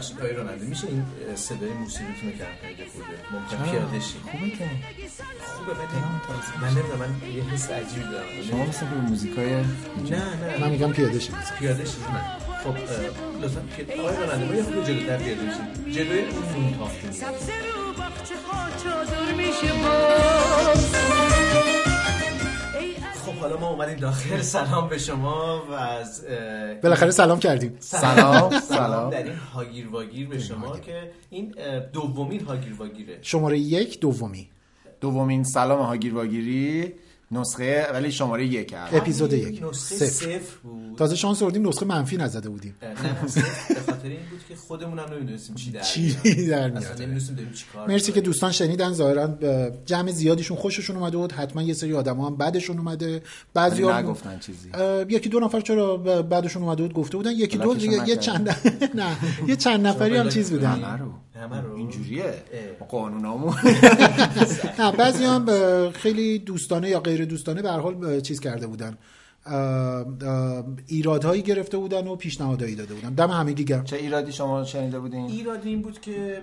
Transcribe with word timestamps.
ببخشید 0.00 0.18
آقای 0.18 0.32
راننده 0.32 0.66
میشه 0.66 0.86
این 0.86 1.04
صدای 1.34 1.72
موسیقیتون 1.72 2.30
رو 2.30 2.38
کم 2.38 2.44
کنید؟ 2.62 2.88
خوبه 2.92 3.38
ممکن 3.38 3.70
پیاده 3.70 4.00
شید. 4.00 4.20
خوبه 4.30 4.50
که. 4.50 4.70
خوبه 5.46 5.72
ولی 5.72 6.00
من 6.62 6.68
نمی‌دونم 6.68 6.98
من 6.98 7.32
یه 7.36 7.42
حس 7.42 7.70
عجیبی 7.70 8.02
دارم. 8.12 8.26
شما 8.50 8.66
مثل 8.66 8.80
که 8.80 8.94
موزیکای 9.08 9.52
نه 9.54 9.64
نه. 10.10 10.60
من 10.60 10.70
میگم 10.70 10.92
پیاده 10.92 11.20
شید. 11.20 11.34
پیاده 11.58 11.84
شید 11.84 12.02
نه. 12.12 12.22
خب 12.64 12.76
لطفا 13.42 13.60
پیاده 13.76 14.02
آقای 14.02 14.16
راننده 14.16 14.46
ما 14.46 14.54
یه 14.54 14.62
خود 14.62 14.84
جلوتر 14.86 15.16
پیاده 15.16 15.40
شید. 15.40 15.94
جلوی 15.94 16.18
اون 16.20 16.62
نون 16.62 16.78
تافته 16.78 17.12
سبزه 17.12 17.52
رو 17.52 17.92
باغچه 17.92 18.34
ها 18.46 18.68
چادر 18.82 19.32
میشه 19.34 19.72
باز. 19.82 21.09
حالا 23.40 23.56
ما 23.56 23.68
اومدیم 23.70 23.96
داخل. 23.96 24.40
سلام 24.40 24.88
به 24.88 24.98
شما 24.98 25.62
و 25.70 25.72
از 25.72 26.24
بالاخره 26.82 27.10
سلام 27.10 27.38
کردیم. 27.38 27.76
سلام. 27.78 28.50
سلام 28.50 28.60
سلام. 28.60 29.10
در 29.10 29.22
این 29.22 29.36
هاگیر 29.54 29.88
واگیر 29.88 30.28
به 30.28 30.38
شما 30.38 30.78
که 30.78 31.10
این 31.30 31.54
دومین 31.92 32.40
هاگیر 32.40 32.74
واگیره 32.78 33.18
شماره 33.22 33.58
یک 33.58 34.00
دومی. 34.00 34.50
دومین 35.00 35.44
سلام 35.44 35.80
هاگیر 35.80 36.14
واگیری 36.14 36.94
نسخه 37.32 37.86
ولی 37.92 38.12
شماره 38.12 38.46
یک 38.46 38.72
هست 38.72 38.94
اپیزود 38.94 39.32
یک. 39.32 39.62
نسخه 39.62 39.94
صفر. 39.94 40.06
صفر 40.06 40.56
بود. 40.62 40.98
تازه 40.98 41.16
شانس 41.16 41.42
آوردیم 41.42 41.68
نسخه 41.68 41.86
منفی 41.86 42.16
نزده 42.16 42.48
بودیم. 42.48 42.74
به 42.80 42.86
خاطر 43.86 44.08
این 44.08 44.18
بود 44.30 44.40
که 44.48 44.56
خودمون 44.56 44.98
هم 44.98 45.14
نمی‌دونستیم 45.14 45.54
چی 45.54 45.70
در 45.70 45.80
چی 45.80 46.16
میاد. 46.24 46.48
در 46.48 46.76
اصلا 46.76 47.06
میاد. 47.06 47.88
مرسی 47.88 48.12
که. 48.12 48.20
دوستان 48.20 48.52
شنیدن 48.52 48.92
ظاهرا 48.92 49.22
اه، 49.22 49.70
جمع 49.86 50.10
زیادیشون 50.10 50.56
خوششون 50.56 50.96
اومده 50.96 51.16
بود. 51.16 51.32
حتما 51.32 51.62
یه 51.62 51.74
سری 51.74 51.94
آدم 51.94 52.20
هم 52.20 52.36
بعدشون 52.36 52.78
اومده. 52.78 53.22
بعضی 53.54 53.82
ولی 53.82 53.92
هم 53.92 53.98
نگفتن 53.98 54.38
چیزی. 54.38 54.70
یکی 55.08 55.28
دو 55.28 55.40
نفر 55.40 55.60
چرا 55.60 55.96
بعدشون 56.22 56.62
اومده 56.62 56.82
بود 56.82 56.92
گفته 56.92 57.16
بودن. 57.16 57.30
یکی 57.32 57.58
دو 57.58 57.76
یه؟ 57.76 58.16
چند 58.16 58.48
نه 58.94 59.16
یه 59.46 59.56
چند 59.56 59.86
نفری 59.86 60.16
هم 60.16 60.28
چیز 60.28 60.50
بودن. 60.50 61.00
همه 61.40 61.56
همه 61.56 61.74
اینجوریه. 61.74 62.34
قانونامون. 62.88 63.54
نه 64.78 64.92
بعضی 64.92 65.24
هم 65.24 65.46
خیلی 65.90 66.38
دوستانه 66.38 66.88
یا 66.88 67.00
غیر 67.00 67.24
دوستانه 67.24 67.62
به 67.62 67.70
هر 67.70 67.78
حال 67.78 68.20
چیز 68.20 68.40
کرده 68.40 68.66
بودن. 68.66 68.98
ایرادهایی 70.86 71.42
گرفته 71.42 71.76
بودن 71.76 72.08
و 72.08 72.16
پیشنهادایی 72.16 72.74
داده 72.74 72.94
بودن. 72.94 73.14
دم 73.14 73.30
همگی 73.30 73.64
گرم 73.64 73.84
چه 73.84 73.96
ایرادی 73.96 74.32
شما 74.32 74.64
شنیده 74.64 74.98
بودین؟ 74.98 75.26
ایراد 75.26 75.60
این 75.64 75.82
بود 75.82 76.00
که 76.00 76.40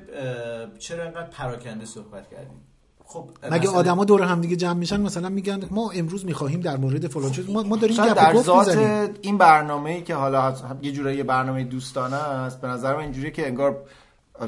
چرا 0.79 1.03
انقدر 1.03 1.29
پراکنده 1.29 1.85
صحبت 1.85 2.29
کردیم؟ 2.29 2.61
خب 3.05 3.29
مگه 3.51 3.57
مثلا- 3.57 3.71
آدما 3.71 4.05
دور 4.05 4.23
هم 4.23 4.41
دیگه 4.41 4.55
جمع 4.55 4.73
میشن؟ 4.79 5.01
مثلا 5.01 5.29
میگن 5.29 5.63
ما 5.71 5.91
امروز 5.91 6.25
می‌خواهیم 6.25 6.59
در 6.59 6.77
مورد 6.77 7.07
فلان 7.07 7.31
چیز 7.31 7.49
ما, 7.49 7.63
ما 7.63 7.75
داریم 7.77 7.97
گپ 7.97 8.13
در 8.13 8.33
گفت 8.33 8.45
ذات 8.45 8.77
این 9.21 9.37
برنامه 9.37 9.89
ای 9.89 10.01
که 10.01 10.15
حالا 10.15 10.55
یه 10.81 10.91
جورایی 10.91 11.23
برنامه 11.23 11.63
دوستانه 11.63 12.15
است 12.15 12.61
به 12.61 12.67
نظر 12.67 12.95
من 12.95 13.01
اینجوریه 13.01 13.31
که 13.31 13.47
انگار 13.47 13.83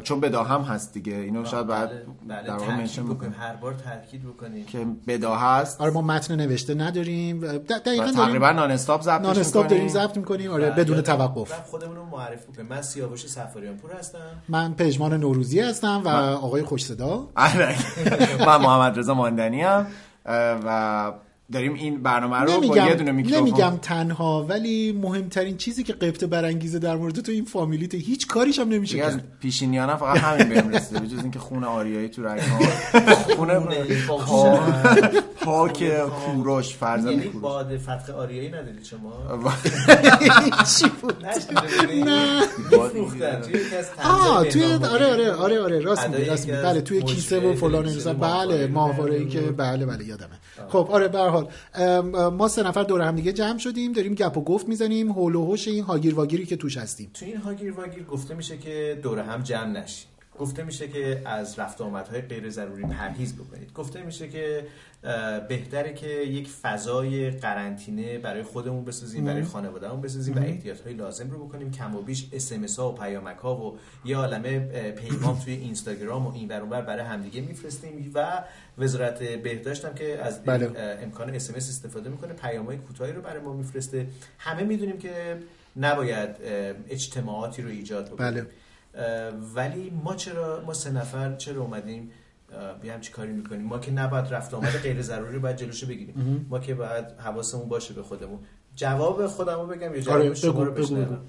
چون 0.04 0.20
بدا 0.20 0.44
هم 0.44 0.62
هست 0.62 0.94
دیگه. 0.94 1.16
اینو 1.16 1.46
شاید 1.46 1.68
باید 1.68 1.90
بله، 1.90 2.06
بله، 2.28 2.48
در 2.48 2.54
واقع 2.54 2.76
منشن 2.76 3.04
بکنیم. 3.04 3.36
هر 3.40 3.56
بار 3.56 3.74
تاکید 3.74 4.24
بکنیم. 4.24 4.66
که 4.66 4.86
بدا 5.08 5.36
هست. 5.36 5.82
آره 5.82 5.92
ما 5.92 6.02
متن 6.02 6.36
نوشته 6.36 6.74
نداریم 6.74 7.40
دقیقاً 7.58 8.12
تقریبا 8.12 8.48
داریم. 8.48 8.60
نان 8.60 8.72
استاپ 8.72 9.02
ضبطش 9.02 9.26
نان 9.26 9.38
استاپ 9.38 9.64
می‌کنیم. 9.64 9.88
داریم 9.88 10.08
ضبط 10.08 10.18
می‌کنیم. 10.18 10.52
آره 10.52 10.70
و 10.70 10.74
بدون 10.74 11.02
توقف. 11.02 11.70
خودمون 11.70 11.96
رو 11.96 12.06
معرفی 12.06 12.52
بکنیم 12.52 12.68
من 12.68 12.82
سیاوش 12.82 13.28
سفاریان 13.28 13.78
پور 13.78 13.92
هستم. 13.92 14.20
من 14.50 14.74
پژمان 14.74 15.14
نوروزی 15.14 15.60
هستم 15.60 16.02
و 16.06 16.10
آقای 16.10 16.64
خوش 16.64 16.86
صدا 16.86 17.28
آره. 17.36 17.76
من 18.48 18.58
محمد 18.58 19.00
رضا 19.00 19.14
ماندنی 19.14 19.64
ام 19.64 19.88
و 20.66 21.12
داریم 21.52 21.74
این 21.74 22.04
برنامه 22.04 22.38
رو 22.38 22.62
با 22.62 22.78
یه 22.78 22.96
دونه 22.96 23.12
میکروفون 23.12 23.40
نمیگم 23.42 23.78
تنها 23.82 24.46
ولی 24.50 24.92
مهمترین 24.92 25.58
چیزی 25.58 25.84
که 25.84 25.94
قبط 25.94 26.24
برانگیزه 26.24 26.80
در 26.80 26.96
مورد 26.96 27.20
تو 27.22 27.32
این 27.32 27.46
فامیلیت 27.46 27.96
هیچ 27.96 28.28
کاریش 28.28 28.60
هم 28.60 28.70
نمیشه 28.70 29.04
از 29.04 29.14
کرد. 29.14 29.24
پیشینیانا 29.40 29.98
فقط 29.98 30.18
همین 30.18 30.50
بهم 30.50 30.70
رسیده 30.70 31.00
بجز 31.00 31.20
اینکه 31.20 31.40
خون 31.40 31.64
آریایی 31.64 32.10
تو 32.10 32.24
رگ‌ها 32.24 32.60
خونه 33.36 33.60
خونه 33.60 33.86
پاک 35.42 35.84
کوروش 36.08 36.76
فرزند 36.76 37.12
یعنی 37.12 37.24
کوروش. 37.24 37.42
باد 37.42 37.78
فتح 37.78 38.14
آریایی 38.14 38.50
ندارید 38.50 38.84
شما؟ 38.84 39.14
چی 40.80 40.86
بود؟ 41.02 41.26
نه 42.06 42.42
آه 44.04 44.46
توی 44.46 44.64
آره. 44.74 44.88
آره 44.88 45.32
آره 45.32 45.62
آره 45.62 45.80
راست 45.80 46.10
میگی 46.10 46.26
راست 46.26 46.50
میگی. 46.50 46.62
بله 46.62 46.82
توی 46.82 47.02
کیسه 47.02 47.40
و 47.40 47.54
فلان 47.56 47.86
بله 48.22 48.68
ماهواره 48.68 49.16
ای 49.16 49.28
که 49.28 49.42
بله 49.42 49.86
بله 49.86 50.06
یادمه. 50.06 50.40
خب 50.70 50.88
آره 50.92 51.08
به 51.08 51.20
حال 51.40 52.30
ما 52.30 52.48
سه 52.48 52.64
نفر 52.64 52.84
دور 52.84 53.02
هم 53.02 53.16
دیگه 53.16 53.34
جمع 53.34 53.58
شدیم 53.58 53.92
داریم 53.92 54.14
گپ 54.14 54.38
و 54.38 54.44
گفت 54.44 54.68
می‌زنیم. 54.68 55.12
هول 55.12 55.36
و 55.36 55.46
هوش 55.46 55.68
این 55.68 55.84
هاگیر 55.84 56.16
واگیری 56.16 56.46
که 56.46 56.56
توش 56.56 56.78
هستیم. 56.78 57.10
تو 57.14 57.26
این 57.26 57.38
هاگیر 57.38 57.72
واگیر 57.72 58.04
گفته 58.04 58.34
میشه 58.34 58.58
که 58.58 59.00
دور 59.04 59.20
هم 59.20 59.44
جمع 59.44 59.72
نشین 59.72 60.10
گفته 60.40 60.64
میشه 60.64 60.88
که 60.88 61.22
از 61.26 61.60
رفت 61.60 61.82
و 61.82 61.84
آمدهای 61.84 62.22
غیر 62.22 62.50
ضروری 62.50 62.84
پرهیز 62.84 63.36
بکنید. 63.36 63.74
گفته 63.74 64.04
میشه 64.04 64.30
که 64.30 64.66
بهتره 65.50 65.94
که 65.94 66.08
یک 66.08 66.48
فضای 66.48 67.32
قرنطینه 67.32 68.18
برای 68.18 68.44
خودمون 68.44 68.86
بسازیم 68.86 69.26
برای 69.26 69.44
خانوادهمون 69.44 70.02
بسازیم 70.02 70.36
و 70.36 70.40
احتیاط 70.40 70.82
های 70.82 70.94
لازم 70.94 71.32
رو 71.32 71.46
بکنیم. 71.46 71.72
کم 71.72 71.96
و 71.96 72.02
بیش 72.02 72.28
اس 72.32 72.80
ها 72.80 72.92
و 72.92 72.96
پیامک 72.96 73.38
ها 73.38 73.56
و 73.56 73.78
یه 74.06 74.18
عالمه 74.18 74.60
پیغام 74.92 75.40
توی 75.40 75.54
اینستاگرام 75.54 76.28
و 76.28 76.34
این 76.34 76.48
ور 76.48 76.82
برای 76.82 77.06
همدیگه 77.06 77.42
میفرستیم 77.42 78.12
و 78.14 78.44
وزارت 78.80 79.24
بهداشت 79.24 79.86
هم 79.86 79.94
که 79.94 80.20
از 80.24 80.44
بله. 80.44 80.72
امکان 81.04 81.36
اس 81.36 81.50
استفاده 81.50 82.10
می‌کنه 82.10 82.34
پیام 82.34 82.66
های 82.66 82.78
کوتاهی 82.78 83.12
رو 83.12 83.22
برای 83.22 83.42
ما 83.42 83.54
میفرسته. 83.54 84.08
همه 84.38 84.64
می‌دونیم 84.64 84.98
که 84.98 85.38
نباید 85.76 86.30
اجتماعاتی 86.90 87.62
رو 87.62 87.70
ایجاد 87.70 88.06
بکنیم. 88.06 88.18
بله. 88.18 88.48
ولی 89.56 89.90
ما 90.04 90.16
چرا 90.16 90.64
ما 90.66 90.74
سه 90.74 90.92
نفر 90.92 91.36
چرا 91.36 91.62
اومدیم؟ 91.62 92.12
اه، 92.54 92.80
بیا 92.80 92.94
همچی 92.94 93.12
کاری 93.12 93.32
می‌کنیم. 93.32 93.62
ما 93.62 93.80
که 93.80 93.92
نباید 93.92 94.26
رفت 94.26 94.54
آمد 94.54 94.78
غیر 94.84 95.02
ضروری 95.02 95.36
رو 95.36 95.42
باید 95.42 95.56
جلوشو 95.56 95.88
بگیریم. 95.88 96.46
ما 96.50 96.60
که 96.60 96.74
باید 96.74 97.06
حواسمون 97.18 97.70
باشه 97.70 97.94
به 97.94 98.04
خودمون. 98.04 98.40
جواب 98.76 99.28
خودم 99.28 99.60
رو 99.60 99.68
بگم 99.68 99.94
یا 99.94 100.00
جواب 100.00 100.22
آره، 100.22 100.34
شما 100.34 100.64
رو 100.64 100.72
بشنوم. 100.72 101.22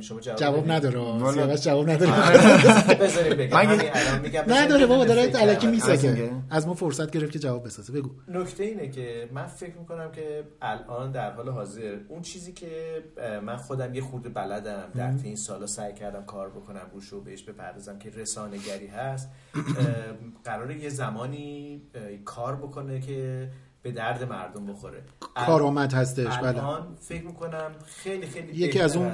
شما 0.00 0.20
جواب. 0.20 0.70
نداره. 0.70 0.98
والا. 0.98 1.32
سیاوش 1.32 1.60
جواب 1.60 1.90
نداره. 1.90 2.12
بگم. 3.34 3.56
همین 3.56 3.80
الان 3.92 4.20
میگم 4.20 4.42
بذارید 4.42 4.52
نداره 4.52 4.86
بابا 4.86 5.04
داره 5.04 5.32
الکی. 5.34 5.66
میسکه 5.66 6.10
میگه. 6.10 6.32
از 6.50 6.66
ما 6.66 6.74
فرصت 6.74 7.10
گرفت 7.10 7.32
که 7.32 7.38
جواب 7.38 7.64
بسازه. 7.64 7.92
بگو. 7.92 8.10
نکته 8.28 8.64
اینه 8.64 8.88
که 8.88 9.28
من 9.32 9.46
فکر 9.46 9.76
می‌کنم 9.78 10.12
که 10.12 10.44
الان 10.62 11.12
در 11.12 11.32
حال 11.32 11.48
حاضر 11.48 11.96
اون 12.08 12.22
چیزی 12.22 12.52
که 12.52 13.02
اه، 13.18 13.40
من 13.40 13.56
خودم 13.56 13.94
یه 13.94 14.00
خورده 14.02 14.28
بلدم 14.28 14.88
در 14.94 15.12
طی 15.12 15.26
این 15.26 15.36
سالا 15.36 15.66
سعی 15.66 15.94
کردم 15.94 16.24
کار 16.24 16.50
بکنم 16.50 16.86
روش 16.94 17.08
رو 17.08 17.20
بهش 17.20 17.42
بپردازم 17.42 17.98
که 17.98 18.10
رسانه‌گری 18.10 18.86
هست 18.86 19.28
قراره 20.44 20.78
یه 20.78 20.88
زمانی 20.88 21.82
کار 22.24 22.56
بکنه 22.56 23.00
که 23.00 23.48
به 23.82 23.92
درد 23.92 24.24
مردم 24.24 24.66
بخوره. 24.66 25.02
کارآمد 25.34 25.92
هستش 25.92 26.38
بله. 26.38 26.48
الان 26.48 26.96
فکر 27.00 27.24
می‌کنم 27.24 27.70
خیلی 27.86 28.26
خیلی 28.26 28.52
یکی 28.52 28.80
از 28.80 28.96
اون 28.96 29.12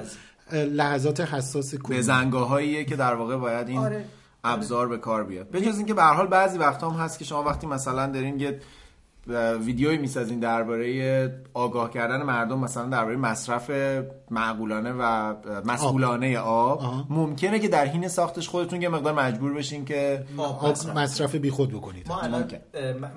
لحظات 0.55 1.21
حساس 1.21 1.75
کوی 1.75 1.97
بزنگاهاییه 1.99 2.85
که 2.85 2.97
در 2.97 3.15
واقع 3.15 3.37
باید 3.37 3.69
این 3.69 3.79
آره. 3.79 4.05
ابزار 4.45 4.89
به 4.89 4.99
کار 4.99 5.25
بیاد 5.25 5.49
به 5.49 5.61
جز 5.61 5.77
اینکه 5.77 5.95
به 5.95 6.03
هر 6.03 6.15
حال 6.15 6.27
بعضی 6.27 6.59
وقتا 6.59 6.91
هم 6.91 7.01
هست 7.01 7.19
که 7.19 7.25
شما 7.25 7.43
وقتی 7.43 7.67
مثلا 7.67 8.07
دارین 8.07 8.41
یه 8.41 8.61
ویدیویی 9.61 9.99
می‌سازین 9.99 10.41
درباره 10.41 11.43
آگاه 11.55 11.91
کردن 11.91 12.23
مردم 12.23 12.59
مثلا 12.59 12.87
درباره 12.87 13.17
مصرف 13.17 13.71
معقولانه 14.31 14.93
و 14.93 15.35
مسئولانه 15.65 16.39
آب 16.39 16.79
آها. 16.79 17.07
ممکنه 17.11 17.59
که 17.59 17.69
در 17.69 17.87
حین 17.87 18.09
ساختش 18.09 18.49
خودتون 18.49 18.83
یه 18.83 18.89
مقدار 18.89 19.13
مجبور 19.15 19.55
بشین 19.55 19.85
که 19.85 20.25
آب 20.37 20.65
آب 20.65 20.71
مصرف. 20.71 20.97
مصرف 20.97 21.35
بیخود 21.35 21.71
بکنید 21.73 22.09
ما 22.09 22.21
الان 22.21 22.45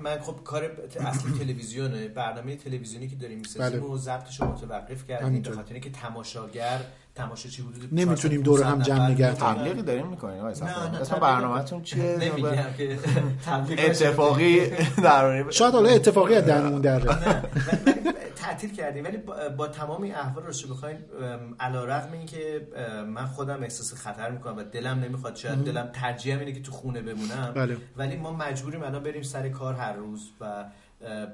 من- 0.02 0.18
خب 0.20 0.44
کار 0.44 0.70
اصلی 1.00 1.32
تلویزیونه 1.44 2.08
برنامه 2.08 2.56
تلویزیونی 2.56 3.08
که 3.08 3.16
داریم 3.16 3.38
می‌سازیم 3.38 3.80
بله. 3.80 3.90
و 3.90 3.96
ضبطش 3.98 4.40
رو 4.40 4.46
متوقف 4.46 5.04
کردیم 5.08 5.42
به. 5.42 5.50
خاطر 5.50 5.72
اینکه 5.72 5.90
تماشاگر 5.90 6.80
تماشاچی 7.14 7.62
حدود 7.62 7.88
نمی‌تونیم 7.92 8.42
400 8.42 8.44
دور 8.44 8.62
هم 8.62 8.82
جمع 8.82 9.10
نگه 9.10 9.30
می‌تونن. 9.30 9.54
تبلیغی 9.54 9.82
دارین 9.82 10.06
می‌کنین؟ 10.06 10.40
نه 10.40 11.00
اسم 11.00 11.16
برنامه‌تون 11.16 11.82
چیه؟ 11.82 12.16
نمیگم 12.20 12.72
که 12.78 12.98
تبلیغ 13.46 13.80
اتفاقی 13.84 14.70
درباره 14.96 15.50
شاید 15.50 15.74
حالا 15.74 15.88
اتفاقی 15.88 16.34
از 16.34 16.44
دهنمون 16.44 16.80
در 16.80 16.98
نه 16.98 17.42
ولی 17.86 18.12
تعطیل 18.36 18.72
کردیم. 18.72 19.04
ولی 19.04 19.16
با, 19.16 19.48
با 19.56 19.68
تمام 19.68 20.02
این 20.02 20.14
احوال 20.14 20.44
رو 20.44 20.74
بخواین 20.74 20.96
علا 21.60 21.84
رقم 21.84 22.12
این 22.12 22.26
که 22.26 22.68
ام، 22.76 23.08
من 23.08 23.26
خودم 23.26 23.62
احساس 23.62 23.94
خطر 23.94 24.30
می‌کنم 24.30 24.56
و 24.56 24.62
دلم 24.62 25.00
نمی‌خواد 25.00 25.36
شاید 25.36 25.58
دلم 25.58 25.90
ترجیحم 25.92 26.38
اینه 26.38 26.52
که 26.52 26.62
تو 26.62 26.72
خونه 26.72 27.02
بمونم. 27.02 27.52
بله. 27.54 27.76
ولی 27.96 28.16
ما 28.16 28.32
مجبوریم 28.32 28.82
الان 28.82 29.02
بریم 29.02 29.22
سر 29.22 29.48
کار 29.48 29.74
هر 29.74 29.92
روز 29.92 30.30
و 30.40 30.64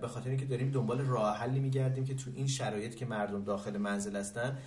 به 0.01 0.09
خاطر 0.09 0.29
اینکه 0.29 0.45
داریم 0.45 0.71
دنبال 0.71 1.01
راه 1.01 1.37
حلی 1.37 1.61
میگردیم 1.61 2.05
که 2.05 2.15
تو 2.15 2.31
این 2.35 2.47
شرایط 2.47 2.95
که 2.95 3.07
مردم 3.07 3.45
داخل 3.45 3.77
منزل 3.77 4.17
هستن 4.17 4.59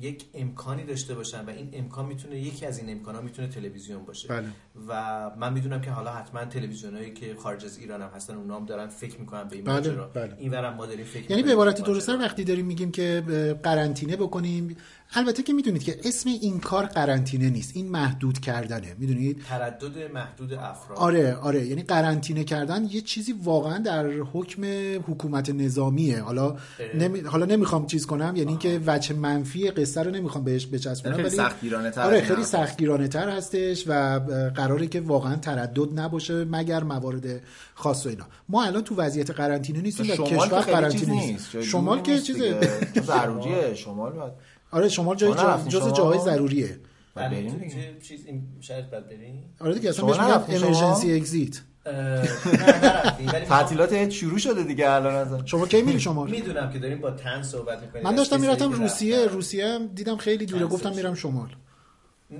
یک 0.00 0.24
امکانی 0.34 0.84
داشته 0.84 1.14
باشن 1.14 1.44
و 1.44 1.50
این 1.50 1.70
امکان 1.72 2.06
می‌تونه 2.06 2.38
یکی 2.38 2.66
از 2.66 2.78
این 2.78 2.90
امکانات 2.90 3.22
می‌تونه 3.22 3.48
تلویزیون 3.48 4.04
باشه 4.04 4.28
بله. 4.28 4.48
و 4.88 5.30
من 5.36 5.52
می‌دونم 5.52 5.80
که 5.80 5.90
حالا 5.90 6.12
حتما 6.12 6.44
تلویزیونایی 6.44 7.14
که 7.14 7.34
خارج 7.34 7.64
از 7.64 7.78
ایران 7.78 8.02
هم 8.02 8.10
هستن 8.14 8.34
اونام 8.34 8.66
دارن 8.66 8.86
فکر 8.86 9.20
می‌کنن 9.20 9.44
به 9.48 9.56
این 9.56 9.64
بله، 9.64 9.74
ماجرا 9.74 10.06
بله. 10.06 10.34
اینورم 10.38 10.74
ما 10.74 10.86
داریم 10.86 11.04
فکر 11.04 11.30
یعنی 11.30 11.42
به 11.42 11.52
عبارت 11.52 11.76
این. 11.76 11.86
درستتر 11.86 12.16
وقتی 12.16 12.44
داریم 12.44 12.66
میگیم 12.66 12.90
که 12.92 13.22
قرنطینه 13.62 14.16
بکنیم 14.16 14.76
البته 15.14 15.42
که 15.42 15.52
می‌دونید 15.52 15.82
که 15.82 15.96
اسم 16.04 16.30
این 16.30 16.60
کار 16.60 16.86
قرنطینه 16.86 17.50
نیست. 17.50 17.76
این 17.76 17.88
محدود 17.88 18.38
کردنه. 18.38 18.94
می‌دونید؟ 18.98 19.42
تردد 19.48 20.12
محدود 20.14 20.52
افراد. 20.52 20.98
آره 20.98 21.34
آره. 21.34 21.66
یعنی 21.66 21.82
قرنطینه 21.82 22.44
کردن 22.44 22.84
یه 22.90 23.00
چیزی 23.00 23.34
واقعا 23.44 23.78
در 23.78 24.06
حکم 24.06 24.64
حکومت 25.06 25.50
نظامیه. 25.50 26.22
حالا 26.22 26.56
نمی... 26.94 27.20
حالا 27.20 27.46
نمی‌خوام 27.46 27.86
چیز 27.86 28.06
کنم. 28.06 28.36
یعنی 28.36 28.48
اینکه 28.48 28.80
وجه 28.86 29.14
منفی 29.14 29.70
قصه 29.70 30.02
رو 30.02 30.10
نمی‌خوام 30.10 30.44
بهش 30.44 30.66
بچسبونم 30.66 31.16
خیلی 31.16 31.28
ولی 31.28 31.36
سختگیرانه 31.36 31.90
تر 31.90 32.02
آره 32.02 32.20
خیلی. 32.20 32.44
سختگیرانه 32.44 33.08
تر 33.08 33.28
هستش 33.28 33.84
و 33.86 34.20
قراره 34.54 34.86
که 34.86 35.00
واقعا 35.00 35.36
تردد 35.36 36.00
نباشه 36.00 36.44
مگر 36.44 36.82
موارد 36.82 37.40
خاص 37.74 38.06
و 38.06 38.08
اینا. 38.08 38.24
ما 38.48 38.64
الان 38.64 38.84
تو 38.84 38.94
وضعیت 38.94 39.30
قرنطینه 39.30 39.80
نیستیم 39.80 40.06
کشور 40.06 40.62
که 40.64 40.72
قرنطینه 40.72 41.12
نیست. 41.12 41.60
شمال 41.62 42.02
که 42.02 42.12
نیست 42.12 42.24
چیز 42.24 42.36
دیگه. 42.36 42.80
ضروریه 43.00 43.74
شمال 43.74 44.12
باید 44.12 44.32
آره 44.70 44.88
شمال 44.88 45.16
جای 45.16 45.32
شما 45.32 45.42
نرفتین 45.42 45.68
جز 45.68 45.80
شما؟ 45.80 45.90
جاهای 45.90 46.18
ضروریه. 46.18 46.78
بله، 47.14 47.28
بریم 47.28 47.98
چیز 48.02 48.26
این 48.26 48.42
شرط 48.60 48.84
بعد 48.84 49.06
بریم. 49.06 49.44
آره 49.60 49.74
دیگه 49.74 49.88
اصلا 49.88 50.14
شما 50.14 50.38
بهش 50.38 50.58
میگن 50.60 50.68
شما؟ 50.70 50.86
امرجنسی 50.86 51.52
ولی 53.32 53.46
تعطیلات 53.46 54.10
شروع 54.10 54.38
شده 54.38 54.62
دیگه 54.62 54.90
الان 54.90 55.14
از 55.14 55.28
شما 55.44 55.66
کی 55.66 55.82
میری 55.82 56.00
شمال 56.00 56.30
می‌دونم 56.30 56.72
که 56.72 56.78
داریم 56.78 57.00
با 57.00 57.10
تن 57.10 57.42
صحبت 57.42 57.82
می‌کنیم. 57.82 58.04
من 58.04 58.14
داشتم 58.14 58.40
می‌رفتم 58.40 58.72
روسیه 58.72 59.26
روسیه 59.26 59.78
دیدم 59.94 60.16
خیلی 60.16 60.46
دوره 60.46 60.66
گفتم؟ 60.66 60.94
میرم 60.94 61.14
شمال. 61.14 61.48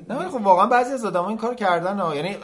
نه 0.09 0.17
ولی 0.17 0.29
خب 0.29 0.41
واقعا 0.47 0.67
بعضی 0.67 0.93
از 0.93 1.05
آدم‌ها 1.05 1.29
این 1.29 1.37
کار 1.39 1.55
کردن 1.55 1.99
ها. 1.99 2.17
یعنی 2.17 2.37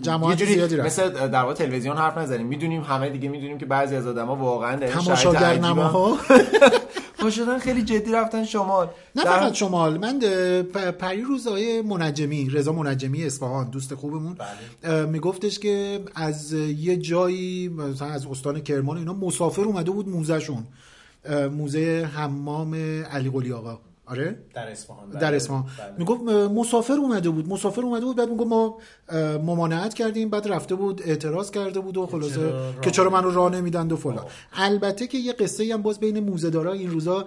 جماعت 0.00 0.30
یه 0.30 0.46
جوری 0.46 0.54
زیادی 0.54 0.76
رفت. 0.76 0.86
مثل 0.86 1.28
در 1.28 1.42
واقع 1.42 1.54
تلویزیون 1.54 1.96
حرف 1.96 2.18
نزنیم. 2.18 2.46
می‌دونیم 2.46 2.82
همه 2.82 3.10
دیگه 3.10 3.28
می‌دونیم 3.28 3.58
که 3.58 3.66
بعضی 3.66 3.96
از 3.96 4.06
آدم‌ها 4.06 4.36
واقعا 4.36 4.76
در 4.76 4.86
تماشاگر 4.86 5.58
نماها 5.58 6.18
پا 7.18 7.30
شدن 7.36 7.58
خیلی 7.58 7.82
جدی 7.82 8.12
رفتن 8.12 8.44
شمال. 8.44 8.88
نه 9.16 9.24
در- 9.24 9.30
فقط 9.30 9.52
شمال. 9.54 9.98
من 9.98 10.18
پری 10.92 11.22
روز 11.22 11.46
آقای 11.46 11.82
منجمی 11.82 12.50
رضا 12.50 12.72
منجمی 12.72 13.24
اصفهان 13.24 13.70
دوست 13.70 13.94
خوبمون 13.94 14.36
اه، 14.84 15.04
میگفتش 15.04 15.58
که 15.58 16.00
از 16.14 16.52
یه 16.52 16.96
جایی 16.96 17.68
مثلا 17.68 18.08
از 18.08 18.26
استان 18.26 18.60
کرمان 18.60 18.96
اینا 18.98 19.12
مسافر 19.12 19.62
اومده 19.62 19.90
بود 19.90 20.08
موزهشون. 20.08 20.66
موزه 21.52 22.10
حمام 22.14 22.74
علی 23.04 23.30
قلی 23.30 23.52
آقا. 23.52 23.78
آره؟ 24.10 24.38
در 24.54 24.70
اصفهان 24.70 25.10
در 25.10 25.34
اصفهان. 25.34 25.62
بله. 25.62 25.98
می‌گفت 25.98 26.22
مسافر 26.52 26.92
اومده 26.92 27.30
بود 27.30 27.48
مسافر 27.48 27.80
اومده 27.80 28.04
بود 28.04 28.16
بعد 28.16 28.28
می‌گفت 28.28 28.50
ما 28.50 28.78
ممانعت 29.38 29.94
کردیم 29.94 30.30
بعد 30.30 30.48
رفته 30.48 30.74
بود 30.74 31.02
اعتراض 31.04 31.50
کرده 31.50 31.80
بود 31.80 31.96
و 31.96 32.06
خلاصه 32.06 32.52
که 32.82 32.90
چرا 32.90 33.10
منو 33.10 33.30
راه 33.30 33.52
نمیدن 33.52 33.90
و 33.90 33.96
فلان. 33.96 34.24
البته 34.52 35.06
که 35.06 35.18
یه 35.18 35.32
قصه 35.32 35.72
هم 35.72 35.82
باز 35.82 36.00
بین 36.00 36.20
موزه 36.20 36.50
دارا 36.50 36.72
این 36.72 36.90
روزا 36.90 37.26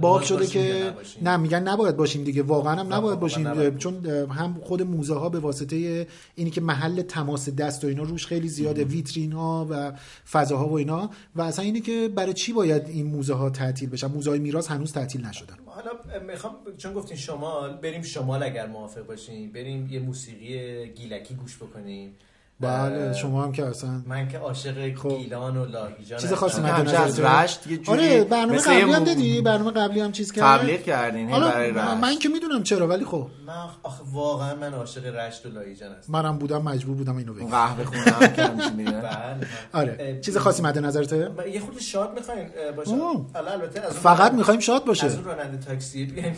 باب 0.00 0.22
شده 0.22 0.46
که؟ 0.46 0.92
نه 1.22 1.36
میگن 1.36 1.62
نباید 1.68 1.96
باشیم 1.96 2.24
دیگه 2.24 2.42
واقعا 2.42 2.76
هم 2.76 2.94
نباید 2.94 3.20
باشیم 3.20 3.76
چون 3.76 4.06
هم 4.06 4.60
خود 4.62 4.82
موزه 4.82 5.14
ها 5.14 5.28
به 5.28 5.38
واسطه 5.38 6.06
اینی 6.34 6.50
که 6.50 6.60
محل 6.60 7.02
تماس 7.02 7.48
دست 7.48 7.84
و 7.84 7.86
اینا 7.86 8.02
روش 8.02 8.26
خیلی 8.26 8.48
زیاده 8.48 8.84
ویترین 8.84 9.32
ها 9.32 9.66
و 9.70 9.92
فضاها 10.30 10.68
و 10.68 10.72
اینا 10.72 11.10
و 11.36 11.42
اصلا 11.42 11.64
اینی 11.64 11.80
که 11.80 12.08
برای 12.14 12.32
چی 12.32 12.52
باید 12.52 12.88
این 12.88 13.06
موزه 13.06 13.34
ها 13.34 13.50
تعطیل 13.50 13.90
بشن؟ 13.90 14.06
موزه 14.06 14.30
های 14.30 14.38
میراث 14.38 14.68
هنوز 14.68 14.92
تعطیل 14.92 15.26
نشدن. 15.26 15.54
حالا 15.66 15.90
می‌خوام 16.18 16.56
چون 16.76 16.94
گفتین 16.94 17.16
شمال 17.16 17.76
بریم 17.76 18.02
شمال 18.02 18.42
اگر 18.42 18.66
موافق 18.66 19.06
باشین. 19.06 19.52
بریم 19.52 19.88
یه 19.90 20.00
موسیقی 20.00 20.86
گیلکی 20.92 21.34
گوش 21.34 21.56
بکنیم. 21.56 22.16
بله 22.60 23.12
شما 23.12 23.44
هم 23.44 23.52
که 23.52 23.66
اصلا 23.66 24.02
من 24.06 24.28
که 24.28 24.38
عاشق 24.38 24.94
خب. 24.94 25.08
گیلان 25.08 25.56
و 25.56 25.66
لاهیجان 25.66 26.18
چیز 26.18 26.32
خاصی 26.32 26.62
همچه 26.62 26.96
از؟ 26.96 27.20
رشت 27.20 27.66
یه 27.66 27.76
جوری 27.76 28.08
آره 28.08 28.24
برنامه 28.24 28.58
قبلی 28.58 28.92
هم 28.92 29.04
دیدی؟ 29.04 29.40
برنامه 29.42 29.70
قبلی 29.70 30.00
هم 30.00 30.12
چیز 30.12 30.32
کرد 30.32 30.58
تبلیغ 30.60 30.82
کردین 30.82 31.30
برای 31.30 31.70
رشت. 31.70 31.78
من 31.78 32.18
که 32.18 32.28
می‌دونم 32.28 32.62
چرا 32.62 32.88
ولی 32.88 33.04
خب. 33.04 33.26
من 33.46 33.54
آخه 33.82 34.02
واقعا 34.12 34.54
من 34.54 34.74
عاشق 34.74 35.06
رشت 35.14 35.46
و 35.46 35.48
لاهیجان 35.48 35.92
هستم. 35.92 36.12
منم 36.12 36.38
بودم 36.38 36.62
مجبور 36.62 36.96
بودم 36.96 37.16
اینو 37.16 37.34
بگم. 37.34 37.46
قهوه 37.48 37.84
خونه 37.84 38.00
هم 38.00 38.32
که 38.32 38.42
بله. 38.82 39.46
آره. 39.72 40.20
چیز 40.20 40.36
خاصی 40.36 40.62
مد 40.62 40.78
نظرته؟ 40.78 41.28
من 41.28 41.48
یه 41.48 41.60
خود 41.60 41.78
شاد 41.78 42.14
می‌خواین 42.14 42.48
باشه. 42.76 42.92
البته 43.34 43.80
از 43.80 43.92
فقط 43.92 44.32
می‌خوایم 44.32 44.60
شاد 44.60 44.80
از 44.80 44.86
باشه 44.86 45.06
اون 45.06 45.24
راننده 45.24 45.56
تاکسی 45.56 46.06
بیایم 46.06 46.36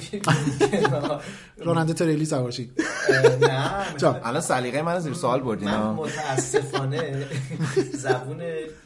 راننده 1.66 1.92
تریلی 1.92 2.24
سوار 2.24 2.52
نه. 3.40 3.70
الان 4.28 4.40
سلیقه 4.40 4.82
منو 4.82 5.00
زیر 5.00 5.14
سوال 5.14 5.40
بردین 5.40 5.68
من 5.68 5.74
ها. 5.76 6.06
متاسفانه 6.18 7.26
زبون 8.04 8.42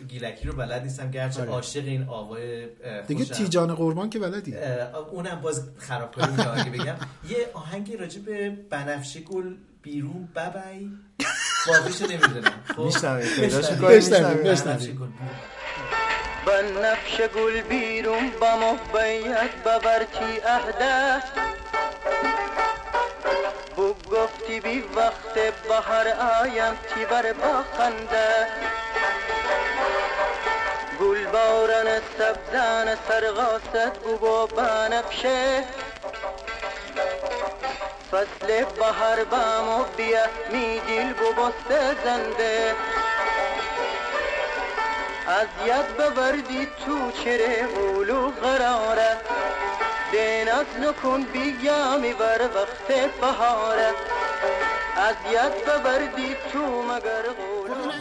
گیلکی 0.08 0.48
رو 0.48 0.56
بلد 0.56 0.82
نیستم 0.82 1.10
گرچه 1.10 1.44
عاشق 1.44 1.84
این 1.84 2.08
آره. 2.08 2.68
دیگه. 3.06 3.24
تیجان 3.24 3.74
قربان 3.74 4.10
که 4.10 4.18
بلدی 4.18 4.54
اونم 5.12 5.40
باز 5.40 5.68
خرابکاری 5.78 6.32
اگه 6.60 6.70
بگم 6.70 6.96
یه 7.28 7.36
آهنگی 7.54 7.96
راجع 7.96 8.20
به 8.20 8.50
بنفشه 8.70 9.20
گل 9.20 9.54
بیرون 9.82 10.28
ببای 10.36 10.90
باقیشو 11.66 12.04
نمی‌دونم 12.06 12.52
بشنویم، 12.78 13.28
بنفشه. 16.46 17.28
گل 17.28 17.60
بیرون. 17.60 18.30
با 18.40 18.56
محبیت 18.56 19.50
ببرتی 19.64 20.40
اهده 20.46 21.22
گفتی 24.46 24.60
بی 24.60 24.80
وقت 24.80 25.34
بهر 25.68 26.08
آیم 26.42 26.78
تی 26.94 27.04
بر 27.04 27.32
بخنده 27.32 28.48
گل 31.00 31.26
بارن 31.26 32.00
سبزن 32.18 32.98
سرغاست 33.08 33.98
بو 34.04 34.16
با 34.18 34.46
بنفشه 34.46 35.64
فصل 38.12 38.64
بهر 38.64 39.24
بامو 39.24 39.84
بیا 39.96 40.26
می 40.50 40.80
دل 40.80 41.12
بو 41.12 41.32
بست 41.32 42.04
زنده 42.04 42.74
از 45.26 45.48
ید 45.66 45.96
ببردی 45.96 46.68
تو 46.86 47.10
چره 47.10 47.68
اولو 47.76 48.30
قراره 48.30 49.16
دینات 50.12 50.66
نکن 50.80 51.20
بیگامی 51.32 52.12
بر 52.12 52.40
وقت 52.54 53.10
بهاره. 53.20 53.90
از 54.96 55.14
ید 55.32 55.64
ببردی 55.64 56.34
تو 56.52 56.58
مگر 56.58 57.24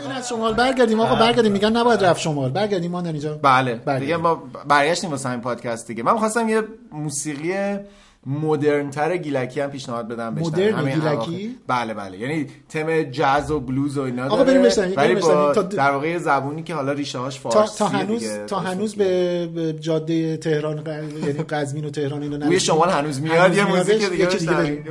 این 0.03 0.11
از 0.11 0.29
شمال 0.29 0.53
برگردیم 0.53 0.99
آقا 0.99 1.15
برگردیم. 1.15 1.51
میگن 1.51 1.77
نباید 1.77 2.03
رفت 2.03 2.21
شمال. 2.21 2.51
برگردیم 2.51 2.91
ما 2.91 2.99
اینجا. 2.99 3.39
بله. 3.41 3.75
بله. 3.75 3.99
دیگه 3.99 4.17
ما 4.17 4.43
برگشتیم 4.67 5.09
واسه 5.09 5.29
همین 5.29 5.41
پادکست 5.41 5.87
دیگه. 5.87 6.03
من 6.03 6.13
می‌خواستم 6.13 6.49
یه 6.49 6.63
موسیقی 6.91 7.79
مدرن 8.25 8.89
تر 8.89 9.17
گیلکی 9.17 9.59
هم 9.59 9.69
پیشنهاد 9.69 10.07
بدم 10.07 10.35
بشنویم. 10.35 10.53
مدرن 10.53 10.73
همین 10.87 10.93
گیلکی؟ 10.99 11.55
بله 11.67 11.93
بله 11.93 12.17
یعنی 12.17 12.47
تم 12.69 13.03
جاز 13.03 13.51
و 13.51 13.59
بلوز 13.59 13.97
و 13.97 14.01
اینا 14.01 14.25
آقا 14.25 14.35
داره، 14.37 14.51
بریم 14.51 14.61
بشنویم، 14.61 14.93
ولی 14.97 15.15
با. 15.15 15.53
تا- 15.53 15.61
در 15.61 15.91
واقع 15.91 16.07
یه 16.09 16.17
زبونی 16.19 16.63
که 16.63 16.73
حالا 16.75 16.91
ریشه 16.91 17.19
هاش 17.19 17.35
تا, 17.39 17.49
فارسی 17.49 17.77
تا 17.77 17.87
هنوز 17.87 18.23
تا 18.47 18.59
هنوز 18.59 18.95
به, 18.95 19.47
به 19.55 19.73
جاده 19.73 20.37
تهران 20.37 20.83
ق- 20.83 20.87
یعنی 20.87 21.33
قزوین 21.49 21.85
و 21.85 21.89
تهران 21.89 22.21
اینا 22.23 22.37
بوی 22.37 22.37
نرسیدیم. 22.55 22.59
شمال 22.59 22.89
هنوز 22.89 23.21
میاد 23.21 23.55
یه 23.55 23.63
هنوز 23.63 23.77
موزیک 23.77 24.09
دیگه 24.09 24.23
یکی 24.23 24.37
دیگه. 24.37 24.51
بریم. 24.53 24.83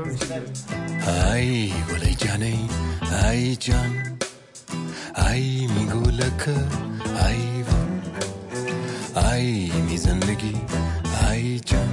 ای 1.35 1.69
گل 1.69 2.27
جانی 2.29 2.69
ای 3.33 3.57
جان 3.57 3.91
ای 5.33 5.67
می 5.67 5.87
گلک 5.87 6.49
ای 7.27 7.65
ای 9.35 9.71
می 9.91 9.97
زندگی 9.97 10.55
ای 11.33 11.61
جان 11.61 11.89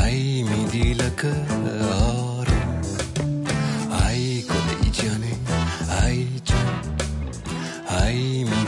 ای 0.00 0.42
می 0.42 0.64
دیلک 0.64 1.24
آرام 1.92 2.82
ای 4.08 4.42
گل 4.42 4.90
جانی 4.92 5.34
ای 6.06 6.28
جان 6.44 6.80
ای 8.06 8.44
می 8.44 8.64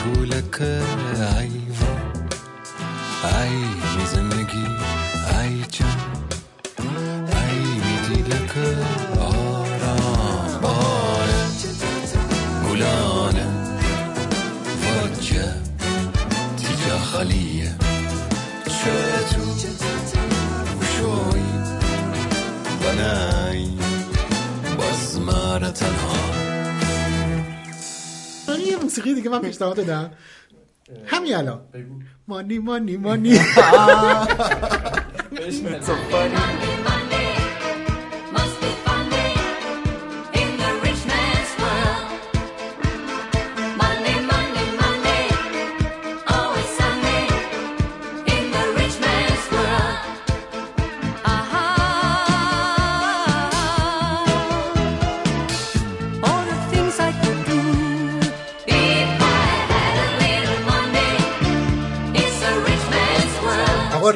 موسیقی 28.94 29.14
دیگه 29.14 29.30
من 29.30 29.40
پیشنهاد 29.40 29.76
دادم. 29.76 30.10
همین 31.06 31.34
الان. 31.34 31.60
بگو. 31.72 31.94
مانی 32.28 32.58
مانی 32.58 32.96
مانی. 32.96 33.38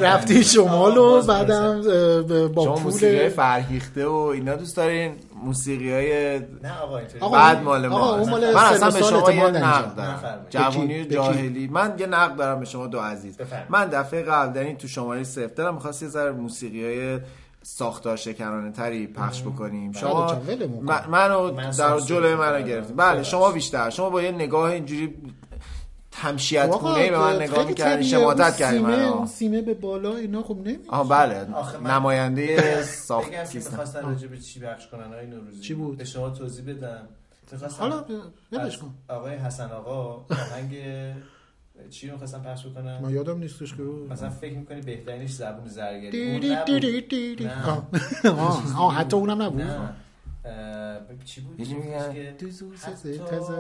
رفتی 0.08 0.44
شمال 0.44 0.98
و 0.98 1.22
بعدم 1.22 1.82
با 2.48 2.64
شما 2.64 2.78
موسیقی 2.78 3.28
فرهیخته 3.28 4.06
و 4.06 4.14
اینا 4.14 4.54
دوست 4.54 4.76
دارین؟ 4.76 5.12
موسیقی 5.44 5.92
های 5.92 6.38
بعد 7.32 7.62
مال 7.62 7.88
ما 7.88 8.16
من 8.16 8.44
اصلا 8.44 8.90
به 8.90 9.02
شما 9.02 9.32
یه 9.32 9.46
نقد. 9.46 9.96
دارم. 9.96 10.46
جوانی 10.50 11.04
جاهلی. 11.04 11.66
من 11.66 11.94
یه 11.98 12.06
نقد 12.06 12.36
دارم 12.36 12.60
به 12.60 12.64
شما 12.64 12.86
دو 12.86 12.98
عزیز. 12.98 13.38
من 13.68 13.86
دفعه 13.86 14.22
قبل 14.22 14.52
در 14.52 14.62
این 14.62 14.76
تو 14.76 14.88
شماره 14.88 15.24
صفر 15.24 15.46
دلم 15.46 15.74
می‌خواست 15.74 16.02
یه 16.02 16.08
ذره 16.08 16.32
موسیقی 16.32 16.84
های 16.84 17.20
ساختار 17.62 18.16
شکنانه 18.16 18.72
تری 18.72 19.06
پخش 19.06 19.42
بکنیم. 19.42 19.92
شما 19.92 20.42
منو 21.08 21.52
من 21.52 21.70
در 21.70 22.00
جلوی 22.00 22.34
منو. 22.34 22.62
گرفتیم 22.62 22.96
بله. 22.96 23.22
شما 23.22 23.50
بیشتر. 23.50 23.90
شما 23.90 24.10
با 24.10 24.22
یه 24.22 24.32
نگاه 24.32 24.70
اینجوری 24.70 25.14
همشیت 26.18 26.68
آقا، 26.68 26.92
گونه 26.94 27.10
به 27.10 27.18
من 27.18 27.42
نگاه. 27.42 27.66
اون 27.66 28.02
شماتت 28.02 28.62
منو. 28.62 29.12
اون 29.12 29.26
سیمه 29.26 29.62
به 29.62 29.74
بالا 29.74 30.16
اینا 30.16 30.42
خب 30.42 30.56
نمی 30.64 30.78
آها 30.88 31.04
بله. 31.04 31.54
آخه 31.54 31.78
من- 31.78 31.90
نماینده 31.90 32.56
بگم 32.56 32.82
ساخت 32.82 33.30
که 33.30 33.44
سیستم 33.44 33.70
می‌خواستن 33.70 34.02
راجع 34.02 34.26
به 34.28 34.38
چی 34.38 34.60
بخش 34.60 34.86
کنن 34.88 35.12
های 35.12 35.26
نوروزی 35.26 35.60
چی 35.60 35.74
بود؟ 35.74 35.98
به 35.98 36.04
شما 36.04 36.30
توضیح 36.30 36.64
بدم. 36.74 37.08
حالا 37.78 38.04
ولش 38.52 38.78
کن. 38.78 38.94
آقای 39.08 39.36
حسن 39.36 39.70
آقا 39.70 40.24
آهنگ 40.30 40.74
چی 41.90 42.06
رو 42.06 42.12
می‌خواستن 42.12 42.38
پخش 42.42 42.66
بکنن 42.66 42.98
ما 43.02 43.10
یادم 43.10 43.38
نیستش 43.38 43.74
که 43.74 43.82
مثلا 44.10 44.30
فکر 44.30 44.56
می‌کنی 44.56 44.80
بهترینش 44.80 45.30
زبون 45.30 45.68
زرگری. 45.68 46.54
آه. 48.78 48.94
حتی 48.94 49.16
اونم 49.16 49.42
نبود. 49.42 49.62
چی 51.24 51.40
بود؟ 51.40 51.66
چی 51.66 51.74
میگن؟ 51.74 52.12
که 52.12 52.34
دوزو 52.40 52.66
حتی 52.70 52.96
سزه 52.96 53.18
تزه. 53.18 53.54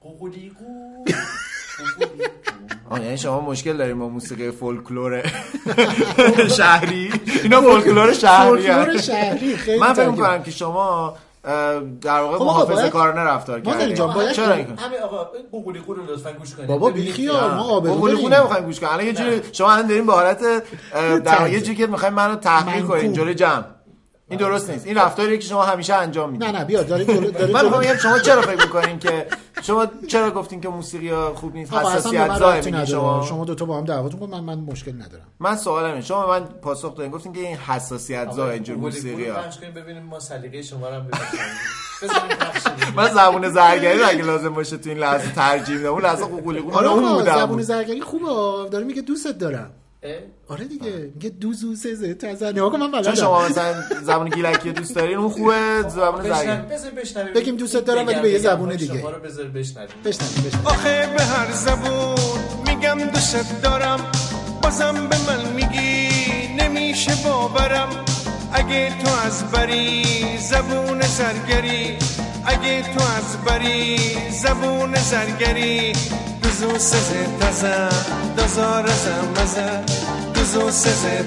قوقولی 0.00 0.52
قو. 0.58 1.04
آه 2.90 3.02
یعنی 3.04 3.18
شما 3.18 3.40
مشکل 3.40 3.76
داریم 3.76 3.98
با 3.98 4.08
موسیقی 4.08 4.50
فولکلور 4.50 5.22
شهری. 6.58 7.12
اینا 7.42 7.60
فولکلور 7.60 8.12
شهری 8.12 8.48
فولکلور 8.48 8.98
شهری 9.00 9.56
خیلی 9.56 9.78
من 9.80 9.92
فکر. 9.92 10.08
می‌کنم 10.08 10.42
که 10.42 10.50
شما 10.50 11.16
در 12.00 12.20
واقع 12.20 12.38
خب 12.38 12.44
محافظه 12.44 12.90
کارانه 12.90 13.20
رفتار 13.20 13.60
باید- 13.60 14.32
چرا 14.32 14.52
این؟ 14.52 14.66
همین 14.78 14.98
آقا 15.04 15.28
قوقولی 15.52 15.78
قو 15.80 15.94
رو 15.94 16.02
لطفا 16.06 16.32
گوش 16.32 16.54
کنید. 16.54 16.68
بابا 16.68 16.90
بیخیال، 16.90 17.50
که- 17.50 17.54
ما 17.56 17.62
آبرو 17.62 18.08
نمی‌خوایم 18.28 18.64
گوش 18.64 18.80
کنیم. 18.80 18.92
الان 18.92 19.06
یه 19.06 19.12
جوری 19.12 19.40
شما 19.52 19.72
الان 19.72 19.86
دارین 19.86 20.06
به 20.06 20.12
حالت 20.12 20.40
در 21.24 21.50
یه 21.50 21.60
جوری 21.60 21.76
که 21.76 21.86
می‌خوایم 21.86 22.14
منو 22.14 22.36
تحقیر. 22.36 22.82
کنین 22.82 23.12
جلوی 23.12 23.34
جمع. 23.34 23.64
این 24.32 24.40
درست 24.40 24.70
نیست. 24.70 24.86
این 24.86 24.98
رفتاریه 24.98 25.38
که 25.38 25.44
شما 25.44 25.62
همیشه 25.62 25.94
انجام 25.94 26.30
می‌دید. 26.30 26.48
نه 26.48 26.58
نه 26.58 26.64
بیا 26.64 26.82
داریم 26.82 27.06
جلو 27.06 27.30
داریم 27.30 27.54
من 27.56 27.68
بگم 27.68 27.96
شما 27.96 28.18
چرا 28.18 28.42
فکر 28.42 28.62
می‌کنین 28.66 28.98
که 28.98 29.26
شما 29.62 29.86
چرا 30.08 30.30
گفتین 30.30 30.60
که 30.60 30.68
موسیقی 30.68 31.10
خوب 31.34 31.54
نیست؟ 31.54 31.72
حساسیت 31.72 32.20
من 32.28 32.38
زای 32.38 32.56
ربطی 32.58 32.70
میگین 32.70 32.74
نداره. 32.74 32.90
شما. 32.90 33.26
شما 33.28 33.44
دو 33.44 33.54
تا 33.54 33.64
با 33.64 33.78
هم 33.78 33.84
دعواتون 33.84 34.20
کن 34.20 34.26
من 34.26 34.40
من 34.40 34.58
مشکل 34.58 34.92
ندارم. 34.92 35.26
من 35.40 35.56
سوالم 35.56 35.90
اینه. 35.90 36.00
شما 36.00 36.26
من 36.26 36.44
پاسخ 36.44 36.96
دادین 36.96 37.12
گفتین 37.12 37.32
که 37.32 37.40
این 37.40 37.56
حساسیت 37.56 38.26
آقا، 38.26 38.36
زای 38.36 38.50
اینجور 38.50 38.76
قوقولی 38.76 38.94
موسیقی 38.96 39.28
ها. 39.28 39.40
ببینیم 39.76 40.02
ما 40.02 40.20
سلیقه 40.20 40.62
شما 40.62 40.88
رو 40.88 40.94
هم. 40.94 41.06
من 42.96 43.14
زبون 43.14 43.48
زرگری 43.48 43.98
رو 43.98 44.08
اگه 44.08 44.22
لازم 44.22 44.54
باشه 44.54 44.76
تو 44.76 44.88
این 44.90 44.98
لحظه 44.98 45.32
ترجیح 45.32 45.76
میدم. 45.76 45.90
اون 45.90 46.02
لحظه 46.02 46.24
قوقولی 46.24 46.60
قو 46.60 46.76
آره 46.76 46.88
اون 46.88 47.04
آقا 47.04 47.14
بودم. 47.14 47.36
زبون 47.36 47.62
زرگری 47.62 48.00
خوبه. 48.00 48.70
داره 48.70 48.84
میگه 48.84 49.02
دوستت 49.02 49.38
دارم؟ 49.38 49.70
آره 50.48 50.64
دیگه 50.64 51.10
میگه 51.14 51.28
دوزو 51.28 51.74
سزه 51.74 52.14
تزه 52.14 52.50
نگاه 52.50 52.72
کن 52.72 52.78
من 52.78 52.90
چون 52.90 53.02
بلدم 53.02 53.14
شما 53.14 53.48
مثلا 53.48 53.74
زبون 54.02 54.28
گیلکی 54.28 54.68
رو 54.68 54.74
دوست 54.74 54.94
دارین 54.94 55.18
اون 55.18 55.28
خوبه 55.28 55.84
زرگری 55.88 56.62
بذار 56.70 56.90
بشنویم. 56.90 57.34
بگیم 57.34 57.56
دوستت 57.56 57.84
دارم 57.84 58.06
ولی 58.06 58.20
به 58.20 58.30
یه 58.30 58.38
زبون 58.38 58.76
دیگه. 58.76 58.98
شما 59.00 59.10
رو 59.10 59.20
بذار 59.20 59.46
بشنویم. 59.46 59.88
بشنویم 60.04 60.44
بشنویم. 60.46 60.66
آخه 60.66 61.08
به 61.16 61.22
هر 61.22 61.52
زبون 61.52 62.16
میگم 62.66 62.98
دوست 62.98 63.62
دارم 63.62 64.00
بازم 64.62 65.08
به 65.10 65.16
من 65.26 65.52
میگی 65.52 66.08
نمیشه 66.58 67.12
باورم. 67.24 67.88
اگه 68.52 68.92
تو 69.04 69.10
از 69.26 69.50
بری 69.50 70.04
زبون 70.38 71.00
زرگری 71.00 71.98
اگه 72.46 72.82
تو 72.82 73.04
از 73.04 73.36
بری 73.46 73.98
زبون 74.30 74.94
زرگری 74.94 75.92
دوزو 76.62 76.78
سزه 76.78 77.26
تزه 77.40 77.88
دازار 78.36 78.86
زمزه 78.86 79.80
سزه 80.44 81.24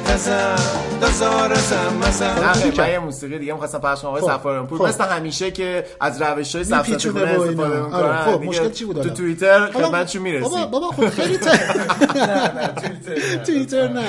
خیلی، 2.54 2.78
من 2.78 2.90
یه 2.90 3.00
موسیقی 3.00 3.40
دیگه 3.40 3.54
می‌خواستم 3.54 3.80
پخش 3.80 4.02
کنم. 4.02 4.10
آقای 4.10 4.22
خب، 4.22 4.28
سفاریان 4.28 4.68
پور 4.68 4.80
خب. 4.80 4.86
مثل 4.86 5.04
همیشه 5.04 5.52
که 5.52 5.86
از 6.00 6.22
روش‌های 6.22 6.64
اینا. 6.64 6.78
استفاده 6.78 7.38
آره، 7.38 7.50
می‌کنن. 7.50 8.26
خب، 8.26 8.44
مشکل 8.44 8.72
چی 8.72 8.86
بود 8.86 9.02
تو؟ 9.02 9.10
توییتر 9.10 9.60
حالا- 9.60 9.88
خدمتشون 9.88 10.24
بابا 10.24 10.38
می‌رسیم 10.38 10.66
بابا 10.66 10.88
خب 10.92 11.10
خیلی 11.10 11.38
ت... 11.38 11.48
توییتر 13.46 13.88
نه. 13.88 14.06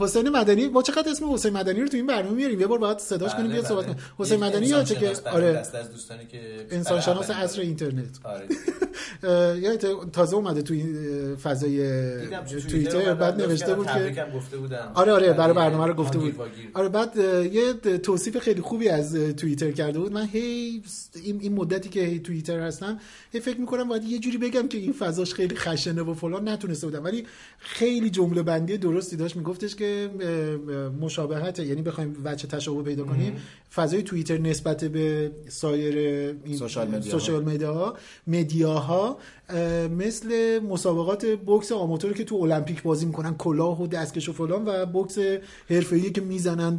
حسین 0.00 0.28
مدنی 0.28 0.68
ما 0.68 0.82
چقدر 0.82 1.10
اسم 1.10 1.32
حسین 1.32 1.52
مدنی 1.52 1.80
رو 1.80 1.88
تو 1.88 1.96
این 1.96 2.06
برنامه 2.06 2.36
میاریم 2.36 2.60
یه 2.60 2.66
بار 2.66 2.78
باید 2.78 2.98
صداش 2.98 3.34
کنیم 3.34 3.52
بیاد 3.52 3.64
صحبت 3.64 3.84
کنیم. 3.84 3.98
حسین 4.18 4.44
مدنی 4.44 4.66
یادته 4.66 4.94
که؟ 4.94 5.12
آره. 5.32 5.52
دست 5.52 5.74
از 5.74 5.90
دوستانی 5.92 6.26
که 6.26 6.40
انسان 6.70 7.00
شناس 7.00 7.30
عصر 7.30 7.60
اینترنت. 7.60 8.04
آره. 8.24 8.46
تازه 10.12 10.36
اومده 10.36 10.62
تو 10.62 10.74
فضای 11.42 11.88
توییتر 12.70 13.14
بعد 13.14 13.40
نوشته 13.42 13.67
کردن، 13.74 14.04
بود 14.06 14.14
که 14.14 14.26
گفته 14.36 14.56
بودم. 14.56 14.92
آره 14.94 15.12
آره 15.12 15.32
برای 15.32 15.46
ولی 15.46 15.52
برنامه 15.52 15.86
رو 15.86 15.94
گفته 15.94 16.18
بود. 16.18 16.34
آره 16.74 16.88
بعد 16.88 17.16
یه 17.52 17.72
توصیف 17.98 18.38
خیلی 18.38 18.60
خوبی 18.60 18.88
از 18.88 19.14
توییتر 19.14 19.70
کرده 19.70 19.98
بود. 19.98 20.12
من 20.12 20.26
هی 20.26 20.82
این, 21.24 21.38
این 21.40 21.54
مدتی 21.54 21.88
که 21.88 22.00
هی 22.00 22.18
توییتر 22.18 22.60
هستم 22.60 23.00
هی 23.32 23.40
فکر 23.40 23.60
می‌کنم 23.60 23.88
باید 23.88 24.04
یه 24.04 24.18
جوری 24.18 24.38
بگم 24.38 24.68
که 24.68 24.78
این 24.78 24.92
فضاش 24.92 25.34
خیلی 25.34 25.56
خشنه 25.56 26.02
و 26.02 26.14
فلان 26.14 26.48
نتونسته 26.48 26.86
بودم. 26.86 27.04
ولی 27.04 27.26
خیلی 27.58 28.10
جمله 28.10 28.42
بندی 28.42 28.78
درستی 28.78 29.16
داشت. 29.16 29.36
میگفتش 29.36 29.74
که 29.74 30.10
مشابهت 31.00 31.58
یعنی 31.58 31.82
بخوایم 31.82 32.16
وجه 32.24 32.46
تشابه 32.46 32.82
پیدا 32.82 33.04
کنیم 33.04 33.36
فضای 33.74 34.02
توییتر 34.02 34.38
نسبت 34.38 34.84
به 34.84 35.30
سایر 35.48 35.96
این 36.44 36.56
سوشال 36.56 36.88
مدیاها. 36.88 37.40
مدیاها 37.40 37.96
مدیاها 38.26 39.18
اه، 39.48 39.88
مثل 39.88 40.58
مسابقات 40.58 41.26
بوکس 41.26 41.72
آماتور 41.72 42.12
که 42.12 42.24
تو 42.24 42.36
المپیک 42.36 42.82
بازی 42.82 43.06
می‌کنن 43.06 43.34
کلاه 43.58 43.82
و 43.82 43.86
دستکش 43.86 44.28
و 44.28 44.32
فلان 44.32 44.62
و 44.66 44.86
بوکس 44.86 45.18
حرفه‌ای 45.70 46.10
که 46.10 46.20
می‌زنن 46.20 46.78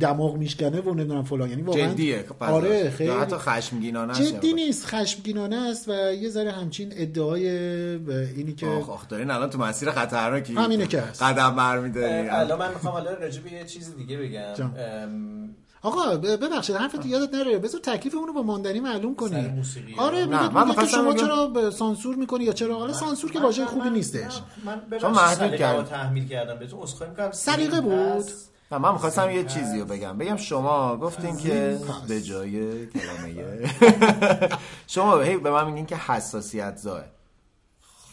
دماغ 0.00 0.36
میشکنه 0.36 0.80
و 0.80 0.94
نمی‌دونم 0.94 1.24
فلان 1.24 1.50
یعنی 1.50 1.62
واقعا 1.62 1.92
جدیه. 1.92 2.24
آره 2.40 2.90
خیلی 2.90 3.10
حتی 3.10 3.36
خشمگینانه 3.36 4.12
است 4.12 4.22
جدی 4.22 4.52
نیست 4.52 4.86
خشمگینانه 4.86 5.56
است 5.56 5.88
و 5.88 5.92
یه 6.14 6.28
ذره 6.28 6.52
همچین 6.52 6.92
ادعای 6.96 7.48
اینی 8.36 8.52
که 8.52 8.66
آخ 8.66 8.90
آخ 8.90 9.08
دارین 9.08 9.30
الان 9.30 9.50
تو 9.50 9.58
مسیر 9.58 9.90
خطرناکی 9.90 10.54
همینه 10.54 10.86
که 10.86 11.00
هست. 11.00 11.22
قدم 11.22 11.56
برمیدارین 11.56 12.30
اه، 12.30 12.38
الان 12.38 12.58
من 12.58 12.68
می‌خوام 12.68 12.92
حالا 12.92 13.14
راجع 13.14 13.40
به 13.40 13.52
یه 13.52 13.64
چیز 13.64 13.96
دیگه 13.96 14.18
بگم 14.18 14.70
آقا 15.86 16.16
ببخشید 16.16 16.76
حرفت 16.76 17.06
یادت 17.06 17.34
نره. 17.34 17.58
بذار 17.58 17.80
تکلیف 17.80 18.14
اونو 18.14 18.32
با 18.32 18.42
ماندنی 18.42 18.80
معلوم 18.80 19.14
کنی 19.14 19.62
آره 19.98 20.24
نه، 20.24 20.48
من 20.48 20.74
که 20.74 20.86
شما 20.86 21.02
بگم- 21.12 21.16
چرا 21.26 21.46
به 21.46 21.70
سانسور 21.70 22.16
می‌کنی 22.16 22.44
یا 22.44 22.52
چرا؟ 22.52 22.78
حالا 22.78 22.92
سانسور 22.92 23.32
که 23.32 23.40
واژه 23.40 23.66
خوبی 23.66 23.90
نیستش. 23.90 24.40
من 24.64 24.80
ببخشید 24.90 25.10
محدود. 25.10 25.62
رو 25.62 25.82
تحمیل 25.82 26.28
کردم. 26.28 26.58
بهتون 26.58 26.80
عذرخواهی 26.80 27.10
می‌کنم 27.10 27.30
سلیقه 27.30 27.80
بود. 27.80 28.24
نه 28.72 28.78
من 28.78 28.92
می‌خواستم 28.92 29.30
یه 29.30 29.44
چیزی 29.44 29.78
رو 29.78 29.84
بگم. 29.84 30.18
بگم 30.18 30.36
شما 30.36 30.96
گفتین 30.96 31.36
که. 31.36 31.78
به 32.08 32.22
جای 32.22 32.86
کلمه 32.86 33.70
شما 34.86 35.18
هی 35.20 35.36
به 35.36 35.50
من 35.50 35.66
میگین 35.66 35.86
که 35.86 35.96
حساسیت 35.96 36.76
زاه 36.76 37.02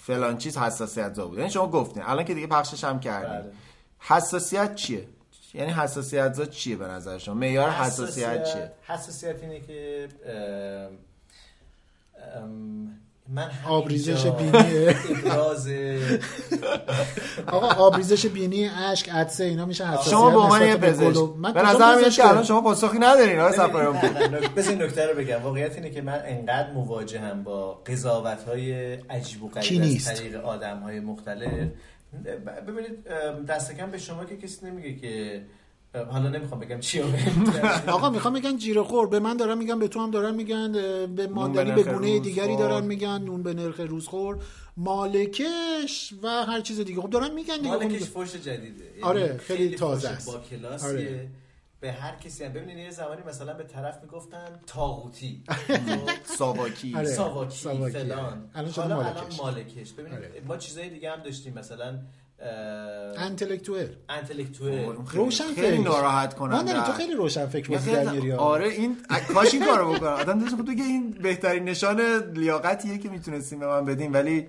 فلان 0.01 0.37
چیز 0.37 0.57
حساسیت 0.57 1.13
زا 1.13 1.27
بود. 1.27 1.37
یعنی 1.37 1.49
شما 1.49 1.67
گفتین. 1.67 2.03
الان 2.05 2.25
که 2.25 2.33
دیگه 2.33 2.47
پخشش 2.47 2.83
هم 2.83 2.99
کردین. 2.99 3.39
بله. 3.39 3.51
حساسیت 3.99 4.75
چیه؟ 4.75 5.07
یعنی 5.53 5.71
حساسیت 5.71 6.33
زا 6.33 6.45
چیه 6.45 6.75
به 6.75 6.87
نظر 6.87 7.17
شما 7.17 7.35
معیار 7.35 7.69
حساسیت 7.69 8.53
چیه 8.53 8.71
حساسیت 8.83 9.35
اینه 9.43 9.59
که 9.59 10.07
ام، 10.25 10.97
ام، 12.43 12.99
من 13.29 13.49
آبریزش 13.67 14.25
بینی. 14.25 14.51
ابراز 15.25 15.67
آقا 17.47 17.67
آبریزش 17.67 18.25
بینی 18.25 18.69
اشک 18.69 19.09
عدسه 19.09 19.43
اینا 19.43 19.65
میشه 19.65 19.87
حساسیت 19.87 20.11
شما 20.11 20.29
به 20.29 20.37
عنوان 20.37 20.63
نسبت 20.63 20.83
یه 20.83 20.91
پزشک 20.91 21.29
من 21.37 21.53
به 21.53 21.61
نظر 21.61 21.95
میاد؟ 21.95 22.11
که 22.11 22.27
الان 22.27 22.43
شما 22.43 22.61
پاسخی 22.61 22.99
ندارین 22.99 23.39
نه، 23.39 24.47
بذار 24.49 24.73
این 24.73 24.81
نکته 24.81 25.05
رو 25.05 25.15
بگم 25.19 25.41
واقعیت 25.43 25.75
اینه 25.75 25.89
که 25.89 26.01
من 26.01 26.21
انقدر 26.25 26.71
مواجهم 26.71 27.43
با 27.43 27.73
قضاوت 27.73 28.43
های 28.43 28.93
عجیب 28.93 29.43
و 29.43 29.49
غریب؟ 29.49 29.81
از 29.81 30.05
طریق 30.05 30.45
آدم 30.45 30.79
های 30.79 30.99
مختلف 30.99 31.69
ببینید 32.67 33.03
دست 33.47 33.77
کم 33.77 33.91
به 33.91 33.97
شما 33.97 34.25
که 34.25 34.37
کسی 34.37 34.65
نمیگه 34.65 34.95
که 34.95 35.41
حالا 36.11 36.29
نمی‌خوام 36.29 36.59
بگم 36.59 36.79
چی 36.79 36.99
رو 36.99 37.07
بگم. 37.07 37.53
آقا 37.95 38.09
می‌خوام 38.09 38.33
میگن 38.33 38.57
جیره 38.57 38.83
خور 38.83 39.07
به 39.07 39.19
من 39.19 39.37
دارن 39.37 39.57
میگن 39.57 39.79
به 39.79 39.87
تو 39.87 39.99
هم 39.99 40.11
دارن 40.11 40.35
میگن 40.35 40.71
به 41.15 41.27
ماندنی 41.27 41.71
به 41.71 41.83
گونه 41.83 42.13
روز 42.13 42.21
دیگری 42.21 42.55
خور. 42.55 42.69
دارن 42.69 42.85
میگن 42.85 43.21
نون 43.21 43.43
به 43.43 43.53
نرخ 43.53 43.79
روزخور 43.79 44.37
مالکش 44.77 46.13
و 46.23 46.27
هر 46.27 46.61
چیز 46.61 46.79
دیگه 46.79 47.01
خب 47.01 47.09
دارن 47.09 47.33
میگن 47.33 47.57
دیگه 47.57 47.69
مالکش 47.69 48.01
خب 48.01 48.05
فوش 48.05 48.35
جدیده 48.35 48.83
یعنی 48.85 49.01
آره، 49.01 49.37
خیلی 49.37 49.75
تازه 49.75 50.09
است. 50.09 50.33
با 50.33 50.39
کلاسیه 50.39 50.89
آره. 50.89 51.27
به 51.83 51.91
هر 51.91 52.15
کسی 52.15 52.43
هم. 52.43 52.53
ببینید 52.53 52.77
یه 52.77 52.89
زمانی 52.91 53.21
مثلا 53.27 53.53
به 53.53 53.63
طرف 53.63 54.01
می‌گفتن 54.01 54.59
تاغوتی 54.67 55.43
آره. 55.47 56.15
ساواکی. 56.25 57.05
ساواکی 57.49 57.99
فلان. 57.99 58.49
حالا 58.75 58.99
الان 58.99 59.23
مالکش. 59.37 59.91
ببینید 59.93 60.19
آره. 60.19 60.41
ما 60.47 60.57
چیزای 60.57 60.89
دیگه 60.89 61.11
هم 61.11 61.23
داشتیم 61.23 61.53
مثلا 61.53 61.99
انتلکتوئل. 63.17 63.87
انتلکتوئل. 64.09 64.95
روشن 65.11 65.53
خیلی 65.55 65.77
ناراحت 65.77 66.33
کنم 66.33 66.65
من 66.65 66.83
تو 66.83 66.91
خیلی 66.91 67.13
روشن 67.13 67.45
فکر 67.45 67.71
می‌کنی 67.71 68.31
آره 68.31 68.67
این 68.67 68.97
کاش 69.33 69.53
این 69.53 69.65
کارو 69.65 69.93
بکنه. 69.93 70.09
آدم 70.09 70.39
دوست 70.39 70.55
خود 70.55 70.69
خب 70.69 70.75
که 70.75 70.83
این 70.83 71.11
بهترین 71.11 71.63
نشان 71.63 72.01
لیاقتیه 72.33 72.97
که 72.97 73.09
می‌تونستیم 73.09 73.59
به 73.59 73.67
من 73.67 73.85
بدیم 73.85 74.13
ولی 74.13 74.47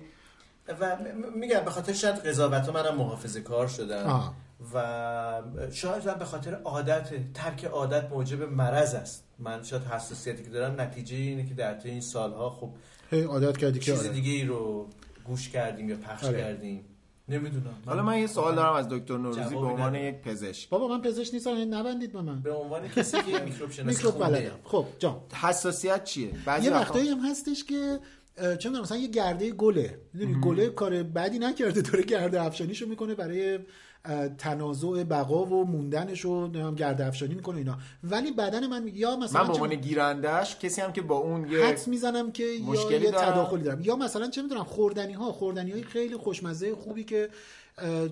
و 0.79 0.97
میگم 1.35 1.59
به 1.59 1.71
خاطر 1.71 1.93
شاید 1.93 2.15
قضاوت 2.15 2.69
منم 2.69 2.95
محافظه 2.95 3.41
کار 3.41 3.67
شدم 3.67 4.33
و 4.73 5.41
شاید 5.71 6.07
هم 6.07 6.19
به 6.19 6.25
خاطر 6.25 6.53
عادت 6.53 7.33
ترک 7.33 7.65
عادت 7.65 8.09
موجب 8.09 8.41
مرض 8.41 8.93
است. 8.95 9.23
من 9.39 9.63
شاید 9.63 9.83
حساسیتی 9.83 10.43
که 10.43 10.49
دارم 10.49 10.81
نتیجه 10.81 11.15
اینه 11.15 11.45
که 11.45 11.53
در 11.53 11.73
طی 11.73 11.89
این 11.89 12.01
سالها 12.01 12.49
خب 12.49 12.69
هی 13.09 13.21
عادت 13.21 13.57
کردی 13.57 13.79
که 13.79 13.85
چیز 13.91 13.99
آره. 13.99 14.09
دیگه 14.09 14.31
ای 14.31 14.43
رو 14.43 14.89
گوش 15.25 15.49
کردیم 15.49 15.89
یا 15.89 15.95
پخش 15.95 16.23
آره. 16.23 16.37
کردیم. 16.37 16.85
نمی‌دونم. 17.29 17.73
حالا 17.85 18.03
من 18.03 18.17
یه 18.19 18.27
سوال 18.27 18.55
دارم 18.55 18.73
از 18.73 18.89
دکتر 18.89 19.17
نوروزی 19.17 19.55
به 19.55 19.59
عنوان. 19.59 19.95
یک 19.95 20.15
پزشک. 20.15 20.69
بابا 20.69 20.87
من 20.87 21.01
پزشک 21.01 21.33
نیستم 21.33 21.53
این 21.53 21.73
نبندید 21.73 22.13
به 22.13 22.21
من. 22.21 22.41
به 22.41 22.51
عنوان 22.53 22.87
کسی 22.87 23.17
که 23.21 23.39
میکروب 23.39 23.71
شناسی. 23.71 24.11
بلدم. 24.11 24.59
خب 24.63 24.85
جان. 24.99 25.19
حساسیت 25.41 26.03
چیه؟ 26.03 26.31
بعضی 26.45 26.65
یه 26.65 26.71
وقتا- 26.71 26.81
وقتایی 26.81 27.09
هم 27.09 27.19
هستش 27.19 27.63
که 27.63 27.99
چه 28.37 28.69
می‌دونم 28.69 28.81
مثلا 28.81 28.97
یه 28.97 29.07
گرده 29.07 29.51
گله. 29.51 29.99
می‌دونی 30.13 30.41
گله 30.41 30.69
کار 30.69 31.03
بدی 31.03 31.39
نکرده 31.39 31.81
داره 31.81 32.03
گرده 32.03 32.41
افشانیشو 32.41 32.85
می‌کنه 32.85 33.15
برای 33.15 33.59
تنازع 34.37 35.03
بقا 35.03 35.45
و 35.45 35.65
موندنش 35.65 36.25
و 36.25 36.41
نمی‌دونم 36.41 36.75
گرده 36.75 37.05
افشانی 37.05 37.35
می‌کنه 37.35 37.57
اینا 37.57 37.77
ولی 38.03 38.31
بدن 38.31 38.67
من 38.67 38.91
یا 38.93 39.15
مثلا 39.15 39.41
من 39.41 39.47
به 39.47 39.53
عنوان 39.53 39.75
گیرندش 39.75 40.59
کسی 40.59 40.81
هم 40.81 40.91
که 40.91 41.01
با 41.01 41.15
اون 41.15 41.51
یه 41.51 41.65
حدس 41.65 41.87
می‌زنم 41.87 42.31
که 42.31 42.43
یا 42.43 42.65
مشکلی 42.65 43.05
یه 43.05 43.11
دارم. 43.11 43.31
تداخلی 43.31 43.63
دارم 43.63 43.81
یا 43.81 43.95
مثلا 43.95 44.29
چه 44.29 44.41
می‌دونم 44.41 44.63
خوردنی 44.63 45.13
ها 45.13 45.31
خوردنی 45.31 45.71
های 45.71 45.83
خیلی 45.83 46.17
خوشمزه 46.17 46.75
خوبی 46.75 47.03
که 47.03 47.29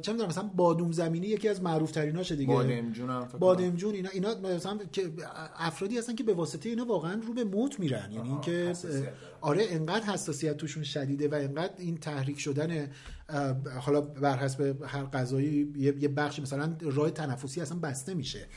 چه 0.01 0.12
می‌دونم 0.12 0.29
مثلا 0.29 0.43
بادوم 0.43 0.91
زمینی 0.91 1.27
یکی 1.27 1.50
از 1.50 1.62
معروف 1.62 1.91
تریناشه 1.91 2.36
دیگه 2.36 2.53
بادمجون. 2.53 3.25
بادمجون 3.39 3.93
اینا 3.93 4.10
اینا 4.10 4.36
مثلا 4.39 4.79
که 4.91 5.12
افرادی 5.58 5.98
هستن 5.98 6.15
که 6.15 6.24
به 6.24 6.34
واسطه 6.34 6.70
اینا 6.70 6.86
واقعا 6.86 7.22
رو 7.27 7.34
به 7.34 7.43
موت 7.43 7.79
میرن 7.79 8.12
یعنی 8.12 8.29
اینکه. 8.29 8.74
آره 9.41 9.65
انقدر 9.70 10.05
حساسیت 10.05 10.58
توشون 10.58 10.84
شدیده 10.84 11.27
و 11.27 11.34
انقدر 11.34 11.74
این 11.77 11.98
تحریک 11.98 12.39
شدن 12.39 12.89
حالا 13.82 14.01
بر 14.01 14.38
حسب 14.38 14.84
هر 14.86 15.05
غذایی 15.05 15.74
یه 15.77 15.96
یه 16.00 16.08
بخشی 16.08 16.41
مثلا 16.41 16.75
راه 16.82 17.12
تنفسی 17.12 17.62
اصلا 17.62 17.79
بسته 17.79 18.13
میشه 18.13 18.48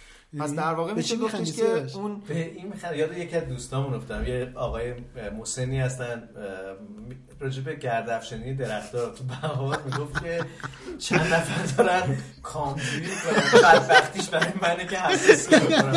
پس 0.41 0.45
یعنی 0.45 0.57
در 0.57 0.75
واقع 0.75 0.93
میشه 0.93 1.17
چی 1.17 1.23
گفتش 1.23 1.53
که؟ 1.53 1.63
اون 1.95 2.23
به 2.29 2.35
این 2.35 2.69
می‌خواد 2.69 2.97
یاد 2.97 3.19
یکی 3.19 3.37
از 3.37 3.49
دوستامون 3.49 3.95
افتادم. 3.95 4.27
یه 4.27 4.53
آقای 4.55 4.95
مسنی 5.41 5.81
هستن. 5.81 6.29
راجع 7.41 7.63
به 7.63 7.75
گردافشانی 7.75 8.55
درخت‌ها 8.55 9.07
تو 9.07 9.25
بهار 9.25 9.79
می‌گفت 9.85 10.25
که 10.25 10.41
چند 10.99 11.21
نفر 11.21 11.77
دارن 11.77 12.17
کامجویی 12.43 13.01
می‌کنن 13.01 13.61
بدبختیش 13.63 14.29
برای 14.29 14.53
منه 14.63 14.87
که 14.87 14.97
حساسی 14.97 15.67
می‌کنم 15.67 15.93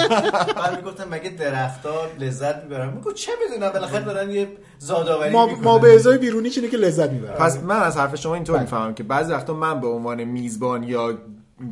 بعد 0.55 0.75
می‌گفتم 0.75 1.07
مگه 1.09 1.29
درخت‌ها 1.29 2.07
لذت 2.19 2.63
می‌برن؟ 2.63 2.93
می‌گفت 2.93 3.15
چه 3.15 3.31
می‌دونم 3.43 3.71
بالاخره 3.71 4.05
دارن 4.05 4.31
یه 4.31 4.47
زادآوری 4.79 5.31
ما, 5.31 5.45
ما 5.45 5.79
به 5.79 5.95
ازای 5.95 6.17
بیرونی 6.17 6.49
اینه 6.49 6.67
که 6.67 6.77
لذت 6.77 7.09
می‌برن. 7.09 7.35
پس 7.35 7.57
من 7.57 7.79
از 7.79 7.97
حرف 7.97 8.15
شما 8.15 8.35
اینطور 8.35 8.55
بله. 8.55 8.63
می‌فهمم 8.63 8.93
که 8.93 9.03
بعضی 9.03 9.33
وقتا 9.33 9.53
من 9.53 9.81
به 9.81 9.87
عنوان 9.87 10.23
میزبان 10.23 10.83
یا 10.83 11.17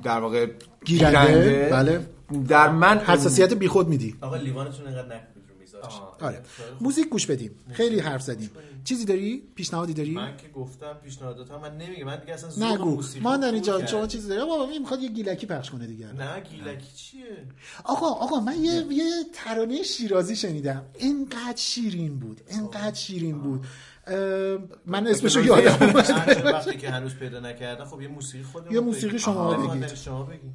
در 0.04 0.20
واقع 0.20 0.48
گیرنده، 0.86 1.70
بله. 1.72 2.00
در 2.48 2.70
من 2.70 2.98
حساسیت 2.98 3.54
بیخود 3.54 3.88
میدی. 3.88 4.16
آقا 4.22 4.36
لیوانتون 4.36 4.88
اینقدر 4.88 5.06
نکنید 5.06 5.38
آره. 6.22 6.42
موزیک 6.82 7.10
گوش 7.10 7.26
بدیم. 7.26 7.52
خیلی 7.72 8.00
حرف 8.00 8.22
زدیم. 8.22 8.50
چیزی 8.84 9.06
داری؟ 9.06 9.44
پیشنهادی 9.56 9.94
داری؟ 9.94 10.12
من 10.12 10.38
که 10.38 10.48
گفتم 10.48 10.94
پیشنهادات 11.04 11.52
من 11.52 11.78
نمیگم. 11.78 12.04
من 12.04 12.20
دیگه 12.20 12.34
اصلا 12.34 12.74
نگو. 12.74 12.96
موسیقی 12.96 13.20
ماندنی 13.24 13.52
خورد 13.52 13.63
جان 13.63 13.80
کردم. 13.80 13.92
شما 13.92 14.08
چیزی 14.08 14.30
داری؟ 14.30 14.42
بابا 14.42 14.63
این 14.72 14.82
می‌خواد 14.82 15.02
یه 15.02 15.10
گیلکی 15.10 15.46
پخش 15.46 15.70
کنه 15.70 15.88
دیگه. 15.88 16.13
نه 16.13 16.40
گیلکی 16.40 16.96
چیه؟ 16.96 17.48
آقا 17.84 18.08
آقا 18.08 18.40
من 18.40 18.63
یه 18.63 18.86
یه 18.92 19.12
ترانه 19.34 19.84
شیرازی 19.84 20.36
شنیدم. 20.36 20.86
اینقدر 20.98 21.56
شیرین 21.56 22.20
بود. 22.20 22.42
اینقدر 22.50 22.96
شیرین 22.96 23.40
بود. 23.40 23.60
اه، 23.60 23.68
من 24.86 25.08
اسمشو 25.08 25.43
یادم 25.43 25.96
وقتی 26.46 26.78
که 26.78 26.89
هنوز 26.89 27.15
پیدا 27.15 27.39
نکردن 27.39 27.86
خب 27.86 28.02
یه 28.02 28.08
موسیقی 28.08 28.43
خودمون 28.43 28.74
یه 28.74 28.80
موسیقی 28.80 29.20
شما 29.20 29.34
آها. 29.34 29.76
بگید. 29.76 29.93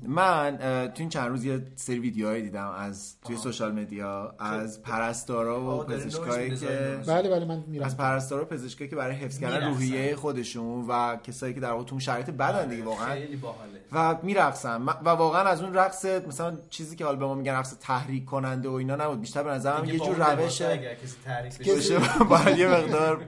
من 0.03 0.59
تو 0.61 0.93
این 0.97 1.09
چند 1.09 1.29
روز 1.29 1.45
یه 1.45 1.63
سری 1.77 1.99
ویدیوهایی 1.99 2.43
دیدم 2.43 2.71
از 2.71 3.17
توی 3.25 3.37
سوشال 3.37 3.73
مدیا 3.73 4.35
از 4.39 4.83
پرستارا 4.83 5.81
و 5.81 5.85
پزشکایی 5.85 6.57
که. 6.57 6.99
بله 7.07 7.29
بله 7.29 7.45
من 7.45 7.57
از 7.57 7.69
میرم 7.69 7.95
پرستارا 7.99 8.43
و 8.43 8.45
پزشکایی 8.45 8.91
که 8.91 8.97
برای 8.97 9.17
حفظ 9.17 9.39
کردن. 9.39 9.69
روحیه 9.69 10.17
خودشون 10.17 10.87
و 10.89 11.17
کسایی 11.17 11.55
که 11.55 11.61
در 11.61 11.71
واقع 11.71 11.85
تو 11.85 12.01
شرایط 12.01 12.31
بدن 12.31 12.69
دیگه 12.69 12.85
واقعا 12.85 13.15
خیلی 13.15 13.37
باحاله. 13.37 13.83
و 13.93 14.17
میرقصن 14.23 14.83
و 14.83 15.09
واقعا 15.09 15.43
از 15.43 15.63
اون 15.63 15.75
رقص 15.75 16.05
مثلا 16.05 16.57
چیزی 16.71 16.97
که 16.97 17.05
حالا 17.05 17.19
به 17.19 17.25
ما 17.25 17.35
میگن 17.35 17.53
رقص 17.53 17.75
تحریک 17.81 18.25
کننده 18.25 18.69
و 18.69 18.73
اینا 18.73 18.97
نبود. 18.97 19.21
بیشتر 19.21 19.43
به 19.43 19.51
نظرم 19.51 19.85
یه 19.85 19.99
جور 19.99 20.37
روش 20.37 20.63
بشه. 20.63 21.99
باید 22.31 22.59
یه 22.59 22.69
مقدار 22.69 23.25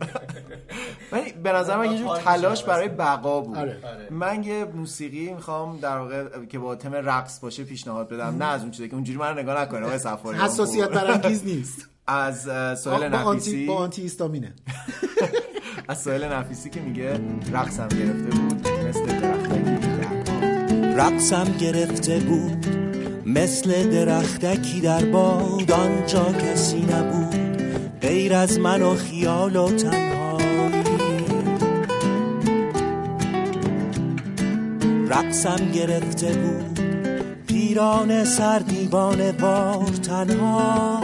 ولی 1.12 1.32
به 1.32 1.52
نظر 1.52 1.76
من 1.76 1.92
یه 1.92 1.98
جور 1.98 2.06
حال 2.06 2.20
تلاش 2.20 2.58
میشه 2.58 2.66
برای. 2.66 2.88
بقا 2.88 3.40
بود. 3.40 3.56
آره. 3.56 3.78
آره. 3.84 4.08
من 4.10 4.44
یه 4.44 4.64
موسیقی 4.64 5.32
می‌خوام 5.32 5.78
در 5.78 5.98
واقع 5.98 6.44
که 6.44 6.58
با 6.58 6.74
تم 6.74 6.94
رقص 6.94 7.40
باشه 7.40 7.64
پیشنهاد 7.64 8.08
بدم. 8.08 8.36
نه 8.38 8.44
از 8.44 8.62
اون 8.62 8.70
چیزی 8.70 8.88
که 8.88 8.94
اونجوری 8.94 9.18
من 9.18 9.38
نگاه 9.38 9.60
نکنه 9.60 9.86
آقای 9.86 9.98
صفاری. 9.98 10.38
حساسیت 10.38 10.88
برانگیز 10.88 11.44
نیست. 11.44 11.88
از 12.06 12.48
آنتی 12.48 13.08
نفیسی. 13.08 13.66
با 13.66 13.76
آنتی 13.76 14.02
هیستامینه 14.02 14.54
از 15.88 16.02
سهیل 16.02 16.24
نفیسی 16.24 16.70
که 16.70 16.80
میگه 16.80 17.20
رقصم 17.52 17.88
گرفته 17.88 18.30
بود 18.30 18.68
مثل 18.68 19.20
درختکی 19.20 19.94
رقصم 20.96 21.44
گرفته 21.60 22.18
بود 22.18 22.66
مثل 23.26 23.90
درختکی 23.90 24.80
در 24.80 25.04
باد 25.04 25.72
آنجا 25.72 26.32
کسی 26.32 26.80
نبود. 26.80 27.43
غیر 28.04 28.34
از 28.34 28.58
من 28.58 28.82
و 28.82 28.94
خیال 28.94 29.56
و 29.56 29.68
تنهایی 29.68 31.24
رقصم 35.08 35.70
گرفته 35.74 36.32
بود 36.32 36.80
پیران 37.46 38.24
سر 38.24 38.58
دیوانه 38.58 39.32
بار 39.32 39.84
تنها. 39.86 41.00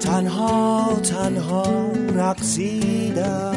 تنها 0.00 1.00
تنها 1.02 1.90
رقصیدم. 2.14 3.56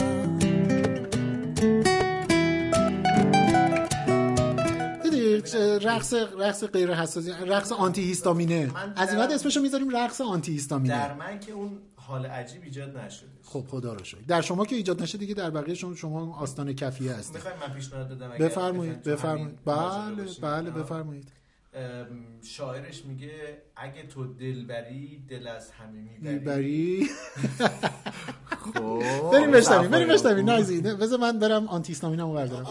رقص 5.83 6.13
رقص 6.39 6.63
غیر 6.63 6.93
حساسی 6.93 7.31
رقص 7.47 7.71
آنتی 7.71 8.01
هیستامینه 8.01 8.71
از 8.95 9.09
این 9.09 9.17
بعد 9.17 9.29
در- 9.29 9.35
اسمشو 9.35 9.61
می‌ذاریم 9.61 9.89
رقص 9.97 10.21
آنتی 10.21 10.51
در 10.51 10.55
هیستامینه 10.55 11.13
من 11.13 11.39
که 11.39 11.51
اون 11.51 11.71
حال 12.09 12.25
عجیب 12.25 12.63
ایجاد 12.63 12.97
نشده. 12.97 13.29
خب 13.43 13.65
خدا 13.67 13.93
رو 13.93 14.03
شکر. 14.03 14.21
در 14.27 14.41
شما 14.41 14.65
که 14.65 14.75
ایجاد 14.75 15.01
نشه 15.01 15.17
دیگه 15.17 15.33
در 15.33 15.49
بقیه 15.49 15.75
شما 15.75 15.95
شما 15.95 16.35
آستان 16.35 16.73
کفیه 16.73 17.13
هستید. 17.13 17.35
می‌خوایم 17.35 17.57
من 17.67 17.73
پیشنهاد 17.73 18.09
بدم 18.09 18.29
بفرمایید 18.29 19.03
بفرمایید. 19.03 19.59
بله. 19.65 20.25
بله. 20.41 20.71
بفرمایید. 20.71 21.31
شاعرش 22.43 23.05
میگه 23.05 23.31
اگه 23.75 24.07
تو 24.07 24.33
دل 24.33 24.65
بری 24.65 25.25
دل 25.29 25.47
از 25.47 25.71
همه 25.71 26.09
می‌بری. 26.21 27.09
خب. 28.73 29.03
بریم 29.33 29.51
بشنویم 29.51 29.91
بریم. 29.91 30.07
بشنویم. 30.07 30.49
نگذید 30.49 30.83
بذار 30.83 31.19
من 31.19 31.39
برم 31.39 31.67
آنتی 31.67 31.91
هیستامینمو 31.91 32.33
بردارم. 32.33 32.65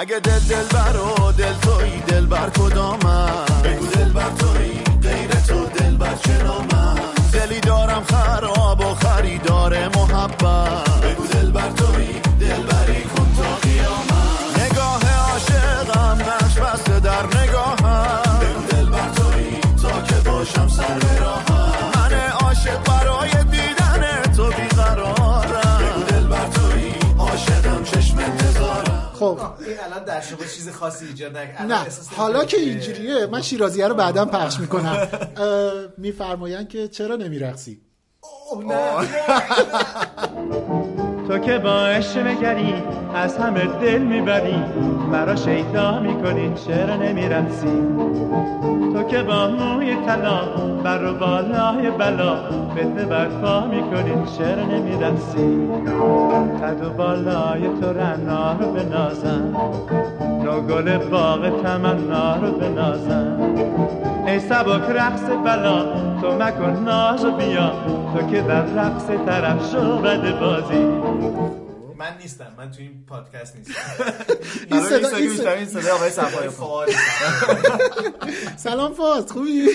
اگه 0.00 0.20
دل 0.20 0.38
دل 0.38 0.64
بر 0.64 0.96
و 0.96 1.32
دل 1.32 1.52
توی 1.52 2.00
دل 2.08 2.26
بر 2.26 2.50
کدامم 2.50 3.46
بگو 3.64 3.86
دل 3.86 4.12
بر 4.12 4.30
توی 4.38 4.70
غیر 5.02 5.30
تو 5.30 5.64
دل 5.64 5.96
بر 5.96 6.14
چرامم 6.14 6.96
دلی 7.32 7.60
دارم 7.60 8.04
خراب 8.04 8.80
و 8.80 8.94
خریدار 8.94 9.88
محبت. 9.88 10.87
این 29.66 29.80
الان 29.80 30.04
در 30.04 30.20
شما 30.20 30.38
چیز 30.38 30.68
خاصی 30.68 31.06
ایجاد 31.06 31.36
نه 31.36 31.86
حالا 32.16 32.44
که 32.44 32.56
اینجوریه 32.56 33.26
من 33.26 33.42
شیرازیه 33.42 33.88
رو 33.88 33.94
بعدا 33.94 34.24
پخش 34.24 34.60
می‌کنم. 34.60 35.08
میفرماین 35.98 36.68
که 36.68 36.88
چرا 36.88 37.16
نمیرقصی؟ 37.16 37.80
تو 41.28 41.38
که 41.38 41.58
با 41.58 41.86
عشق 41.86 42.26
نگری 42.26 42.74
از 43.14 43.38
همه 43.38 43.66
دل 43.80 43.98
می‌بری. 43.98 44.62
مرا 45.12 45.36
شیدا 45.36 46.00
می‌کنی 46.00 46.52
چرا 46.54 46.96
نمی‌رسی؟ 46.96 47.82
تو 48.92 49.02
که 49.02 49.22
با 49.22 49.48
موی 49.48 49.96
طلا 50.06 50.40
بر 50.84 51.04
و 51.04 51.14
بالای 51.14 51.90
بلا 51.98 52.36
فتنه 52.76 53.04
برپا 53.04 53.66
می‌کنی 53.66 54.12
چرا 54.38 54.64
نمی‌رسی؟ 54.64 55.68
قد 56.62 56.86
و 56.86 56.90
بالای 56.90 57.62
تو 57.80 57.92
رنا 57.92 58.52
رو 58.52 58.72
بنازم 58.72 59.56
نو 60.44 60.60
گل 60.60 60.98
باغ 60.98 61.62
تمنا 61.62 62.36
رو 62.36 62.50
بنازم. 62.50 63.38
ای 64.26 64.40
سبک 64.40 64.90
رقص 64.90 65.24
بلا 65.44 65.82
تو 66.20 66.34
مکن 66.34 66.82
ناز 66.84 67.24
بیا 67.24 67.72
تو 68.14 68.26
که 68.30 68.40
در 68.40 68.62
رقص 68.62 69.06
طرف 69.26 69.72
شو 69.72 69.98
بازی. 70.40 71.17
من 71.98 72.16
نیستم 72.22 72.52
من 72.58 72.70
تو 72.70 72.76
این 72.80 73.04
پادکست 73.08 73.56
نیستم. 73.56 73.74
این 74.72 74.82
صدا- 74.82 75.16
این 75.16 75.30
بیشتر 75.30 75.48
این 75.48 75.66
صدای 75.66 75.90
آقای 75.90 76.10
سلام 78.56 78.94
فاز 78.94 79.32
خوبی؟ 79.32 79.68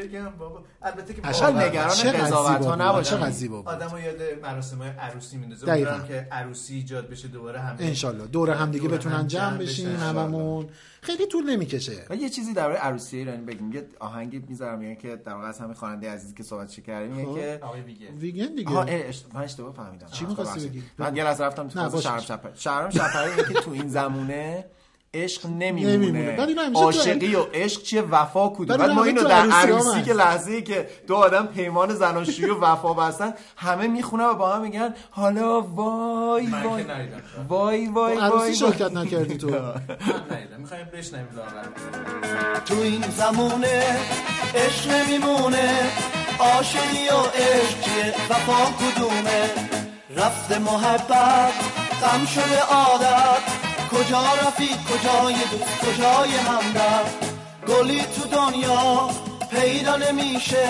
بگم 0.00 0.28
بابا 0.38 0.62
البته 0.82 1.14
که 1.14 1.22
قشنگ 1.22 1.48
واقعا 1.54 1.68
نگران 1.68 1.88
قضاوت 1.88 2.32
ها 2.32 2.58
زیبا 2.58 2.70
بود. 2.70 2.82
نباشن. 2.82 3.16
چقدر 3.16 3.30
زیبا 3.30 3.62
بود 3.62 3.68
آدم 3.68 3.98
یاد 3.98 4.16
مراسم 4.42 4.78
های 4.78 4.88
عروسی 4.88 5.36
میندازه 5.36 5.66
دقیقاً. 5.66 5.90
امیدوارم 5.90 6.08
که 6.08 6.28
عروسی 6.32 6.74
ایجاد 6.74 7.08
بشه 7.08 7.28
دوباره 7.28 7.60
همه 7.60 7.76
انشالله 7.80 8.26
دور 8.26 8.50
هم 8.50 8.70
دیگه 8.70 8.88
بتونن 8.88 9.14
هم 9.14 9.26
جمع 9.26 9.56
بشن. 9.56 9.96
هممون 9.96 10.66
خیلی 11.02 11.26
طول 11.26 11.50
نمی‌کشه 11.50 12.06
و 12.10 12.16
یه 12.16 12.28
چیزی 12.28 12.54
درباره 12.54 12.78
عروسی 12.78 13.16
ایرانی 13.16 13.44
بگیم 13.44 13.72
یه 13.72 13.88
آهنگی 14.00 14.38
می‌ذارم 14.48 14.78
میگه 14.78 14.96
که 14.96 15.16
در 15.16 15.32
واقع 15.32 15.48
از 15.48 15.58
همین 15.58 15.74
خواننده 15.74 16.10
عزیزی 16.10 16.34
که 16.34 16.42
صحبت 16.42 16.70
کردیم 16.70 17.12
میگه 17.12 17.34
که 17.34 17.58
آقای 17.62 17.80
ویگن 17.80 18.14
ویگن 18.18 18.54
دیگه 18.54 18.70
آها 18.70 18.86
من 19.34 19.42
اشتباه 19.42 19.74
فهمیدم 19.74 20.06
چی 20.06 20.24
آه، 20.24 20.30
می‌خواستی. 20.30 20.68
بگی؟ 20.68 20.82
من 20.98 21.16
یه 21.16 21.24
لحظه 21.24 21.44
رفتم 21.44 21.68
تو. 21.68 22.00
شهرام 22.00 22.20
شپری 22.20 22.52
شهرام 22.54 22.90
شپری 22.90 23.30
میگه 23.30 23.54
که 23.54 23.60
تو 23.60 23.70
این 23.70 23.88
زمونه 23.88 24.64
عشق 25.14 25.46
نمیمونه. 25.46 25.96
نمیمونه. 25.96 26.72
عاشقی 26.74 27.34
و 27.34 27.42
عشق 27.42 27.82
چیه؟ 27.82 28.02
وفا 28.02 28.48
کدوم؟ 28.48 28.76
بعد 28.76 28.90
ما 28.90 29.04
اینو 29.04 29.22
در 29.22 29.46
عروسی. 29.50 30.02
که 30.02 30.12
لحظه 30.12 30.52
ای 30.52 30.62
که 30.62 30.88
دو 31.06 31.16
آدم 31.16 31.46
پیمان 31.46 31.94
زناشویی 31.94 32.50
و 32.50 32.60
وفا 32.60 32.94
بستن 32.94 33.34
همه 33.56 33.86
می‌خونن 33.86 34.24
و 34.24 34.34
با 34.34 34.52
هم 34.52 34.62
میگن 34.62 34.94
حالا 35.10 35.60
وای 35.60 36.46
وای 36.46 36.84
وای 37.48 37.86
وای 37.86 38.16
عروسی 38.16 38.36
وای 38.36 38.54
شرکت 38.54 38.92
نکردی 38.92 39.38
تو. 39.38 39.46
می‌خوایم 40.58 40.88
بشنویم 40.92 41.28
تو 42.66 42.74
این 42.74 43.04
زمونه 43.10 43.96
عشق 44.54 44.90
نمیمونه. 44.90 45.90
عاشقی 46.38 47.08
و 47.08 47.20
عشق 47.34 47.80
چیه؟ 47.80 48.14
وفا 48.30 48.64
کدومه؟ 48.80 49.50
رفته 50.16 50.58
محبت 50.58 51.52
غم 52.02 52.26
شده 52.26 52.60
عادت. 52.60 53.69
کجا 53.90 54.22
رفیق 54.34 54.76
کجای 54.76 55.34
دوست 55.34 55.80
کجای 55.80 56.36
همدرد 56.36 57.26
گلی 57.68 58.02
تو 58.02 58.28
دنیا 58.28 59.10
پیدا 59.50 59.96
نمیشه 59.96 60.68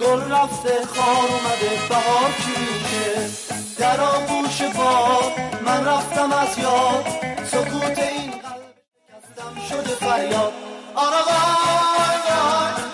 گل 0.00 0.32
رفته 0.32 0.86
خار 0.86 1.28
اومده 1.28 1.70
بهار 1.88 2.30
چی 2.44 2.50
میشه؟ 2.60 3.30
در 3.78 4.00
آغوش 4.00 4.62
باد 4.62 5.32
من 5.64 5.84
رفتم 5.84 6.32
از 6.32 6.58
یاد 6.58 7.06
سکوت 7.44 7.98
این 7.98 8.30
قلب 8.30 9.66
شده 9.68 9.94
فریاد. 9.94 10.52
وای 10.94 11.04
وای. 12.28 12.91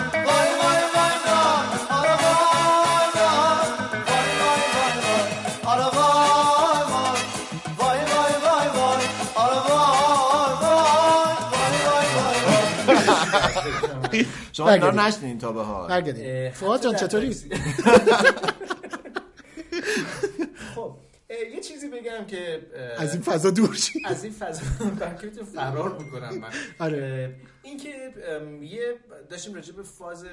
شما 14.53 14.71
اینا. 14.71 14.91
نشنین 14.91 15.39
تا 15.39 15.53
به 15.53 15.63
حال. 15.63 16.51
فواد 16.51 16.83
جان 16.83 16.93
حتی 16.95 17.01
در 17.03 17.09
چطوری 17.09 17.29
تاکسی. 17.35 17.51
خب 20.75 20.97
اه، 21.31 21.39
یه 21.55 21.61
چیزی 21.61 21.88
بگم 22.01 22.27
که 22.27 22.67
از 22.99 23.13
این 23.15 23.23
فضا 23.23 23.51
دور 23.51 23.75
شی 23.75 24.01
از 24.05 24.25
این 24.25 24.33
فضا 24.33 24.63
بلکه 25.01 25.45
فرار 25.45 25.99
می‌کنم 25.99 26.39
من. 26.39 26.51
آره. 26.87 27.37
اه، 27.43 27.49
اینکه 27.63 28.15
ام، 28.29 28.63
یه 28.63 28.95
داشتیم 29.31 29.55
راجع 29.55 29.73
به 29.73 29.83
فاز 29.83 30.25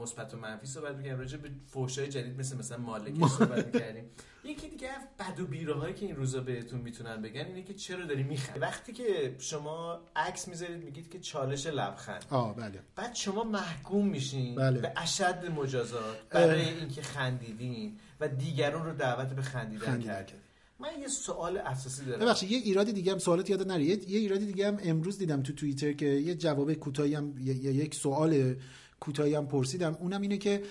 مثبت 0.00 0.34
و 0.34 0.36
منفی 0.36 0.66
صحبت 0.66 0.94
می‌کردیم 0.96 1.18
راجع 1.18 1.38
به 1.38 1.50
فحشای 1.66 2.08
جدید 2.08 2.38
مثل 2.38 2.56
مثلا 2.56 2.78
مالکی 2.78 3.28
صحبت 3.38 3.66
می‌کردیم. 3.66 4.10
یکی 4.44 4.68
دیگه 4.68 4.88
بد 5.18 5.40
و 5.40 5.46
بیراهایی 5.46 5.94
که 5.94 6.06
این 6.06 6.16
روزا 6.16 6.40
بهتون 6.40 6.80
می‌تونن 6.80 7.22
بگن 7.22 7.44
اینه 7.44 7.62
که 7.62 7.74
چرا 7.74 8.04
داری 8.04 8.22
میخندی؟ 8.22 8.60
وقتی 8.60 8.92
که 8.92 9.34
شما 9.38 10.00
عکس 10.16 10.48
می‌ذارید 10.48 10.84
میگید 10.84 11.10
که 11.10 11.18
چالش 11.18 11.66
لبخند. 11.66 12.24
آه 12.30 12.56
بله. 12.56 12.80
بعد 12.96 13.14
شما 13.14 13.44
محکوم 13.44 14.06
میشین 14.08 14.54
بله. 14.54 14.80
به 14.80 14.92
اشد 14.96 15.44
مجازات 15.56 16.16
برای 16.30 16.68
اینکه 16.68 17.02
خندیدین. 17.02 17.98
و 18.20 18.28
دیگران 18.28 18.86
رو 18.86 18.92
دعوت 18.94 19.28
به 19.28 19.42
خندیدن 19.42 19.86
خندیدن. 19.86 20.12
کردین 20.14 20.36
من 20.80 20.88
یه 21.00 21.08
سوال 21.08 21.58
اساسی 21.58 22.04
دارم. 22.04 22.20
ببخشید 22.20 22.50
یه 22.50 22.58
ایراد 22.58 22.90
دیگه 22.90 23.12
هم 23.12 23.18
سوالات 23.18 23.50
یاد 23.50 23.68
نره. 23.68 23.84
یه, 23.84 24.10
یه 24.10 24.18
ایراد 24.18 24.38
دیگه 24.38 24.66
هم 24.68 24.78
امروز 24.84 25.18
دیدم 25.18 25.42
تو 25.42 25.52
توییتر 25.52 25.92
که 25.92 26.06
یه 26.06 26.34
جواب 26.34 26.72
کوتاهی 26.74 27.14
هم 27.14 27.34
یه- 27.38 27.54
یک 27.56 27.94
سوال 27.94 28.54
کوتاهی 29.00 29.34
هم 29.34 29.46
پرسیدم. 29.46 29.96
اونم 30.00 30.20
اینه 30.20 30.38
که 30.38 30.62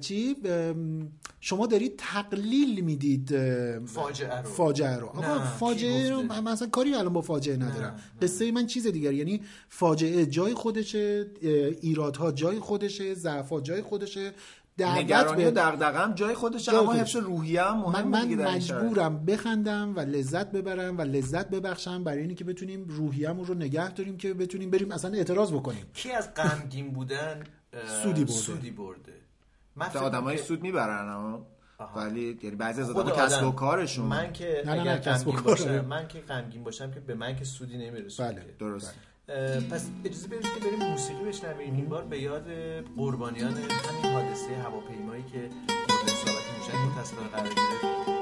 چی؟ 0.00 0.36
شما 1.40 1.66
دارید 1.66 1.92
تقلیل 1.98 2.80
می‌دید 2.80 3.28
فاجعه 3.86 4.40
رو. 4.40 4.48
فاجعه 4.48 4.96
رو. 4.96 5.06
آقا 5.06 5.38
فاجعه 5.38 6.10
رو؟ 6.10 6.22
من 6.22 6.46
اصلا 6.46 6.68
کاری 6.68 6.94
الان 6.94 7.12
با 7.12 7.20
فاجعه 7.20 7.56
ندارم. 7.56 7.94
نه. 7.94 8.00
قصه 8.22 8.52
من 8.52 8.66
چیز 8.66 8.86
دیگر 8.86 9.12
یعنی 9.12 9.40
فاجعه 9.68 10.26
جای 10.26 10.54
خودشه 10.54 11.26
ایرادها 11.80 12.32
جای 12.32 12.58
خودشه 12.58 13.14
ضعفها 13.14 13.60
جای 13.60 13.82
خودشه 13.82 14.32
نگرانی 14.84 15.44
و 15.44 15.50
به 15.50 15.50
دغدغه‌ام 15.50 16.14
جای 16.14 16.34
خودشه 16.34 16.72
جای 16.72 16.80
اما. 16.80 16.92
حفظ 16.92 17.16
روحیه 17.16 17.62
هم 17.62 17.76
من, 17.76 18.02
مهمه 18.02 18.36
من 18.36 18.60
شرایط. 18.60 18.82
مجبورم 18.82 19.24
بخندم 19.24 19.96
و 19.96 20.00
لذت 20.00 20.52
ببرم 20.52 20.98
و 20.98 21.02
لذت 21.02 21.50
ببخشم 21.50 22.04
برای 22.04 22.22
اینکه 22.22 22.44
بتونیم 22.44 22.84
روحیه‌مون 22.88 23.44
رو 23.44 23.54
نگه 23.54 23.90
داریم 23.90 24.16
که 24.16 24.34
بتونیم 24.34 24.70
بریم 24.70 24.92
اصلا 24.92 25.12
اعتراض 25.12 25.52
بکنیم 25.52 25.86
کی 25.94 26.12
از 26.12 26.34
غمگین 26.34 26.90
بودن 26.90 27.44
سودی 28.02 28.24
برده. 28.24 28.32
سودی 28.32 28.70
برده 28.70 29.12
من 29.76 29.86
آدمای 29.86 30.38
سود 30.38 30.62
می‌برن 30.62 31.08
اما. 31.08 31.46
ولی 31.96 32.38
یعنی 32.42 32.56
بعضی 32.56 32.80
از 32.80 32.90
آدم‌ها 32.90 33.26
کسب 33.26 33.42
و 33.42 33.46
آدم. 33.46 33.56
کارشون 33.56 34.06
من 34.06 34.32
که 34.32 34.62
نه، 34.66 34.74
نه، 34.74 34.80
اگر 34.80 34.94
نه، 34.94 35.00
کسب 35.00 35.28
و 35.28 35.32
غمگین 35.32 35.44
کار. 35.44 35.56
باشم 35.56 35.84
من 35.84 36.08
که 36.08 36.20
غمگین 36.20 36.64
باشم 36.64 36.90
که 36.90 37.00
به 37.00 37.14
من 37.14 37.36
که 37.36 37.44
سودی 37.44 37.78
نمی‌رسه 37.78 38.24
بله. 38.24 38.54
درست 38.58 38.94
پس 39.70 39.90
اجازه 40.04 40.28
بدید 40.28 40.42
که 40.42 40.60
بریم 40.60 40.90
موسیقی 40.90 41.24
بشنویم. 41.24 41.74
این 41.74 41.88
بار 41.88 42.04
به 42.04 42.20
یاد 42.20 42.46
قربانیان 42.96 43.52
همین 43.52 44.14
حادثه 44.14 44.54
هواپیمایی 44.64 45.22
که 45.22 45.38
مورد 45.68 46.04
اصابت 46.04 46.44
موشک 46.58 46.74
متاسفانه 46.74 47.28
قرار 47.28 47.48
گرفت. 47.48 48.19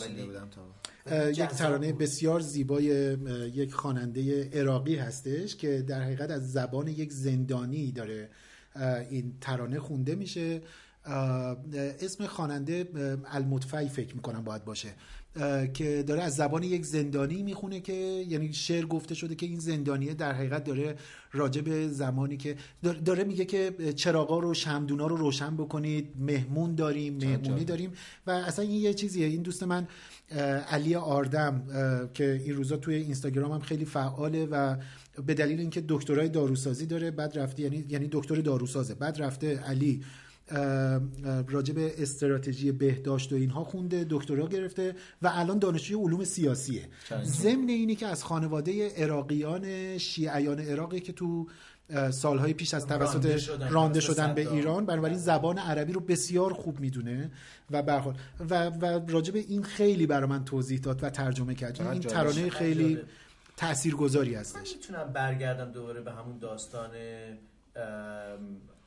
من 0.00 0.12
ولی 0.14 0.30
اه، 1.06 1.30
یک 1.30 1.48
ترانه. 1.48 1.92
بسیار 1.92 2.40
زیبای 2.40 2.84
یک 3.54 3.74
خواننده 3.74 4.50
عراقی 4.50 4.96
هستش 4.96 5.56
که 5.56 5.82
در 5.82 6.02
حقیقت 6.02 6.30
از 6.30 6.52
زبان 6.52 6.88
یک 6.88 7.12
زندانی 7.12 7.92
داره 7.92 8.30
این 9.10 9.34
ترانه 9.40 9.80
خونده 9.80 10.14
میشه. 10.14 10.62
اسم 12.00 12.26
خواننده 12.26 12.88
المطفی 13.26 13.88
فکر 13.88 14.14
می‌کنم 14.14 14.44
باید 14.44 14.64
باشه. 14.64 14.88
که 15.74 16.04
داره 16.06 16.22
از 16.22 16.36
زبان 16.36 16.62
یک 16.62 16.86
زندانی 16.86 17.42
می‌خونه 17.42 17.80
که 17.80 17.92
یعنی 18.28 18.52
شعر 18.52 18.86
گفته 18.86 19.14
شده 19.14 19.34
که 19.34 19.46
این 19.46 19.58
زندانیه 19.58 20.14
در 20.14 20.32
حقیقت 20.32 20.64
داره 20.64 20.96
راجع 21.32 21.60
به 21.60 21.88
زمانی 21.88 22.36
که 22.36 22.56
دار- 22.82 22.94
داره 22.94 23.24
میگه 23.24 23.44
که 23.44 23.74
چراغا 23.96 24.38
رو 24.38 24.54
شمدونا 24.54 25.06
رو 25.06 25.16
روشن 25.16 25.56
بکنید 25.56 26.08
مهمون 26.18 26.74
داریم 26.74 27.14
مهمونی 27.14 27.64
داریم. 27.64 27.90
و 28.26 28.30
اصلا 28.30 28.64
این 28.64 28.80
یه 28.80 28.94
چیزیه. 28.94 29.26
این 29.26 29.42
دوست 29.42 29.62
من 29.62 29.88
علی 30.68 30.94
آردم 30.94 31.62
که 32.14 32.40
این 32.44 32.56
روزا 32.56 32.76
توی 32.76 32.94
اینستاگرام 32.94 33.52
هم 33.52 33.60
خیلی 33.60 33.84
فعاله 33.84 34.46
و 34.46 34.76
به 35.26 35.34
دلیل 35.34 35.60
اینکه 35.60 35.84
دکترای 35.88 36.28
داروسازی 36.28 36.86
داره 36.86 37.10
بعد 37.10 37.38
رفته 37.38 37.62
یعنی 37.62 37.84
یعنی 37.88 38.08
دکتر 38.12 38.34
داروسازه. 38.34 38.94
بعد 38.94 39.22
رفته 39.22 39.58
علی. 39.58 40.00
راجع 41.48 41.74
به 41.74 42.02
استراتژی 42.02 42.72
بهداشت 42.72 43.32
و 43.32 43.36
اینها 43.36 43.64
خونده 43.64 44.06
دکترا 44.10 44.46
گرفته 44.46 44.94
و 45.22 45.30
الان 45.34 45.58
دانشجوی 45.58 46.02
علوم 46.02 46.24
سیاسیه. 46.24 46.88
ضمن 47.22 47.68
اینی 47.68 47.96
که 47.96 48.06
از 48.06 48.24
خانواده 48.24 48.88
عراقیان 48.96 49.98
شیعیان 49.98 50.60
عراقی 50.60 51.00
که 51.00 51.12
تو 51.12 51.46
سالهای 52.10 52.52
پیش 52.52 52.74
از 52.74 52.86
رانده 52.86 53.06
توسط 53.06 53.38
شدن، 53.38 53.70
رانده 53.70 54.00
شدن 54.00 54.34
به. 54.34 54.52
ایران 54.52 54.86
بنابراین 54.86 55.18
زبان 55.18 55.58
عربی 55.58 55.92
رو 55.92 56.00
بسیار 56.00 56.52
خوب 56.52 56.80
می‌دونه 56.80 57.30
و 57.70 57.82
برخورد 57.82 58.16
و 58.50 58.70
و 58.70 59.00
راجع 59.08 59.32
به 59.32 59.38
این 59.38 59.62
خیلی 59.62 60.06
برای 60.06 60.28
من 60.28 60.44
توضیح 60.44 60.80
داد 60.80 61.04
و 61.04 61.10
ترجمه 61.10 61.54
کرد. 61.54 61.82
این 61.82 62.00
جالب. 62.00 62.14
ترانه 62.14 62.50
خیلی. 62.50 62.98
تاثیرگذاری 63.56 64.34
من 64.34 64.40
هستش. 64.40 64.74
می‌تونم 64.74 65.12
برگردم 65.12 65.72
دوباره 65.72 66.00
به 66.00 66.12
همون 66.12 66.38
داستان 66.38 66.90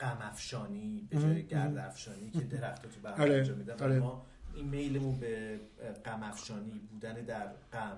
غم 0.02 0.18
افشانی 0.20 1.08
به 1.10 1.18
جای 1.18 1.42
گرد 1.46 1.76
افشانی 1.78 2.30
که 2.30 2.40
درخت 2.40 2.82
تو 2.82 3.00
بهار 3.02 3.20
آره، 3.20 3.34
انجام 3.34 3.58
میدن. 3.58 3.74
آره. 3.74 3.98
ما 3.98 4.26
این 4.54 4.68
میلمون 4.68 5.18
به 5.20 5.60
غم 6.04 6.22
افشانی 6.22 6.80
بودن 6.90 7.14
در 7.14 7.46
غم 7.72 7.96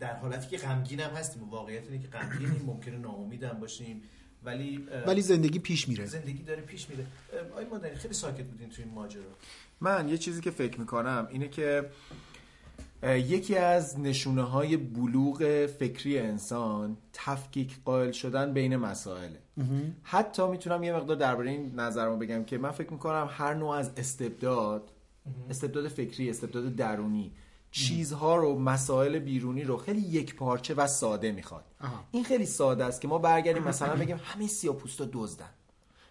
در 0.00 0.16
حالتی 0.16 0.48
که 0.48 0.56
غمگین 0.56 1.00
هم 1.00 1.10
هستیم. 1.10 1.50
واقعیت 1.50 1.84
اینه 1.90 2.02
که 2.02 2.08
غمگینیم 2.08 2.62
ممکنه 2.66 2.98
ناامید 2.98 3.42
هم 3.44 3.60
باشیم. 3.60 4.02
ولی 4.44 4.86
ولی 5.06 5.22
زندگی 5.22 5.58
پیش 5.58 5.88
میره. 5.88 6.06
زندگی 6.06 6.42
داره 6.42 6.62
پیش 6.62 6.90
میره. 6.90 7.06
آقای 7.52 7.64
مادری 7.64 7.96
خیلی 7.96 8.14
ساکت 8.14 8.44
بودین 8.44 8.68
تو 8.68 8.82
این 8.82 8.94
ماجرا. 8.94 9.22
من 9.80 10.08
یه 10.08 10.18
چیزی 10.18 10.40
که 10.40 10.50
فکر 10.50 10.80
می‌کنم 10.80 11.28
اینه 11.30 11.48
که 11.48 11.90
یکی 13.02 13.56
از 13.56 14.00
نشونه 14.00 14.42
های 14.42 14.76
بلوغ 14.76 15.66
فکری 15.66 16.18
انسان 16.18 16.96
تفکیک 17.12 17.78
قائل 17.84 18.12
شدن 18.12 18.52
بین 18.52 18.76
مسائله. 18.76 19.38
حتی 20.02 20.46
می‌تونم 20.46 20.82
یه 20.82 20.92
مقدار 20.92 21.16
درباره 21.16 21.50
این 21.50 21.80
نظرمو 21.80 22.16
بگم 22.16 22.44
که 22.44 22.58
من 22.58 22.70
فکر 22.70 22.92
می‌کنم 22.92 23.28
هر 23.30 23.54
نوع 23.54 23.70
از 23.70 23.90
استبداد 23.96 24.90
استبداد 25.50 25.88
فکری 25.88 26.30
استبداد 26.30 26.74
درونی 26.74 27.32
چیزها 27.70 28.36
رو 28.36 28.58
مسائل 28.58 29.18
بیرونی 29.18 29.64
رو 29.64 29.76
خیلی 29.76 30.00
یک 30.00 30.34
پارچه 30.34 30.74
و 30.74 30.86
ساده 30.86 31.32
می‌خواد. 31.32 31.64
این 32.10 32.24
خیلی 32.24 32.46
ساده 32.46 32.84
است 32.84 33.00
که 33.00 33.08
ما 33.08 33.18
برگردیم 33.18 33.62
مثلا 33.62 33.96
بگیم 33.96 34.20
همه 34.24 34.46
سیاپوستا 34.46 35.08
دزدن. 35.12 35.50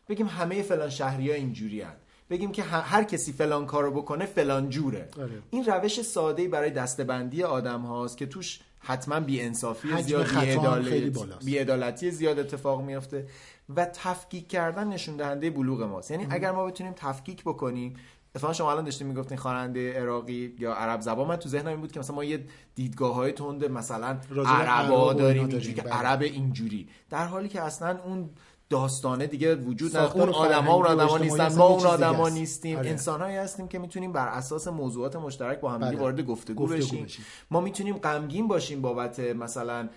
بگیم 0.10 0.28
همه 0.28 0.62
فلان 0.62 0.90
شهری 0.90 1.30
ها 1.30 1.36
اینجوری 1.36 1.82
بگیم 2.30 2.52
که 2.52 2.64
هر 2.64 3.04
کسی 3.04 3.34
فلان 3.34 3.66
کارو 3.66 3.92
بکنه 3.92 4.26
فلان 4.26 4.70
جوره 4.70 5.10
آره. 5.20 5.42
این 5.50 5.66
روش 5.66 6.02
ساده 6.02 6.48
برای 6.48 6.72
دستبندی 6.72 7.44
آدم 7.44 7.82
هاست 7.82 8.18
که 8.18 8.26
توش 8.26 8.60
حتما 8.80 9.20
بی 9.20 9.42
انصافی 9.42 9.90
حجم 9.90 10.02
زیاد 10.02 10.24
خطا 10.24 10.72
هم 10.72 10.84
خیلی 10.84 11.10
بالاست. 11.10 11.46
بی 11.46 11.58
عدالتی 11.58 12.12
زیاد 12.12 12.40
اتفاق 12.40 12.82
میفته 12.82 13.28
و 13.76 13.86
تفکیک 13.86 14.48
کردن 14.48 14.88
نشون 14.88 15.16
دهنده 15.16 15.50
بلوغ 15.50 15.82
ماست 15.82 16.12
یعنی 16.12 16.28
اگر 16.30 16.52
ما 16.52 16.66
بتونیم 16.66 16.94
تفکیک 16.96 17.44
بکنیم 17.44 17.96
اتفاقا 18.36 18.54
شما 18.54 18.72
الان 18.72 18.84
داشتین 18.84 19.08
می‌گفتین 19.08 19.38
خواننده 19.38 19.94
عراقی 19.94 20.56
یا 20.60 20.74
عرب 20.74 21.02
زبان 21.02 21.28
من 21.28 21.36
تو 21.36 21.50
ذهنم 21.50 21.68
این 21.68 21.82
بود 21.82 21.92
که 21.92 22.00
مثلا 22.00 22.16
ما 22.16 22.24
یه 22.24 22.46
دیدگاه 22.76 23.16
های 23.16 23.32
تند 23.32 23.66
مثلا 23.66 24.18
عربا 24.46 25.14
داریم 25.14 25.18
داریم، 25.18 25.42
اینجوری 25.42 25.74
که 25.74 25.82
بله. 25.82 25.94
عرب 25.94 26.22
اینجوری 26.22 26.90
در 27.10 27.26
حالی 27.26 27.50
که 27.50 27.62
اصلا 27.62 28.00
اون 28.06 28.30
داستانه 28.70 29.28
دیگه 29.28 29.56
وجود 29.56 29.98
نداره 29.98 30.22
اون 30.22 30.30
آدما 30.30 30.74
اون 30.74 30.86
آدما 30.86 31.18
نیستن 31.18 31.56
ما 31.56 31.68
اون 31.68 31.86
آدما. 31.86 32.30
نیستیم 32.30 32.78
آره. 32.78 32.90
انسانهایی 32.90 33.38
هستیم 33.38 33.68
که 33.68 33.80
می‌تونیم 33.80 34.12
بر 34.12 34.28
اساس 34.28 34.68
موضوعات 34.68 35.16
مشترک 35.16 35.60
با 35.60 35.72
هم 35.72 35.80
بله. 35.80 35.98
وارد 36.00 36.22
گفتگو, 36.26 36.64
گفتگو 36.64 36.78
بشیم. 36.78 37.04
بشیم. 37.04 37.26
ما 37.52 37.62
می‌تونیم 37.62 37.98
غمگین 37.98 38.48
باشیم 38.48 38.82
بابت 38.82 39.20
مثلا 39.20 39.90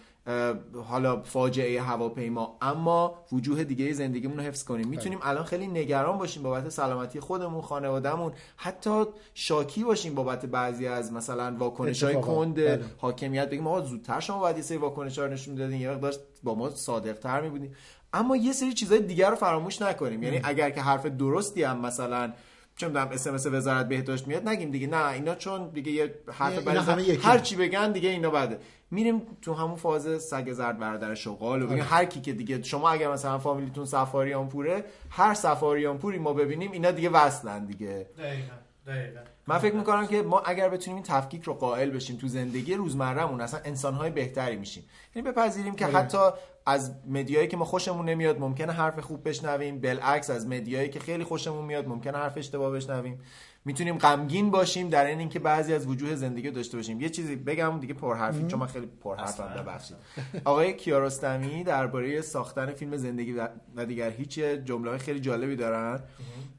حالا 0.89 1.23
فاجعه 1.23 1.83
هواپیما 1.83 2.57
اما 2.61 3.15
وجوه 3.33 3.65
دیگه 3.65 3.93
زندگیمون 3.93 4.37
رو 4.37 4.43
حفظ 4.43 4.65
کنیم 4.65 4.89
می‌تونیم 4.89 5.19
الان 5.23 5.45
خیلی 5.45 5.67
نگران 5.67 6.19
باشیم 6.19 6.43
بابت 6.43 6.69
سلامتی 6.69 7.21
خودمون 7.21 7.63
خانوادهمون 7.63 8.33
حتی 8.57 9.05
شاکی 9.35 9.85
باشیم 9.85 10.15
بابت 10.15 10.47
بعضی 10.47 10.87
از 10.87 11.13
مثلا 11.13 11.57
واکنش 11.59 12.03
های. 12.03 12.21
کند 12.21 12.55
بله. 12.55 12.85
حاکمیت 12.99 13.51
بگیم 13.51 13.67
آقا 13.67 13.81
زودتر 13.81 14.21
شما 14.21 14.39
باید 14.39 14.57
یه 14.57 14.63
سری 14.63 14.79
واکنش 14.79 15.19
ها 15.19 15.25
رو 15.25 15.33
نشون 15.33 15.55
می‌دادین 15.55 15.81
یه 15.81 15.91
مقدار 15.91 16.15
با 16.43 16.55
ما 16.55 16.71
صادق 16.71 17.19
تر 17.19 17.41
میبودین 17.41 17.71
اما 18.12 18.37
یه 18.37 18.53
سری 18.53 18.72
چیزای 18.72 19.01
دیگر 19.01 19.31
رو 19.31 19.37
فراموش 19.37 19.83
نکنیم. 19.83 20.22
یعنی 20.22 20.40
اگر 20.44 20.70
که 20.70 20.81
حرف 20.81 21.07
درستی 21.07 21.62
هم 21.62 21.81
مثلا 21.81 22.33
چه 22.77 22.87
می‌دونم 22.87 23.09
SMS 23.09 23.47
وزارت 23.46 23.88
بهداشت 23.88 24.27
میاد 24.27 24.48
نگیم 24.48 24.70
دیگه. 24.70 24.87
نه 24.87 25.09
اینا 25.09 25.35
چون 25.35 25.68
دیگه 25.68 25.92
یه 25.92 26.14
حرف 26.33 26.59
بعد 26.59 26.77
هر. 27.22 27.38
چی 27.38 27.57
بگن 27.57 27.92
دیگه 27.92 28.09
اینا 28.09 28.31
بده 28.31 28.59
میریم 28.90 29.22
تو 29.42 29.55
همون 29.55 29.77
فاز 29.77 30.22
سگ 30.22 30.53
زرد 30.53 30.79
برادر 30.79 31.14
شغال 31.14 31.62
و 31.62 31.66
بگیم 31.66 31.85
هر 31.88 32.05
کی 32.05 32.20
که 32.20 32.33
دیگه 32.33 32.62
شما 32.62 32.90
اگر 32.90 33.12
مثلا 33.12 33.38
فامیلیتون 33.38 33.85
سفاریان 33.85 34.48
پوره 34.48 34.85
هر 35.11 35.35
سفاریان 35.35 35.98
پوری 35.98 36.18
ما 36.18 36.33
ببینیم 36.33 36.72
اینا 36.72 36.90
دیگه 36.90 37.09
وصلن 37.09 37.64
دیگه. 37.64 38.07
دقیقا. 38.18 38.55
دقیقا. 38.87 39.21
من 39.47 39.59
فکر 39.59 39.75
می‌کنم 39.75 40.07
که 40.07 40.23
ما 40.23 40.40
اگر 40.40 40.68
بتونیم 40.68 40.97
این 40.97 41.05
تفکیک 41.05 41.42
رو 41.42 41.55
قائل 41.55 41.90
بشیم 41.90 42.16
تو 42.16 42.29
زندگی 42.29 42.75
روزمرهمون 42.75 43.40
اصلا 43.40 43.61
انسانهای 43.64 44.11
بهتری 44.11 44.57
میشیم. 44.57 44.85
یعنی 45.14 45.31
بپذیریم 45.31 45.75
که 45.75 45.87
حتی 45.87 46.18
از 46.66 46.95
مدیایی 47.09 47.49
که 47.49 47.57
ما 47.57 47.64
خوشمون 47.64 48.09
نمیاد 48.09 48.40
ممکنه 48.40 48.73
حرف 48.73 48.99
خوب 48.99 49.29
بشنویم 49.29 49.81
بالعکس 49.81 50.31
از 50.31 50.47
مدیایی 50.47 50.88
که 50.88 51.01
خیلی 51.01 51.25
خوشمون 51.25 51.64
میاد 51.64 51.88
ممکنه 51.88 52.18
حرف 52.18 52.38
اشتباه 52.38 52.73
بشنویم. 52.73 53.21
می‌تونیم 53.64 53.99
غمگین 53.99 54.51
باشیم 54.51 54.88
در 54.88 55.05
این 55.05 55.18
اینکه 55.18 55.38
بعضی 55.38 55.75
از 55.75 55.87
وجوه 55.87 56.14
زندگی 56.14 56.49
رو 56.49 56.55
داشته 56.55 56.77
باشیم. 56.77 57.01
یه 57.01 57.09
چیزی 57.09 57.37
بگم 57.37 57.81
دیگه 57.81 57.95
پرحرفی 57.95 58.47
چون 58.47 58.61
من 58.61 58.66
خیلی 58.66 58.87
پرحرفم 58.87 59.62
ببخشید. 59.62 59.97
آقای 60.45 60.77
کیارستمی 60.77 61.64
درباره 61.64 62.21
ساختن 62.21 62.73
فیلم 62.73 62.97
زندگی 62.97 63.33
و- 63.33 63.85
دیگر 63.85 64.11
هیچ 64.11 64.38
جمله 64.38 64.99
خیلی 64.99 65.21
جالبی 65.21 65.57
دارن 65.57 66.01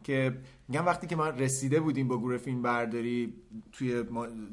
که 0.03 0.38
میگم 0.73 0.86
وقتی 0.86 1.07
که 1.07 1.15
ما 1.15 1.29
رسیده 1.29 1.79
بودیم 1.79 2.07
با 2.07 2.17
گروه 2.17 2.38
فیلم 2.38 2.62
برداری 2.62 3.33
توی 3.71 4.03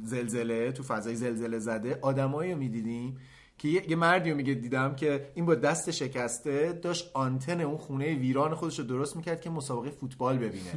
زلزله 0.03 0.73
تو 0.73 0.83
فضای 0.83 1.17
زلزله 1.17 1.59
زده 1.59 1.99
آدمایی 2.03 2.53
رو 2.53 2.59
می‌دیدیم 2.59 3.17
که 3.59 3.69
یه, 3.69 3.97
مردی 3.97 4.31
رو 4.31 4.37
میگه 4.37 4.55
دیدم 4.55 4.95
که 4.95 5.31
این 5.35 5.47
با 5.47 5.55
دست 5.55 5.91
شکسته 5.91 6.73
داشت 6.83 7.11
آنتن 7.15 7.61
اون 7.61 7.77
خونه 7.77 8.15
ویران 8.15 8.55
خودش 8.55 8.79
رو 8.79 8.85
درست 8.85 9.17
می‌کرد 9.17 9.41
که 9.41 9.51
مسابقه 9.51 9.91
فوتبال 9.91 10.39
ببینه. 10.39 10.71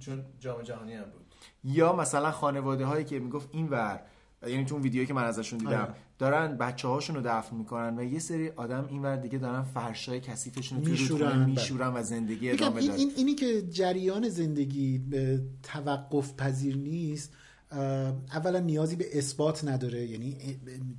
چون 0.00 0.24
جام 0.40 0.62
جهانی 0.62 0.94
هم 0.94 1.04
بود 1.04 1.34
یا 1.64 1.96
مثلا 1.96 2.30
خانواده 2.30 2.84
هایی 2.84 3.04
که 3.04 3.18
می‌گفت 3.18 3.48
این 3.52 3.68
ور 3.68 4.00
یعنی 4.50 4.64
تو 4.64 4.74
اون 4.74 4.82
ویدیویی 4.82 5.06
که 5.06 5.14
من 5.14 5.24
ازشون 5.24 5.58
دیدم 5.58 5.70
آره. 5.70 5.94
دارن 6.18 6.56
بچه 6.56 6.88
هاشون 6.88 7.16
رو 7.16 7.22
دفن 7.24 7.56
می‌کنن 7.56 7.98
و 7.98 8.04
یه 8.04 8.18
سری 8.18 8.48
آدم 8.48 8.86
این 8.90 9.02
ور 9.02 9.16
دیگه 9.16 9.38
دارن 9.38 9.62
فرشای 9.62 10.20
کثیفشون 10.20 10.84
رو 10.84 10.90
میشورن،. 10.90 11.44
میشورن 11.50 11.94
و 11.94 12.02
زندگی 12.02 12.50
ادامه 12.50 12.82
این, 12.82 12.90
این 12.90 13.12
اینی 13.16 13.34
که 13.34 13.62
جریان 13.62 14.28
زندگی 14.28 14.98
به 14.98 15.42
توقف 15.62 16.34
پذیر 16.34 16.76
نیست 16.76 17.32
اولا 18.32 18.60
نیازی 18.60 18.96
به 18.96 19.18
اثبات 19.18 19.64
نداره. 19.64 20.06
یعنی 20.06 20.36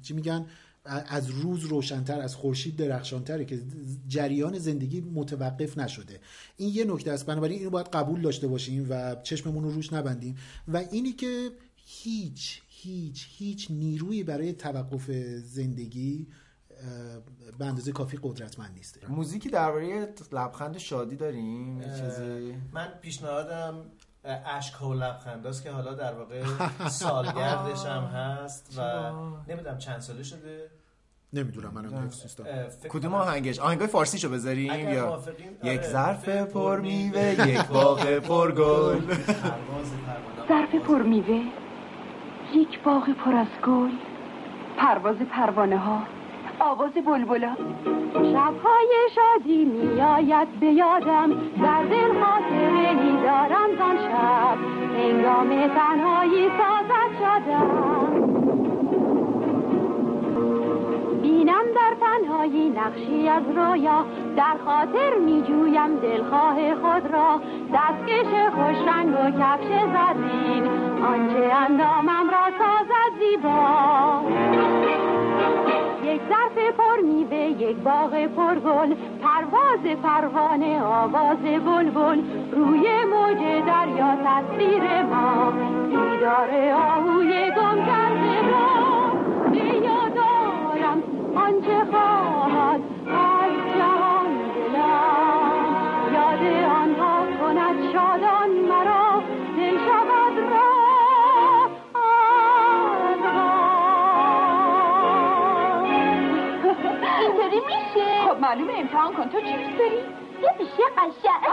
چی 0.02 0.14
میگن؟ 0.14 0.46
از 0.86 1.30
روز 1.30 1.66
روشنتر 1.66 2.20
از 2.20 2.36
خورشید 2.36 2.76
درخشانتره 2.76 3.46
که 3.46 3.62
جریان 4.08 4.60
زندگی 4.60 5.02
متوقف 5.02 5.78
نشده. 5.78 6.20
این 6.58 6.70
یه 6.74 6.86
نکته 6.86 7.12
است. 7.12 7.26
بنابراین 7.26 7.58
اینو 7.58 7.70
باید 7.70 7.88
قبول 7.88 8.22
داشته 8.22 8.48
باشیم 8.48 8.86
و 8.90 9.16
چشممون 9.24 9.64
رو 9.64 9.72
روش 9.72 9.94
نبندیم. 9.94 10.38
و 10.68 10.84
اینی 10.92 11.12
که 11.12 11.50
هیچ 11.76 12.62
هیچ 12.80 13.28
هیچ 13.30 13.72
نیرویی 13.72 14.24
برای 14.24 14.54
توقف 14.54 15.12
زندگی 15.44 16.28
به 17.60 17.66
اندازه 17.66 17.92
کافی 17.92 18.20
قدرتمند 18.24 18.74
نیست. 18.74 19.00
موزیکی 19.10 19.50
درباره 19.50 20.14
لبخند 20.32 20.78
شادی 20.78 21.16
داریم؟ 21.16 21.82
چیزی؟ 21.82 22.56
من 22.72 22.88
پیشنهادم 23.02 23.86
اشک 24.24 24.82
و 24.82 24.94
لبخنداست 24.94 25.64
که 25.64 25.72
حالا 25.72 25.94
در 25.94 26.14
واقع 26.14 26.44
سالگردش 26.90 27.86
هم 27.86 28.04
هست 28.20 28.78
و 28.78 28.82
نمی‌دونم 29.48 29.78
چند 29.78 30.00
ساله 30.00 30.24
شده. 30.24 30.70
نمی‌دونم 31.34 31.74
منم 31.74 31.96
حفظ 31.96 32.22
نیستم. 32.24 32.44
فکر 32.70 32.90
کدوم 32.90 33.14
آهنگش؟ 33.14 33.60
آهنگای 33.60 33.88
فارسیشو 33.88 34.30
بذاریم 34.30 34.72
اگر 34.72 34.94
یا 34.94 35.06
موافقین، 35.06 35.52
یک 35.52 35.80
آره. 35.80 35.90
ظرف 35.92 36.30
پر 36.30 36.80
میوه 36.80 37.48
یک 37.50 37.68
باغ 37.68 38.20
پر 38.20 38.52
گل 38.52 39.02
ظرف 40.48 40.76
پر 40.76 41.02
میوه 41.04 41.67
یک 42.54 42.84
باغ 42.84 43.10
پر 43.10 43.36
از 43.36 43.48
گل 43.66 43.92
پرواز 44.78 45.16
پروانه 45.16 45.78
ها 45.78 46.00
آواز 46.60 46.92
بلبلا 46.92 47.56
شبهای 48.14 48.96
شادی 49.16 49.66
میآید 49.66 50.48
به 50.60 50.66
یادم 50.66 51.30
در 51.64 51.84
دل 51.84 52.24
خاطره 52.24 52.90
ای 52.90 53.22
دارم 53.24 53.70
زان 53.80 53.98
شب. 53.98 54.58
هنگام 54.98 55.68
تنهایی 55.68 56.50
سازد 56.50 57.12
شدم. 57.20 57.68
بینم 61.22 61.64
در 61.76 61.96
تنهایی 62.02 62.70
نقشی 62.70 63.30
از 63.30 63.44
رویا 63.56 64.06
در 64.38 64.56
خاطر 64.66 65.18
می 65.26 65.42
جویم 65.42 65.96
دلخواه 65.96 66.76
خود 66.76 67.12
را. 67.14 67.42
دستکش 67.74 68.52
خوش 68.56 68.88
رنگ 68.88 69.10
و 69.10 69.32
کفش 69.32 69.68
زرین. 69.68 70.87
آنچه 71.06 71.54
اندامم 71.56 72.30
را 72.30 72.46
سازد 72.60 73.14
زیبا. 73.20 74.22
یک 76.04 76.22
ظرف 76.30 76.58
پر 76.78 77.02
میوه 77.04 77.38
یک 77.38 77.78
باغ 77.78 78.26
پر 78.26 78.56
گل 78.56 78.96
پرواز 79.24 79.98
پروانه 80.04 80.84
آواز 80.84 81.38
بلبل 81.38 82.22
روی 82.52 82.88
موج 83.14 83.64
دریا 83.68 84.16
تصویر 84.26 85.02
ما. 85.02 85.54
دیدار 85.90 86.50
آهوی 86.72 87.52
گم 87.52 87.86
کرده 87.86 88.48
را 88.48 89.12
به 89.52 89.86
یاد 89.86 90.18
آنچه 91.36 91.86
خواهد. 91.92 92.82
معلومه 108.48 108.74
امتحان 108.80 109.14
کن. 109.14 109.30
تو 109.30 109.40
چی 109.42 109.54
دوست 109.54 109.78
داری؟ 109.78 110.00
یه 110.42 110.52
بیشه 110.58 110.84
قشنگ. 110.98 111.44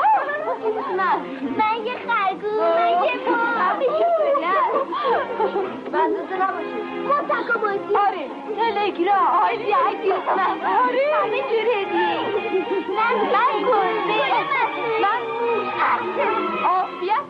من 0.96 1.18
من 1.58 1.86
یه 1.86 1.94
خرگوش. 2.06 2.60
من 2.60 2.92
یه 3.04 3.14
بندازه 5.92 6.36
نباشه 6.42 6.78
کتک 7.08 7.48
بازی 7.62 7.96
آره. 7.96 8.26
تلگرام. 8.56 9.26
آره. 9.42 9.76
عکس 9.86 10.28
من 10.36 10.66
آره. 10.66 11.04
همه 11.22 11.40
جور 11.50 11.66
هدیه 11.74 12.20
من 12.88 13.14
من 13.34 13.52
گلبه 13.68 14.18
من. 15.02 15.20
عافیت 16.64 17.26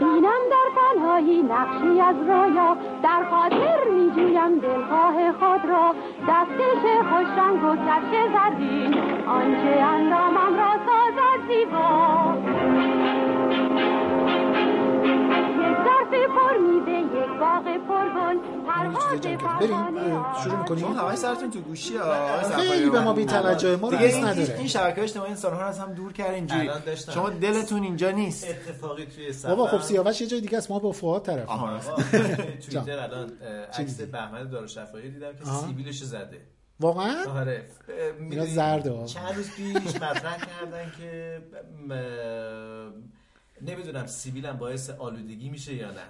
بینم 0.00 0.42
در 0.50 0.63
تنهایی 0.94 1.42
نقشی 1.42 2.00
از 2.00 2.16
رویا 2.16 2.76
در 3.02 3.24
خاطر 3.30 3.90
می 3.90 4.10
جویم 4.10 4.58
دلخواه 4.58 5.32
خود 5.32 5.70
را. 5.70 5.94
دستکش 6.28 6.82
خوش 7.10 7.28
رنگ 7.38 7.64
و 7.64 7.76
کفش 7.76 8.12
زرین. 8.32 8.94
آنچه 9.26 9.82
اندامم 9.82 10.56
را 10.56 10.72
سازد 10.86 11.48
زیبا. 11.48 12.34
پر 16.34 16.58
میوه 16.58 16.98
یک 17.00 17.40
باغ 17.40 17.64
پر 17.88 18.06
گل 18.14 18.38
کردیم. 19.20 19.38
بریم 19.60 20.24
شروع 20.44 20.58
می‌کنیم؟ 20.58 20.80
شما 20.80 20.94
همش 20.94 21.18
سرتون 21.18 21.50
تو 21.50 21.60
گوشی 21.60 21.96
ها 21.96 22.42
خیلی 22.42 22.90
به 22.90 23.00
ما 23.00 23.12
بی 23.12 23.24
توجه 23.26 23.76
ما 23.76 23.88
رو 23.88 23.96
دیگه 23.96 24.14
این, 24.14 24.24
نداره. 24.24 24.54
این 24.58 24.66
شبکه 24.66 25.02
اجتماعی 25.02 25.30
انسان 25.30 25.52
ها 25.52 25.60
رو 25.60 25.66
از 25.66 25.78
هم 25.78 25.94
دور 25.94 26.12
کرد 26.12 26.30
اینجوری. 26.34 26.70
شما 27.14 27.30
دلتون 27.30 27.82
اینجا 27.82 28.10
نیست. 28.10 28.46
اتفاقی 28.48 29.06
توی 29.06 29.32
سفر. 29.32 29.48
بابا 29.48 29.66
خب 29.66 29.80
سیاوش 29.80 30.20
یه 30.20 30.26
جای 30.26 30.40
دیگه 30.40 30.58
است 30.58 30.70
ما 30.70 30.78
با 30.78 30.92
فواد 30.92 31.22
طرف. 31.22 31.48
آها 31.48 31.78
توییتر 32.70 32.98
الان 32.98 33.32
عکس 33.78 34.00
بهمن 34.00 34.48
دارالشفایی 34.48 35.10
دیدم 35.10 35.32
که. 35.32 35.44
سیبیلش 35.44 36.02
زده. 36.02 36.40
واقعا؟ 36.80 37.14
آره. 37.36 37.66
اینا 38.30 38.44
زرده. 38.46 39.04
چند 39.06 39.34
روز 39.36 39.50
پیش 39.50 39.96
مطرح 39.96 40.36
کردن 40.36 40.92
که 40.98 41.42
نمی‌دونم 43.66 44.06
سیبیل 44.06 44.46
هم 44.46 44.56
باعث 44.56 44.90
آلودگی 44.90 45.48
میشه 45.48 45.74
یا 45.74 45.90
نه. 45.90 46.02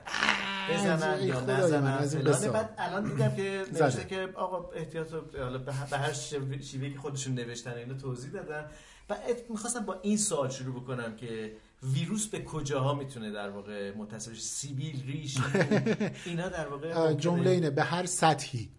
بزنن 0.70 1.22
یا 1.26 1.40
نزنن 1.40 2.06
فلانه. 2.06 2.48
بعد 2.48 2.74
الان 2.78 3.04
دیدم 3.04 3.36
که. 3.36 3.64
نوشته 3.80 4.04
که 4.04 4.28
آقا 4.34 4.70
احتیاط 4.70 5.08
حالا 5.38 5.58
به 5.58 5.72
هر- 5.72 6.12
شیوه 6.12 6.60
شیوهی 6.62 6.92
که 6.92 6.98
خودشون 6.98 7.34
نوشتن 7.34 7.72
اینو 7.72 7.94
توضیح 7.94 8.30
دادن. 8.30 8.64
و 9.10 9.16
می‌خواستم 9.50 9.80
با 9.80 10.00
این 10.02 10.16
سوال 10.16 10.50
شروع 10.50 10.82
بکنم 10.82 11.16
که 11.16 11.52
ویروس 11.82 12.26
به 12.26 12.44
کجاها 12.44 12.94
می‌تونه 12.94 13.30
در 13.30 13.50
واقع 13.50 13.92
متصل 13.96 14.34
سیبیل 14.34 15.06
ریش 15.06 15.36
اینا 16.24 16.48
در 16.48 16.68
واقع 16.68 17.12
جمله 17.14 17.50
اینه 17.50 17.70
به 17.70 17.82
هر 17.82 18.06
سطحی. 18.06 18.70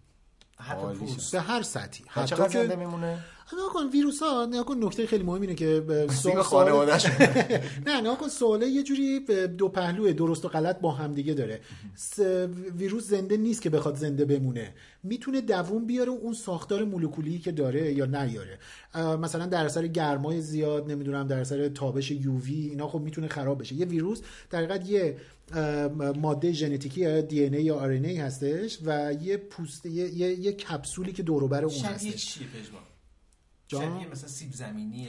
حتی 0.58 0.86
پوست 0.98 1.32
به 1.32 1.40
هر 1.40 1.62
سطحی. 1.62 2.04
حتی 2.08 2.26
چقدر 2.26 2.48
که 2.48 2.58
زنده 2.58 2.76
میمونه؟ 2.76 3.18
نگاه 3.52 3.72
کن 3.74 3.90
ویروس 3.92 4.22
ها 4.22 4.46
نگاه 4.46 4.64
کن 4.64 4.76
نکته 4.84 5.06
خیلی 5.06 5.24
مهم 5.24 5.40
اینه 5.40 5.54
که 5.54 5.84
سوال- 6.10 6.42
خانواده‌شون. 6.42 7.12
نه 7.86 8.00
نگاه 8.00 8.18
کن 8.18 8.28
سواله 8.28 8.66
یه 8.66 8.82
جوری 8.82 9.20
دو 9.58 9.68
پهلوه 9.68 10.12
درست 10.12 10.44
و 10.44 10.48
غلط 10.48 10.80
با 10.80 10.92
هم 10.92 11.14
دیگه 11.14 11.34
داره. 11.34 11.60
ویروس 12.76 13.04
زنده 13.08 13.36
نیست 13.36 13.62
که 13.62 13.70
بخواد 13.70 13.96
زنده 13.96 14.24
بمونه. 14.24 14.74
می‌تونه 15.02 15.40
دووم 15.40 15.86
بیاره 15.86 16.10
اون 16.10 16.34
ساختار 16.34 16.84
مولکولی 16.84 17.38
که 17.38 17.52
داره 17.52 17.92
یا 17.92 18.06
نیاره. 18.06 18.58
مثلا 19.20 19.46
در 19.46 19.64
اثر 19.64 19.86
گرمای 19.86 20.40
زیاد 20.40 20.90
نمی‌دونم 20.90 21.26
در 21.26 21.38
اثر 21.40 21.68
تابش 21.68 22.10
یووی 22.10 22.54
اینا 22.54 22.88
خب 22.88 23.00
می‌تونه 23.00 23.28
خراب 23.28 23.60
بشه. 23.60 23.74
یه 23.74 23.86
ویروس 23.86 24.20
در 24.50 24.58
حقیقت 24.58 24.88
یه 24.88 25.16
ماده 26.16 26.52
ژنتیکی 26.52 27.00
یا 27.00 27.20
دی 27.20 27.44
ان 27.46 27.54
ای 27.54 27.62
یا 27.64 27.76
آر 27.76 27.88
ای 27.90 28.16
هستش 28.16 28.78
و 28.84 29.12
یه 29.22 29.36
پوست 29.36 29.86
یه, 29.86 30.14
یه, 30.14 30.40
یه 30.40 30.52
کپسولی 30.52 31.12
که 31.12 31.22
دور 31.22 31.48
بر 31.48 31.64
اون 31.64 31.74
هستش 31.84 32.26
چیه 32.26 32.46
پژمان 32.46 32.82
جان؟ 33.68 34.06
مثلا 34.12 34.28
سیب 34.28 34.52
زمینیه 34.52 35.08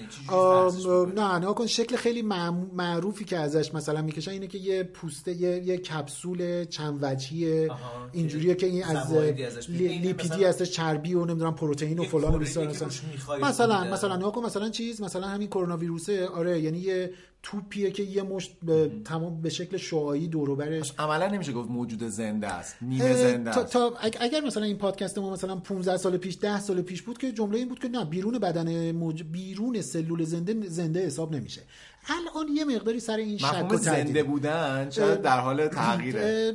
نه 1.16 1.38
نه 1.38 1.54
کن 1.54 1.68
شکل 1.68 1.96
خیلی 1.96 2.22
معروفی 2.22 3.26
که 3.26 3.38
ازش 3.38 3.74
مثلا 3.74 4.02
می‌کشن 4.02 4.32
اینه 4.32 4.48
که 4.48 4.58
یه 4.58 4.84
پوسته 4.84 5.32
یه, 5.34 5.64
یه 5.64 5.78
کپسول 5.78 6.66
چند 6.66 7.00
وجهی 7.02 7.68
آها، 7.70 8.10
اینجوریه 8.14 8.56
که 8.56 8.68
این 8.68 8.84
از. 8.84 9.12
این 9.14 10.02
لیپیدی 10.02 10.14
مثلا- 10.36 10.48
هستش 10.50 10.72
چربی 10.72 11.14
و 11.14 11.26
نمی‌دونم 11.26 11.56
پروتئین 11.56 12.00
و 12.00 12.04
فلان 12.04 12.36
و 12.36 12.38
بیسار 12.40 12.68
مثلا 12.68 13.78
بوده. 13.78 13.92
مثلا 13.94 14.16
نگاه 14.16 14.32
کن 14.32 14.46
مثلا 14.46 14.70
چیز 14.70 15.02
مثلا 15.02 15.28
همین 15.28 15.48
کرونا 15.48 15.78
ویروسه 15.78 16.28
آره 16.28 16.62
یعنی 16.62 16.80
یه 16.80 17.12
توپیه 17.52 17.92
که 17.92 18.04
یه 18.04 18.24
مشت 18.24 18.58
به 18.64 18.92
تمام 19.06 19.42
به 19.42 19.50
شکل 19.50 19.78
شعاعی 19.78 20.28
دور 20.28 20.50
و 20.50 20.56
برش 20.56 20.94
عملا 21.00 21.28
نمیشه 21.28 21.52
گفت 21.52 21.70
موجود 21.70 22.04
زنده 22.04 22.48
است 22.48 22.76
نیمه 22.82 23.14
زنده 23.14 23.52
تا, 23.52 23.62
است. 23.64 23.74
تا 23.74 23.94
اگ- 24.04 24.18
اگر 24.20 24.42
مثلا 24.42 24.64
این 24.64 24.78
پادکست 24.78 25.18
ما 25.18 25.34
مثلا 25.34 25.56
15 25.56 25.98
سال 25.98 26.18
پیش 26.18 26.38
10 26.42 26.60
سال 26.60 26.82
پیش 26.82 27.02
بود 27.02 27.18
که 27.18 27.32
جمله 27.32 27.58
این 27.58 27.70
بود 27.70 27.80
که 27.80 27.88
نه 27.88 28.06
بیرون 28.06 28.40
بدن 28.40 28.92
موج... 28.92 29.24
بیرون 29.24 29.82
سلول 29.82 30.24
زنده 30.24 30.70
زنده 30.70 31.06
حساب 31.06 31.36
نمیشه. 31.36 31.62
الان 32.10 32.48
یه 32.56 32.66
مقداری 32.66 33.00
سر 33.00 33.18
این 33.18 33.38
شک 33.38 33.72
و 33.72 33.76
زنده 33.78 34.24
بودن 34.24 34.90
شاید 34.90 35.22
در 35.22 35.40
حال 35.40 35.68
تغییره. 35.68 36.54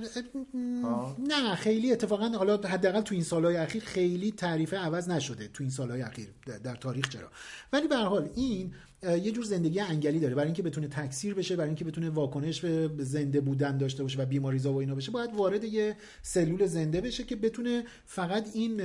نه 1.28 1.54
خیلی 1.54 1.92
اتفاقا 1.92 2.28
حالا 2.28 2.56
حداقل 2.56 3.00
تو 3.00 3.14
این 3.14 3.24
سالهای 3.24 3.56
اخیر 3.56 3.82
خیلی 3.84 4.30
تعریف 4.32 4.74
عوض 4.74 5.08
نشده 5.08 5.48
تو 5.48 5.62
این 5.64 5.70
سالهای 5.70 6.02
اخیر 6.02 6.28
در- 6.64 6.76
تاریخ 6.76 7.08
چرا. 7.08 7.28
ولی 7.72 7.88
به 7.88 7.96
هر 7.96 8.04
حال 8.04 8.28
این 8.34 8.72
یه 9.02 9.32
جور 9.32 9.44
زندگی 9.44 9.80
انگلی 9.80 10.20
داره. 10.20 10.34
برای 10.34 10.46
اینکه 10.46 10.62
بتونه 10.62 10.88
تکثیر 10.88 11.34
بشه 11.34 11.56
برای 11.56 11.68
اینکه 11.68 11.84
بتونه 11.84 12.10
واکنش 12.10 12.60
به 12.60 13.04
زنده 13.04 13.40
بودن 13.40 13.78
داشته 13.78 14.02
باشه 14.02 14.22
و 14.22 14.26
بیماریزا 14.26 14.72
و 14.72 14.76
اینا 14.76 14.94
بشه 14.94 15.12
باید 15.12 15.34
وارد 15.34 15.64
یه 15.64 15.96
سلول 16.22 16.66
زنده 16.66 17.00
بشه 17.00 17.24
که 17.24 17.36
بتونه 17.36 17.84
فقط 18.04 18.48
این 18.54 18.82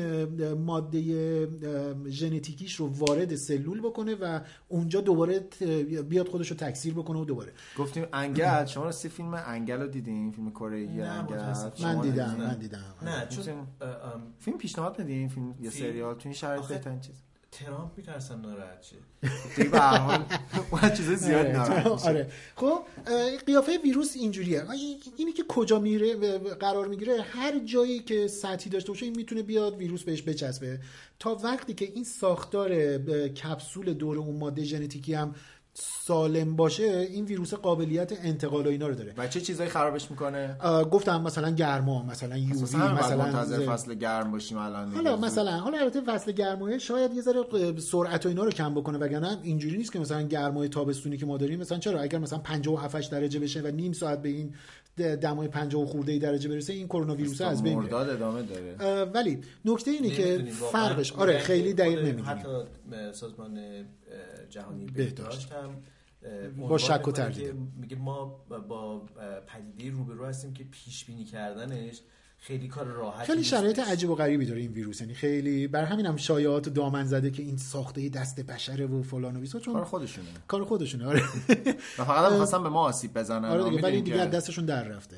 ماده 0.53 0.99
ژنتیکیش 2.09 2.75
رو 2.75 2.87
وارد 2.87 3.35
سلول 3.35 3.79
بکنه 3.79 4.15
و 4.15 4.39
اونجا 4.67 5.01
دوباره 5.01 5.39
بیاد 6.09 6.27
خودش 6.27 6.51
رو 6.51 6.57
تکثیر 6.57 6.93
بکنه 6.93 7.19
و 7.19 7.25
دوباره. 7.25 7.51
گفتیم 7.77 8.05
انگل. 8.13 8.65
شما 8.65 8.83
راستی 8.83 9.09
فیلم 9.09 9.33
انگل 9.33 9.81
رو 9.81 9.87
دیدین؟ 9.87 10.31
فیلم 10.31 10.51
کره 10.51 10.77
ای 10.77 11.01
انگل. 11.01 11.53
من 11.83 12.01
دیدم؟ 12.01 12.35
من 12.39 12.57
دیدم. 12.59 12.95
نه 13.01 13.27
چون 13.29 13.67
فیلم 14.39 14.57
پیشنهاد 14.57 14.99
میدین 14.99 15.29
فیلم 15.29 15.55
یا؟ 15.61 15.71
سریال؟ 15.71 16.15
تو 16.15 16.21
این 16.23 16.33
شرایط 16.33 16.65
بهترین 16.65 16.99
چیز. 16.99 17.26
ترامپ 17.59 17.91
میترسم 17.97 18.41
ناراحت 18.41 18.83
شه. 18.83 18.95
دیگه 19.55 19.69
به 19.69 19.79
هر 19.79 19.97
حال 19.97 20.25
باید 20.71 20.93
چیز 20.93 21.09
زیاد 21.09 21.45
ناراحت 21.45 21.87
میشه. 21.87 22.07
آره. 22.09 22.31
خب 22.55 22.79
قیافه 23.45 23.77
ویروس 23.83 24.15
اینجوریه. 24.15 24.63
اینی 25.17 25.33
که 25.33 25.43
کجا 25.47 25.79
میره 25.79 26.37
قرار 26.37 26.87
می‌گیره 26.87 27.21
هر 27.21 27.59
جایی 27.59 27.99
که 27.99 28.27
سطحی 28.27 28.69
داشته 28.69 28.91
باشه 28.91 29.05
این 29.05 29.15
می‌تونه 29.15 29.41
بیاد 29.41 29.77
ویروس 29.77 30.03
بهش 30.03 30.21
بچسبه. 30.21 30.79
تا 31.19 31.35
وقتی 31.35 31.73
که 31.73 31.91
این 31.95 32.03
ساختار 32.03 32.97
کپسول 33.27 33.93
دور 33.93 34.17
اون 34.17 34.37
ماده 34.37 34.63
ژنتیکی 34.63 35.13
هم 35.13 35.35
سالم 35.79 36.55
باشه 36.55 36.83
این 36.83 37.25
ویروس 37.25 37.53
قابلیت 37.53 38.11
انتقال 38.23 38.67
و 38.67 38.69
اینا 38.69 38.87
رو 38.87 38.95
داره. 38.95 39.13
و 39.17 39.27
چه 39.27 39.41
چیزایی 39.41 39.69
خرابش 39.69 40.11
می‌کنه؟ 40.11 40.57
گفتم 40.91 41.21
مثلا 41.21 41.49
گرما 41.49 42.03
مثلا 42.03 42.37
یووی 42.37 42.77
هم 42.77 42.93
مثلا 42.93 43.17
منتظر 43.17 43.65
فصل 43.65 43.93
گرم 43.93 44.31
باشیم 44.31 44.57
الان. 44.57 44.93
حالا 44.93 45.15
مثلا 45.15 45.51
حالا 45.57 45.77
البته 45.77 46.01
فصل 46.01 46.31
گرمایه 46.31 46.77
شاید 46.77 47.13
یه 47.13 47.21
ذره 47.21 47.43
سرعت 47.79 48.25
و 48.25 48.29
اینا 48.29 48.43
رو 48.43 48.51
کم 48.51 48.73
بکنه 48.73 48.97
وگرنه 48.97 49.37
اینجوری 49.43 49.77
نیست 49.77 49.91
که 49.91 49.99
مثلا 49.99 50.21
گرمای 50.21 50.69
تابستونی 50.69 51.17
که 51.17 51.25
ما 51.25 51.37
داریم 51.37 51.59
مثلا 51.59 51.77
چرا؟ 51.77 51.99
اگر 51.99 52.19
مثلا 52.19 52.39
57 52.39 53.11
درجه 53.11 53.39
بشه 53.39 53.61
و 53.61 53.67
نیم 53.67 53.93
ساعت 53.93 54.21
به 54.21 54.29
این 54.29 54.53
دمای 54.97 55.47
50 55.47 55.85
خورده 55.85 56.11
ای 56.11 56.19
درجه 56.19 56.49
برسه 56.49 56.73
این 56.73 56.87
کرونا 56.87 57.15
ویروس 57.15 57.41
از 57.41 57.63
بین 57.63 57.73
میره 57.79 57.83
مرداد 57.83 58.09
ادامه 58.09 58.43
داره 58.43 59.03
ولی 59.03 59.39
نکته 59.65 59.91
اینه 59.91 60.09
که. 60.09 60.43
فرقش 60.71 61.13
آره 61.13 61.39
خیلی 61.39 61.73
دقیق 61.73 61.99
نمی‌دونیم 61.99 62.25
حتی 62.25 62.47
سازمان 63.13 63.59
جهانی 64.49 64.85
بهداشت. 64.85 65.51
هم 65.51 65.81
با 66.67 66.77
شک 66.77 67.07
و 67.07 67.11
تردید. 67.11 67.53
میگه 67.81 67.95
ما 67.95 68.25
با 68.67 69.05
پدیده 69.47 69.97
روبرو 69.97 70.25
هستیم 70.25 70.53
که 70.53 70.63
پیش 70.63 71.05
بینی 71.05 71.25
کردنش 71.25 72.01
خیلی 72.39 72.67
کار 72.67 72.85
راحتی 72.85 73.31
خیلی. 73.31 73.43
شرایط 73.43 73.79
عجیب 73.79 74.09
و 74.09 74.15
غریبی 74.15 74.45
داره 74.45 74.61
این 74.61 74.71
ویروس. 74.71 75.01
یعنی 75.01 75.13
خیلی 75.13 75.67
بر 75.67 75.83
همین 75.83 76.05
هم 76.05 76.17
شایعات 76.17 76.67
و 76.67 76.69
دامن 76.69 77.05
زده 77.05 77.31
که 77.31 77.43
این 77.43 77.57
ساخته 77.57 78.09
دست 78.09 78.39
بشره 78.39 78.85
و 78.85 79.03
فلان 79.03 79.37
و 79.37 79.39
بیسا 79.39 79.59
چون 79.59 79.73
کار 79.73 79.83
خودشونه. 79.83 80.27
کار 80.47 80.63
خودشونه 80.63 81.07
آره. 81.07 81.23
و 81.99 82.05
فقط 82.05 82.25
هم 82.25 82.31
می‌خواستن 82.31 82.63
به 82.63 82.69
ما 82.69 82.81
آسیب 82.81 83.13
بزنن 83.13 83.49
آره 83.49 83.69
دیگه 83.69 83.81
ولی 83.81 84.01
دیگه 84.01 84.25
دستشون 84.25 84.65
در 84.65 84.83
رفته. 84.83 85.15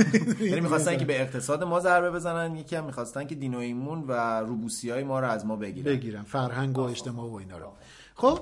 یعنی 0.40 0.60
می‌خواستن 0.60 0.96
که 0.98 1.04
به 1.04 1.20
اقتصاد 1.20 1.64
ما 1.64 1.80
ضربه 1.80 2.10
بزنن 2.10 2.56
یکی 2.56 2.76
هم 2.76 2.84
می‌خواستن 2.84 3.26
که 3.26 3.34
دین 3.34 3.54
و 3.54 3.58
ایمون 3.58 4.04
و 4.08 4.40
روبوسی 4.40 4.90
های 4.90 5.04
ما 5.04 5.20
رو 5.20 5.28
از 5.28 5.46
ما 5.46 5.56
بگیرن. 5.56 5.84
بگیرن 5.84 6.22
فرهنگ 6.22 6.78
و 6.78 6.82
اجتماع 6.82 7.30
و 7.30 7.34
اینا 7.34 7.58
رو. 7.58 7.72
خب 8.14 8.40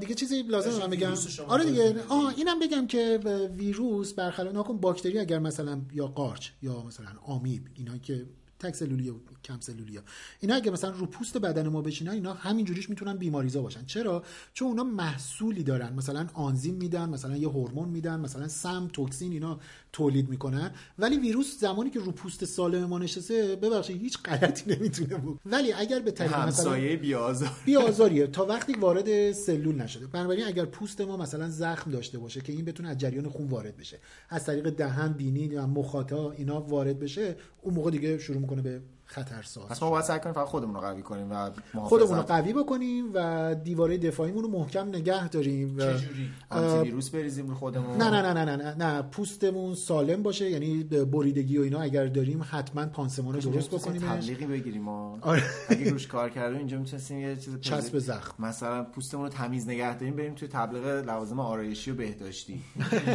دیگه 0.00 0.14
چیزی 0.14 0.42
لازم 0.42 0.80
من 0.80 0.90
بگم. 0.90 1.14
آره 1.48 1.64
دیگه. 1.64 2.04
آه 2.08 2.34
اینم 2.36 2.58
بگم 2.58 2.86
که 2.86 3.20
ویروس 3.56 4.12
برخلاف 4.12 4.54
ناکن 4.54 4.76
باکتری 4.76 5.18
اگر 5.18 5.38
مثلا 5.38 5.80
یا 5.92 6.06
قارچ 6.06 6.48
یا 6.62 6.82
مثلا 6.82 7.06
آمیب 7.22 7.62
اینا 7.74 7.98
که 7.98 8.26
تک 8.58 8.74
سلولی 8.74 9.10
و 9.10 9.14
کم 9.44 9.60
سلولی 9.60 9.96
ها. 9.96 10.02
اینا 10.40 10.54
اگه 10.54 10.70
مثلا 10.70 10.90
رو 10.90 11.06
پوست 11.06 11.38
بدن 11.38 11.68
ما 11.68 11.82
بشینن 11.82 12.10
اینا 12.10 12.34
همینجوریش 12.34 12.90
می‌تونن 12.90 13.16
بیماریزا 13.16 13.62
باشن. 13.62 13.84
چرا؟ 13.86 14.22
چون 14.54 14.68
اونا 14.68 14.84
محصولی 14.84 15.62
دارن. 15.62 15.92
مثلا 15.92 16.26
آنزیم 16.34 16.74
میدن 16.74 17.08
مثلا 17.08 17.36
یه 17.36 17.48
هورمون 17.48 17.88
میدن 17.88 18.20
مثلا 18.20 18.48
سم 18.48 18.88
توکسین 18.92 19.32
اینا 19.32 19.60
تولید 19.98 20.28
می‌کنن 20.28 20.70
ولی 20.98 21.18
ویروس 21.18 21.60
زمانی 21.60 21.90
که 21.90 22.00
رو 22.00 22.12
پوست 22.12 22.44
سالم 22.44 22.84
ما 22.84 22.98
نشسته 22.98 23.56
ببخشید 23.56 24.02
هیچ 24.02 24.18
غلطی 24.24 24.74
نمی‌تونه 24.74 25.16
بکنه 25.16 25.38
ولی 25.46 25.72
اگر 25.72 26.00
به 26.00 26.10
طریق 26.10 26.30
مثلا 26.30 26.42
همسایه 26.42 26.96
بیازار 26.96 27.50
بی 27.64 27.76
آزاریه 27.76 28.26
تا 28.26 28.46
وقتی 28.46 28.72
وارد 28.72 29.32
سلول 29.32 29.74
نشده. 29.82 30.06
بنابراین 30.06 30.46
اگر 30.46 30.64
پوست 30.64 31.00
ما 31.00 31.16
مثلا 31.16 31.48
زخم 31.48 31.90
داشته 31.90 32.18
باشه 32.18 32.40
که 32.40 32.52
این 32.52 32.64
بتونه 32.64 32.88
از 32.88 32.98
جریان 32.98 33.28
خون 33.28 33.48
وارد 33.48 33.76
بشه. 33.76 33.98
از 34.28 34.44
طریق 34.44 34.70
دهن 34.70 35.12
بینی 35.12 35.48
و 35.48 35.66
مخاطا 35.66 36.30
اینا 36.30 36.60
وارد 36.60 36.98
بشه 36.98 37.36
اون 37.62 37.74
موقع 37.74 37.90
دیگه 37.90 38.18
شروع 38.18 38.38
می‌کنه 38.38 38.62
به 38.62 38.80
خطرساز 39.10 39.64
پس 39.68 39.82
ما 39.82 39.90
باید 39.90 40.04
سعی 40.04 40.20
کنیم 40.20 40.34
فقط 40.34 40.46
خودمون 40.46 40.74
رو 40.74 40.80
قوی 40.80 41.02
کنیم 41.02 41.32
و 41.32 41.50
خودمون 41.74 42.16
رو 42.16 42.22
قوی 42.22 42.52
بکنیم 42.52 43.10
و 43.14 43.54
دیواره 43.54 43.98
دفاعیمون 43.98 44.42
رو 44.42 44.48
محکم 44.48 44.88
نگه 44.88 45.28
داریم 45.28 45.76
و 45.76 45.80
چجوری؟ 45.80 46.30
آنتی 46.50 46.78
ویروس 46.78 47.10
بریزیم 47.10 47.48
رو 47.48 47.54
خودمون؟ 47.54 47.96
نه 47.96 48.10
نه 48.10 48.32
نه 48.32 48.44
نه 48.44 48.56
نه 48.56 48.74
نه 48.74 49.02
پوستمون 49.02 49.74
سالم 49.74 50.22
باشه 50.22 50.50
یعنی 50.50 50.84
بریدگی 50.84 51.58
و 51.58 51.62
اینا 51.62 51.80
اگر 51.80 52.06
داریم 52.06 52.44
حتما 52.50 52.86
پانسمان 52.86 53.34
رو 53.34 53.40
درست 53.40 53.70
بکنیم 53.70 54.02
تبلیغی 54.02 54.46
بگیریم 54.46 54.82
ما؟ 54.82 55.18
آره. 55.20 55.42
اگه 55.68 55.90
روش 55.90 56.06
کار 56.06 56.30
کردیم 56.30 56.58
اینجا 56.58 56.78
می‌تونستیم 56.78 57.18
یه 57.18 57.36
چیز 57.36 57.60
چسب 57.60 57.98
زخم. 57.98 58.44
مثلا 58.44 58.84
پوستمون 58.84 59.24
رو 59.24 59.30
تمیز 59.30 59.68
نگه 59.68 59.98
داریم 59.98 60.16
بریم 60.16 60.34
توی 60.34 60.48
تبلیغ 60.48 60.84
لوازم 60.86 61.40
آرایشی 61.40 61.90
و 61.90 61.94
بهداشتی. 61.94 62.62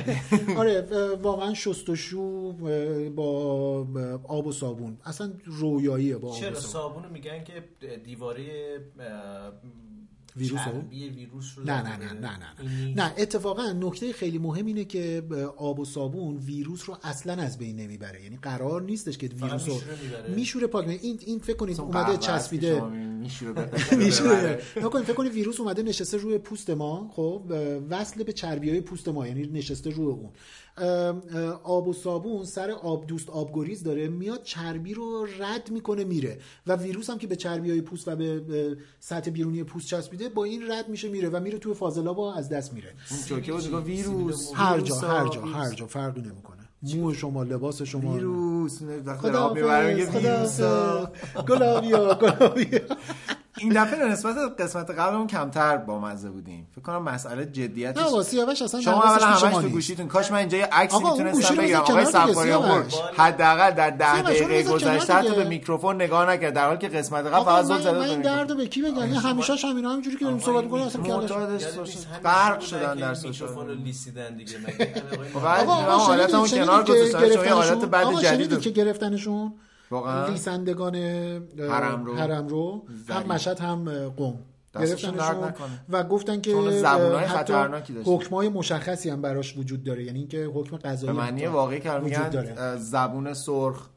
آره 0.58 0.88
واقعا 1.22 1.54
شستشو 1.54 2.52
با 3.16 3.88
آب 4.24 4.48
و 4.48 4.52
صابون. 4.52 4.98
اصلا 5.06 5.32
رویاییه 5.84 6.18
با 6.18 6.36
چرا 6.36 6.60
صابون 6.60 7.04
میگن 7.12 7.44
که 7.44 7.64
دیواره 8.06 8.80
ویروس 10.36 10.60
رو؟ 10.68 10.82
چربی 10.82 11.10
ویروس 11.10 11.54
رو 11.58 11.64
نه 11.64 11.82
نه 11.82 11.98
نه 11.98 12.14
نه 12.14 12.40
نه. 12.40 12.94
نه 12.96 13.14
اتفاقا 13.18 13.72
نکته 13.72 14.14
خیلی 14.14 14.38
مهم 14.38 14.66
اینه 14.66 14.86
که 14.86 15.24
آب 15.58 15.80
و 15.80 15.86
صابون 15.86 16.38
ویروس 16.38 16.90
رو 16.90 16.98
اصلا 17.04 17.44
از 17.44 17.58
بین 17.58 17.76
نمی‌بره 17.76 18.24
یعنی 18.24 18.38
قرار 18.42 18.82
نیستش 18.82 19.18
که 19.18 19.28
ویروس 19.28 19.70
رو 19.70 19.82
میشوره 20.36 20.68
پاک. 20.68 20.88
این 20.88 21.20
این 21.26 21.40
فکر 21.40 21.56
کنید 21.56 21.80
اومده 21.80 22.18
چسبیده 22.18 22.82
می‌شوره 23.92 24.62
نکنید 24.84 25.06
فکر 25.06 25.14
کنید 25.14 25.32
ویروس 25.32 25.60
اومده 25.60 25.84
نشسته 25.84 26.18
روی 26.18 26.38
پوست 26.38 26.70
ما 26.70 27.10
خب 27.14 27.42
وصل 27.90 28.24
به 28.24 28.34
چربی 28.34 28.70
های 28.70 28.82
پوست 28.82 29.10
ما 29.10 29.28
یعنی 29.28 29.48
نشسته 29.48 29.90
روی 29.90 30.06
اون 30.06 30.30
آب 31.64 31.88
و 31.88 31.94
صابون 31.94 32.46
سر 32.46 32.72
آب 32.72 33.08
دوست 33.08 33.30
آبگریز 33.30 33.84
داره 33.84 34.08
میاد 34.08 34.44
چربی 34.44 34.94
رو 34.94 35.28
رد 35.40 35.72
می‌کنه 35.72 36.04
میره. 36.04 36.40
و 36.68 36.76
ویروس 36.76 37.10
هم 37.10 37.18
که 37.18 37.28
به 37.28 37.36
چربی 37.36 37.70
های 37.72 37.82
پوست 37.82 38.08
و 38.08 38.16
به 38.16 38.78
سطح 39.00 39.32
بیرونی 39.32 39.64
پوست 39.64 39.88
چسبیده 39.88 40.30
با 40.30 40.44
این 40.44 40.72
رد 40.72 40.90
میشه 40.90 41.10
میره 41.10 41.30
و 41.30 41.40
میره 41.40 41.58
توی 41.58 41.74
فاضلاب 41.74 42.20
و 42.20 42.22
از 42.22 42.50
دست 42.50 42.74
میره. 42.74 42.94
ویروس 43.86 44.52
هر 44.54 44.80
جا 44.80 44.96
هر 44.96 45.28
جا. 45.28 45.42
هر 45.42 45.74
جا 45.74 45.88
فرقی 45.88 46.22
نمی‌کنه. 46.22 46.70
مو 46.96 47.14
شما 47.14 47.44
لباس 47.44 47.82
شما. 47.82 48.14
ویروس 48.14 48.80
خدا 49.22 49.44
آب 49.44 49.56
می‌بره 49.56 49.94
میگه 49.96 50.12
ویروس. 50.12 50.60
گلابیا 51.48 52.20
گلابیا. 52.22 52.80
این 53.64 53.84
دفعه 53.84 54.06
نسبت 54.06 54.36
قسمت 54.60 54.90
قبلمون 54.90 55.28
کمتر 55.28 55.78
با 55.78 56.00
مزه 56.00 56.30
بودیم. 56.30 56.68
فکر 56.72 56.82
کنم 56.82 57.04
مسئله 57.04 57.46
جدیتش 57.46 58.02
نه 58.02 58.12
واسه 58.12 58.30
سیاوش 58.30 58.62
اصلا 58.62 58.82
شما 58.82 59.04
اول 59.04 59.24
همش 59.26 59.42
تو. 59.42 59.70
گوشیتون. 59.70 60.08
کاش 60.08 60.32
من 60.32 60.38
اینجا 60.38 60.58
یه 60.58 60.68
اون 60.92 61.24
می‌تونستم 61.24 61.56
بذار 61.56 61.82
آقای 62.22 62.34
سیاوش. 62.34 62.96
پور 62.96 63.12
حداقل 63.18 63.72
در 63.72 63.90
ده 63.90 64.14
سیاوش، 64.14 64.42
اون 64.42 64.42
رو 64.42 64.48
دقیقه 64.48 64.64
بذار 64.64 64.80
کنار 64.80 64.96
گذشته 64.96 65.22
دیگه. 65.22 65.36
به 65.36 65.44
میکروفون 65.44 65.96
نگاه 65.96 66.30
نکرد. 66.30 66.54
در 66.54 66.66
حالی 66.66 66.78
که 66.78 66.88
قسمت 66.88 67.26
قبل 67.26 67.44
فقط 67.44 67.66
زل 67.66 67.74
من, 67.74 67.82
زده 67.82 67.92
من 67.92 68.22
به 68.22 68.38
این 68.38 68.48
رو 68.50 68.56
به 68.56 68.68
کی 68.68 68.82
بگم؟ 68.82 69.00
این 69.00 69.14
همیشه 69.14 69.54
همینا 69.56 69.90
همینجوری 69.90 70.18
که 70.18 70.26
داریم 70.26 70.40
صحبت 70.40 70.62
این 70.62 70.70
کنیم 70.70 70.84
اصلا 70.84 71.04
همین 71.04 71.28
غرق 72.24 72.60
چیزی 72.60 72.70
شدن 72.70 72.96
در 72.96 73.16
میکروفون 73.24 73.68
رو. 73.68 73.74
لیسیدن 73.74 74.36
دیگه 74.36 74.58
مگه 74.58 74.94
بعد 75.44 75.68
آقا 75.68 75.82
من 75.82 75.88
آقا 75.88 76.04
حالتمو 76.04 76.48
شنیدید 76.48 76.66
کنار 76.66 76.90
یه 76.90 77.54
حالت 77.54 77.70
گرفتنشون؟ 77.72 77.90
بد 77.90 78.04
آقا 78.04 78.22
جدید 78.22 78.30
شنیدید 78.30 78.62
که 78.62 78.70
گرفتنشون؟ 78.70 79.54
واقعا 79.94 80.28
ریسندگان 80.28 80.96
اه، 80.96 81.70
حرم 81.70 82.06
رو. 82.06 82.16
حرم 82.16 82.48
رو 82.48 82.86
هم. 83.10 83.24
مشهد 83.32 83.60
هم 83.60 84.10
قم 84.10 84.34
گرفتنشون. 84.80 85.54
و 85.90 86.04
گفتن 86.04 86.42
که 86.42 86.52
زبونای 86.72 87.28
خطرناکی 87.28 87.94
داشتن. 87.94 88.12
حکمای 88.12 88.50
مشخصی 88.50 89.10
هم 89.10 89.22
براش 89.22 89.58
وجود 89.58 89.84
داره 89.84 90.04
یعنی 90.04 90.20
اینکه 90.20 90.46
حکم 90.46 90.78
به 90.78 90.78
قضایی 90.78 91.18
معنی 91.18 91.42
حتی 91.42 91.54
واقعی 91.54 91.80
که 91.80 91.92
میگن 91.92 92.78
زبون 92.78 93.34
سرخ 93.34 93.90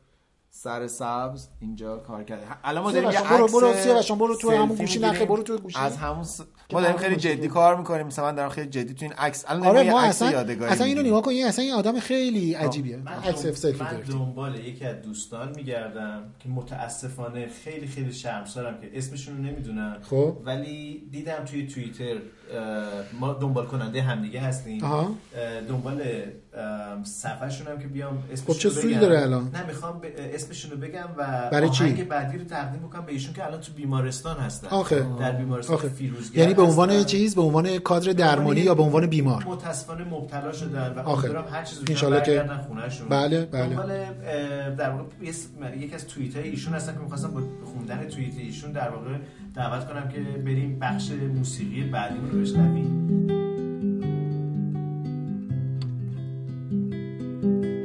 سر 0.63 0.87
سبز 0.87 1.49
اینجا 1.61 1.97
کار 1.97 2.25
کرده 2.25 2.43
الان 2.65 2.83
ما 2.85 2.93
داریم 2.93 3.11
یه 3.11 3.21
برو- 3.23 3.45
عکس 3.45 3.53
برو 3.55 3.73
سیاوش 3.75 4.13
برو 4.13 4.37
تو 4.37 4.51
همون 4.51 4.77
گوشی. 4.77 4.99
نخه، 4.99 5.25
برو 5.25 5.43
تو 5.43 5.59
گوشی. 5.59 5.79
از 5.79 5.97
همون 5.97 6.25
س... 6.25 6.41
ما 6.73 6.81
داریم 6.81 6.97
خیلی 6.97 7.17
جدی. 7.17 7.49
کار 7.49 7.77
می‌کنیم 7.77 8.07
مثلا 8.07 8.25
من 8.25 8.35
دارم 8.35 8.49
خیلی 8.49 8.69
جدی 8.71 8.95
تو 8.95 9.05
این 9.05 9.13
عکس 9.15 9.45
الان 9.49 9.67
آره 9.67 9.91
ما 9.91 10.01
اصلا 10.01 10.31
یادگاری 10.31 10.73
اصلا 10.73 10.87
اینو. 10.87 11.03
نگاه 11.03 11.23
کن 11.23 11.31
این 11.31 11.47
اصلا 11.47 11.65
این 11.65 11.75
آدم 11.75 12.01
خیلی 12.01 12.55
عجیبیه 12.55 12.97
من 12.97 13.13
عکس 13.13 13.43
دنبال- 13.47 13.55
سلفی 13.55 13.85
من 13.85 14.01
دنبال 14.01 14.55
یکی 14.55 14.85
از 14.85 15.03
دوستان 15.03 15.53
میگردم 15.57 16.23
که 16.39 16.49
متاسفانه 16.49 17.47
خیلی 17.49 17.87
خیلی 17.87 18.13
شرمسارم 18.13 18.81
که 18.81 18.91
اسمشون 18.99 19.37
رو 19.37 19.43
نمی‌دونم 19.43 19.97
خب. 20.03 20.37
ولی 20.45 21.09
دیدم 21.11 21.45
توی 21.45 21.67
توییتر 21.67 22.17
ما 23.21 23.33
دنبال 23.33 23.67
کننده 23.67 24.03
همدیگه 24.03 24.41
هستیم 24.41 24.85
آها. 24.85 25.15
دنبال 25.69 26.03
صفحهشون 27.05 27.67
هم 27.67 27.79
که 27.79 27.87
بیام 27.87 28.19
اسمشون 28.33 28.55
خب 28.55 28.61
چه 28.81 28.89
بگم. 28.89 29.01
داره 29.01 29.23
الان؟ 29.23 29.51
نه 29.55 29.67
می‌خوام 29.67 29.99
ب- 29.99 30.05
اسمشون 30.19 30.71
رو 30.71 30.77
بگم 30.77 31.09
و 31.17 31.49
برای 31.53 31.71
چی؟ 31.71 31.93
بعدی 31.93 32.39
رو 32.39 32.45
تقدیم 32.45 32.81
بکنم 32.81 33.07
به 33.07 33.13
ایشون 33.13 33.35
که 33.35 33.47
الان 33.47 33.61
تو 33.61 33.73
بیمارستان 33.73 34.37
هستن 34.37 34.69
آخه. 34.69 35.07
در 35.21 35.33
بیمارستان 35.33 35.77
آخه. 35.77 35.89
فیروزگر 35.89 36.39
یعنی 36.39 36.55
به 36.55 36.63
عنوان 36.63 36.91
هستن. 36.91 37.05
چیز 37.05 37.35
به 37.35 37.43
عنوان 37.43 37.79
کادر 37.79 38.13
درمانی 38.13 38.61
یا 38.61 38.75
به 38.75 38.83
عنوان 38.83 39.07
بیمار 39.07 39.45
متاسفانه 39.45 40.05
مبتلا 40.05 40.53
شدن 40.53 40.93
و 40.97 40.99
آخه. 41.01 41.11
امیدوارم 41.29 41.49
هر 41.55 41.65
چیز 41.65 41.79
انشالله 41.89 42.23
که- 42.23 42.45
خونهشون 42.69 43.09
بله، 43.09 43.45
بله. 43.45 43.67
دنبال 43.69 43.89
در 44.75 44.91
واقع 44.91 45.05
یکی 45.77 45.95
از 45.95 46.07
توییت 46.07 46.37
های 46.37 46.49
ایشون 46.49 46.75
هستن 46.75 46.93
که 46.93 46.99
می‌خواستم 46.99 47.29
با 47.31 47.41
خوندن 47.65 48.09
توییت 48.09 48.39
ایشون 48.39 48.73
در 48.73 48.89
واقع 48.89 49.11
دعوت 49.57 49.89
کنم 49.89 50.09
که 50.09 50.21
بریم 50.21 50.79
بخش 50.79 51.13
موسیقی 51.35 51.83
بعدی 51.83 52.19
رو 52.31 52.41
بشنویم. 52.41 53.07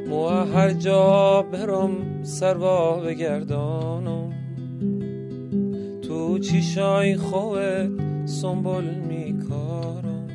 مو 0.09 0.28
هر 0.28 0.74
جا 0.74 1.41
برم 1.51 2.24
سر 2.24 2.57
وا 2.57 2.99
بگردانم 2.99 4.34
تو 6.01 6.39
چی 6.39 6.51
چیشای 6.51 7.17
خودت 7.17 7.89
سنبول 8.26 8.84
میکارم. 8.84 10.28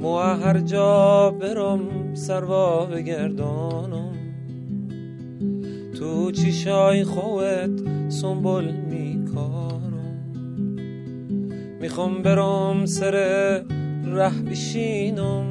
مو 0.00 0.18
هر 0.18 0.60
جا 0.60 1.30
برم 1.30 2.14
سر 2.14 2.44
وا 2.44 2.86
بگردانم 2.86 4.14
تو 5.98 6.30
چیشای 6.30 7.04
خودت 7.04 7.70
سنبول 8.08 8.83
می‌خوام 11.94 12.22
برم 12.22 12.86
سر 12.86 13.14
ره 14.04 14.42
بشینم. 14.50 15.46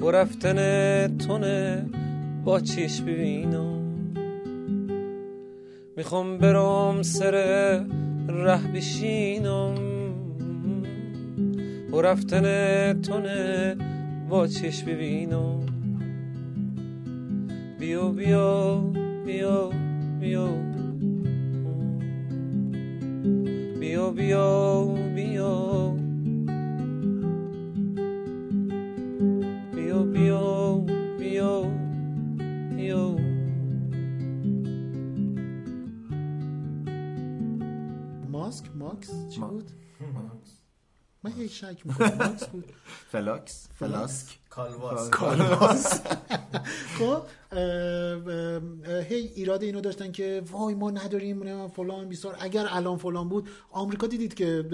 با 0.00 0.10
رفتن 0.10 0.56
تونه 1.16 1.86
با 2.44 2.60
چیش 2.60 3.00
ببینم. 3.00 3.80
می‌خوام 5.96 6.38
برم 6.38 7.02
سر 7.02 7.30
ره 8.28 8.72
بشینم. 8.74 9.74
با 11.90 12.00
رفتن 12.00 12.46
تونه 13.02 13.76
با 14.28 14.46
چش 14.46 14.82
ببینم. 14.84 15.66
بیا 17.78 18.08
بیا 18.08 18.80
بیا 19.26 19.70
بیا 20.20 20.73
بیا 24.10 24.10
بیا 24.10 24.86
بیا 25.14 25.96
بیا 29.74 30.02
بیا 30.02 30.84
بیا 31.18 31.62
بیا 32.76 33.16
ماسک 38.28 38.76
ماکس؟ 38.76 39.28
چی 39.28 39.40
بود؟ 39.40 39.70
من 41.22 41.32
هی 41.32 41.48
شک 41.48 41.86
می‌کنم. 41.86 42.18
ماکس 42.18 42.46
بود. 42.46 42.72
فلاکس. 43.10 43.68
فلاسک. 43.74 44.38
کالواس 44.54 45.10
کالواس 45.10 46.00
خب 46.98 47.22
هی 49.08 49.30
ایراد 49.34 49.62
اینو 49.62 49.80
داشتن 49.80 50.12
که 50.12 50.42
وای 50.50 50.74
ما 50.74 50.90
نداریم 50.90 51.68
فلان 51.68 52.08
بیسار 52.08 52.36
اگر 52.40 52.66
الان 52.70 52.96
فلان 52.96 53.28
بود 53.28 53.48
آمریکا 53.70 54.06
دیدید 54.06 54.34
که 54.34 54.64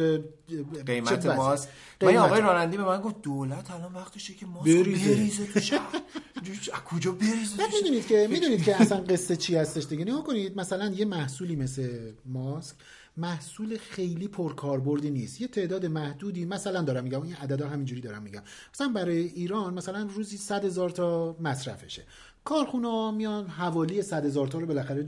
قیمت؟ 0.86 1.26
ماسک 1.26 1.68
من. 2.02 2.16
آقای 2.16 2.40
رانندی 2.40 2.76
به 2.76 2.84
من 2.84 3.00
گفت 3.00 3.22
دولت 3.22 3.70
الان 3.70 3.92
وقتشه 3.92 4.34
که 4.34 4.46
ماسک 4.46 4.64
بریزه. 4.64 5.14
بریزه 5.14 5.46
تو 5.46 5.60
شهر 5.60 6.82
کجا 6.90 7.12
بریزه؟ 7.12 7.62
می‌دونید 7.74 8.06
که 8.06 8.28
می‌دونید 8.30 8.64
که 8.64 8.80
اصلا 8.80 8.98
قصه 8.98 9.36
چی 9.36 9.56
هستش 9.56 9.84
دیگه 9.84 10.04
نگاه 10.04 10.24
کنید 10.24 10.56
مثلا 10.56 10.88
یه 10.88 11.04
محصولی 11.04 11.56
مثل 11.56 12.12
ماسک 12.26 12.76
محصول 13.20 13.76
خیلی 13.78 14.28
پرکاربردی 14.28 15.10
نیست. 15.10 15.40
یه 15.40 15.48
تعداد 15.48 15.86
محدودی 15.86 16.44
مثلا 16.44 16.82
دارم 16.82 17.04
میگم 17.04 17.22
این 17.22 17.34
عددا 17.34 17.68
همینجوری 17.68 18.00
دارم 18.00 18.22
میگم. 18.22 18.42
مثلا 18.74 18.88
برای 18.88 19.18
ایران 19.18 19.74
مثلا 19.74 20.08
روزی 20.14 20.36
100 20.36 20.64
هزار 20.64 20.90
تا 20.90 21.36
مصرفشه. 21.40 22.02
کارخونه 22.44 23.10
میان 23.10 23.46
حوالی 23.46 24.02
100 24.02 24.24
هزار 24.24 24.48
تا 24.48 24.58
رو 24.58 24.66
بالاخره 24.66 25.04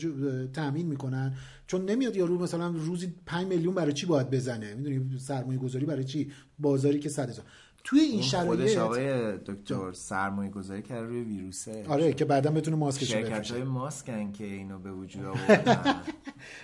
تامین 0.52 0.86
می‌کنن. 0.86 1.34
چون 1.66 1.84
نمیاد 1.84 2.16
یارو 2.16 2.38
مثلا 2.38 2.68
روزی 2.68 3.14
5 3.26 3.46
میلیون 3.46 3.74
برای 3.74 3.92
چی 3.92 4.06
باید 4.06 4.30
بزنه؟ 4.30 4.74
می‌دونی 4.74 5.18
سرمایه 5.18 5.58
گذاری 5.58 5.86
برای 5.86 6.04
چی؟ 6.04 6.32
بازاری 6.58 6.98
که 6.98 7.08
100 7.08 7.28
هزار. 7.30 7.44
توی 7.84 8.00
این 8.00 8.22
شرایط 8.22 8.78
آقای 8.78 9.38
دکتر 9.38 9.92
سرمایه 9.92 10.50
گذاری 10.50 10.82
کرده 10.82 11.06
روی 11.06 11.22
ویروسه 11.22 11.84
آره 11.88 12.12
که 12.12 12.24
بعدا 12.24 12.50
بتونه 12.50 12.76
ماسکش 12.76 13.14
رو 13.14 13.20
شرکت 13.20 13.50
های 13.50 13.64
ماسکن 13.64 14.32
که 14.32 14.44
اینو 14.44 14.78
به 14.78 14.92
وجود 14.92 15.24
آوردن. 15.34 15.94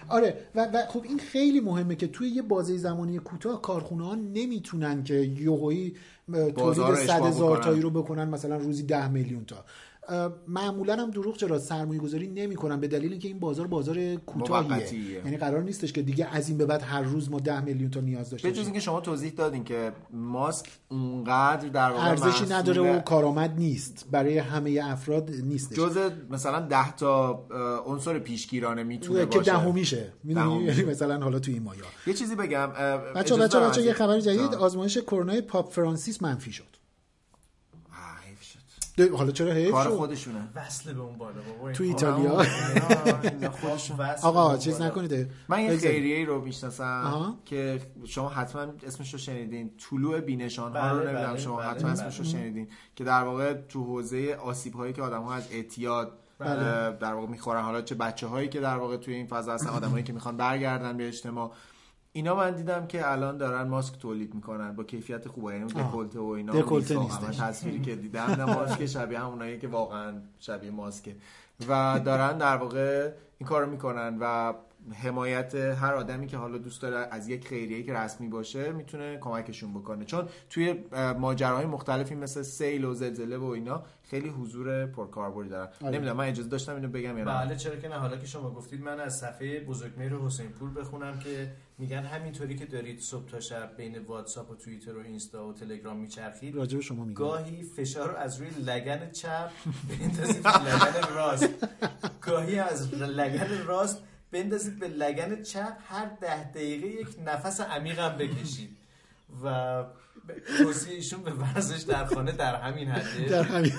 آره 0.09 0.35
و, 0.55 0.65
و 0.75 0.87
خب 0.89 1.03
این 1.05 1.19
خیلی 1.19 1.61
مهمه 1.61 1.97
که 1.97 2.07
توی 2.07 2.29
یه 2.29 2.43
بازه 2.43 2.77
زمانی 2.77 3.19
کوتاه 3.19 3.63
کارخونه 3.63 4.07
ها 4.07 4.15
نمی‌تونن 4.15 5.05
که 5.05 5.15
یوهایی 5.15 5.97
تولید 6.33 6.79
رو 6.79 6.97
100 6.97 7.11
اشباع 7.11 7.29
هزار. 7.29 7.63
تایی 7.63 7.81
رو 7.81 7.91
بکنن 7.91 8.29
مثلا 8.29 8.57
روزی 8.57 8.83
10 8.83 9.09
میلیون 9.09 9.45
تا. 9.45 9.65
معمولا 10.49 10.97
هم 10.97 11.11
دروغ 11.11 11.37
چرا 11.37 11.59
سرمایه 11.59 12.01
گذاری 12.01 12.27
نمی‌کنن؟ 12.27 12.81
به 12.81 12.89
دلیل 12.89 13.11
اینکه 13.11 13.29
این 13.29 13.39
بازار 13.39 13.67
بازار 13.67 14.15
کوتاهیه. 14.15 14.95
یعنی 15.25 15.37
قرار 15.37 15.63
نیستش 15.63 15.93
که 15.93 16.03
دیگه 16.03 16.27
از 16.27 16.49
این 16.49 16.59
به 16.59 16.67
بعد 16.67 16.83
هر 16.83 17.03
روز 17.03 17.31
ما 17.31 17.41
10 17.41 17.61
میلیون 17.61 17.91
تا 17.91 18.01
نیاز 18.01 18.31
داشته 18.31 18.49
به 18.49 18.53
جز 18.53 18.59
باشیم. 18.59 18.73
اینکه 18.73 18.81
شما 18.85 19.01
توضیح 19.01 19.33
دادین 19.33 19.65
که 19.65 19.93
ماسک 20.11 20.67
اونقدر 20.89 21.69
در 21.69 21.91
واقع 21.91 22.09
ارزشی 22.09 22.45
نداره 22.51 22.81
و 22.97 23.01
کارآمد 23.01 23.55
نیست. 23.59 24.07
برای 24.11 24.39
همه 24.39 24.81
افراد 24.85 25.31
نیستش. 25.31 25.77
جز 25.79 25.99
مثلا 26.31 26.61
ده 26.61 26.97
تا 26.97 27.31
اه، 27.51 27.93
عنصر 27.93 28.19
پیشگیرانه 28.19 28.83
می‌تونه 28.83 29.27
که 29.27 29.39
باشه. 29.39 29.53
دهمیشه. 29.53 30.13
می‌دونی. 30.25 30.65
یعنی 30.65 30.83
مثلا 30.85 31.21
حالا 31.21 31.39
توی 31.39 31.55
این 31.55 31.63
مایا. 31.63 31.85
یه 32.07 32.15
چیزی 32.15 32.35
بگم 32.35 32.71
دارم 32.77 33.15
بچه 33.15 33.59
از 33.59 33.79
یه؟ 33.79 33.93
خبر 33.93 34.21
جدید. 34.21 34.55
آزمایش 34.55 34.99
کرونا 34.99 35.41
پاپ 35.41 35.73
فرانسیس 35.73 36.23
منفی 36.23 36.53
شد 36.53 36.65
آه، 37.91 38.21
حیف 38.29 38.43
شد. 38.43 38.59
ده- 38.59 38.88
حالا 39.07 39.31
چرا 39.31 39.53
حیف 39.53 39.71
کار 39.71 39.89
خودشونه. 39.89 40.49
وصل 40.55 40.93
به 40.93 41.01
اون 41.01 41.19
بالا 41.19 41.35
بابا. 41.59 41.73
تو 41.73 41.85
ایتالیا؟ 41.85 42.45
آقا 44.23 44.57
چیز. 44.57 44.81
نکنید. 44.81 45.31
من 45.49 45.63
یه. 45.63 45.77
خیریه 45.77 46.17
ای 46.17 46.25
رو 46.25 46.41
می‌شناسم. 46.41 47.35
که 47.45 47.81
شما 48.05 48.29
حتما 48.29 48.67
اسمش 48.87 49.13
رو 49.13 49.19
شنیدین. 49.19 49.71
طلوع 49.91 50.21
بینشان 50.21 50.77
ها 50.77 50.91
رو 50.91 50.99
بله، 50.99 51.05
نمی‌دونم 51.11 51.31
بله، 51.33 51.39
شما 51.41 51.57
بله، 51.57 51.67
حتما. 51.67 51.91
اسمش 51.91 52.19
رو 52.19 52.25
شنیدین. 52.25 52.69
که 52.97 53.05
در 53.05 53.25
واقع 53.25 53.53
تو 53.55 53.85
حوزه 53.85 54.39
آسیب 54.45 54.75
هایی 54.75 54.93
که 54.93 55.03
آدم 55.03 55.23
ها 55.23 55.35
از 55.35 55.49
اعتیاد 55.51 56.13
بله. 56.39 56.97
در 57.01 57.15
واقع 57.15 57.27
می‌خورن. 57.27 57.63
حالا 57.63 57.83
چه 57.83 57.95
بچه 57.95 58.27
هایی 58.27 58.49
که 58.49 58.61
در 58.61 58.77
واقع 58.77 58.97
توی 58.97 59.15
این 59.15 59.27
فضا 59.27 59.53
هستن 59.53 59.71
آدم 59.71 59.89
هایی 59.91 60.05
که 60.05 60.13
می‌خوان 60.13 60.37
برگردن 60.37 60.97
به 60.97 61.09
اجتماع. 61.09 61.53
اینا 62.13 62.35
من 62.35 62.51
دیدم 62.55 62.87
که 62.87 63.13
الان 63.13 63.37
دارن 63.37 63.63
ماسک 63.63 63.99
تولید 63.99 64.35
می‌کنن 64.35 64.73
با 64.77 64.85
کیفیت 64.85 65.29
خوبه 65.29 65.53
یعنی 65.53 65.65
اون 65.65 65.83
آه. 65.83 65.89
دکولته 65.89 66.19
و 66.19 66.27
اینا 66.27 66.53
دکولته 66.53 66.99
نیست. 66.99 67.23
من 67.23 67.31
تصویری 67.31 67.81
که 67.81 67.97
دیدم 67.97 68.23
نه 68.23 68.45
ماسک 68.55 68.87
شبیه 68.87 69.19
همونایی 69.19 69.59
که 69.59 69.69
واقعا 69.69 70.13
شبیه 70.39 70.71
ماسکه 70.71 71.17
و 71.69 72.01
دارن 72.05 72.39
در 72.39 72.57
واقع 72.57 73.11
این 73.39 73.49
کارو 73.49 73.71
می‌کنن 73.71 74.17
و 74.21 74.55
حمایت 75.03 75.55
هر 75.55 75.95
آدمی 75.95 76.27
که 76.27 76.37
حالا 76.37 76.59
دوست 76.59 76.83
داره 76.83 76.97
از 77.11 77.29
یک 77.29 77.49
خیریه 77.49 77.83
که 77.83 77.93
رسمی 77.95 78.29
باشه 78.29 78.73
می‌تونه 78.73 79.19
کمکشون 79.19 79.75
بکنه. 79.75 80.05
چون 80.05 80.29
توی 80.51 80.75
اه، 80.93 81.13
ماجراهای 81.13 81.67
مختلفی 81.67 82.15
مثل 82.15 82.43
سیل 82.43 82.85
و 82.85 82.95
زلزله 82.95 83.37
و 83.37 83.45
اینا 83.45 83.83
خیلی 84.03 84.29
حضور 84.29 84.87
پرکاربردی 84.87 85.49
دارن. 85.49 85.69
آره. 85.83 85.95
نمی‌دونم 85.95 86.17
من 86.17 86.25
اجازه 86.29 86.49
داشتم 86.49 86.75
اینو 86.75 86.89
بگم 86.89 87.19
یا 87.19 87.25
نه. 87.25 87.25
بله 87.25 87.57
چرا 87.57 87.77
که 87.77 87.89
نه. 87.89 87.95
حالا 87.95 88.17
که 88.17 88.27
شما 88.27 88.51
گفتید 88.51 88.83
من 88.83 89.01
از 89.01 89.19
صفحه 89.19 89.61
بزرگمهر 89.61 90.13
حسین 90.17 90.49
پور 90.49 90.71
بخونم 90.71 91.19
که 91.19 91.53
میگن 91.79 92.03
همینطوری 92.03 92.57
که 92.57 92.67
دارید 92.67 93.01
صبح 93.01 93.29
تا 93.29 93.41
شب 93.41 93.77
بین 93.77 93.99
واتساپ 93.99 94.51
و 94.51 94.55
توییتر 94.55 94.97
و 94.97 95.01
اینستا 95.01 95.49
و 95.49 95.53
تلگرام 95.53 95.97
میچرخید 95.97 96.55
راجع 96.55 96.77
به 96.77 96.83
شما 96.83 97.05
میگم. 97.05 97.15
گاهی 97.15 97.63
فشار 97.63 98.11
رو 98.11 98.17
از 98.17 98.41
روی 98.41 98.49
لگن 98.51 99.11
چپ 99.11 99.51
بندازید 99.89 100.47
لگن 100.47 101.15
راست. 101.15 101.49
گاهی 102.21 102.59
از 102.59 102.95
لگن 102.95 103.67
راست 103.67 104.03
بندازید 104.33 104.79
به 104.79 104.89
لگن 104.89 105.43
چپ 105.43 105.77
هر 105.89 106.07
ده 106.21 106.45
دقیقه 106.51 106.87
یک 106.87 107.09
نفس 107.27 107.61
عمیقم 107.61 108.17
بکشید. 108.17 108.77
و 109.45 109.85
توصیه 110.59 110.95
ایشون 110.95 111.23
به 111.23 111.31
ورزش 111.31 111.83
در 111.83 112.05
خانه 112.05 112.33
در 112.33 112.55
همین 112.57 112.89
حده. 112.89 113.29
در 113.29 113.43
همین 113.43 113.73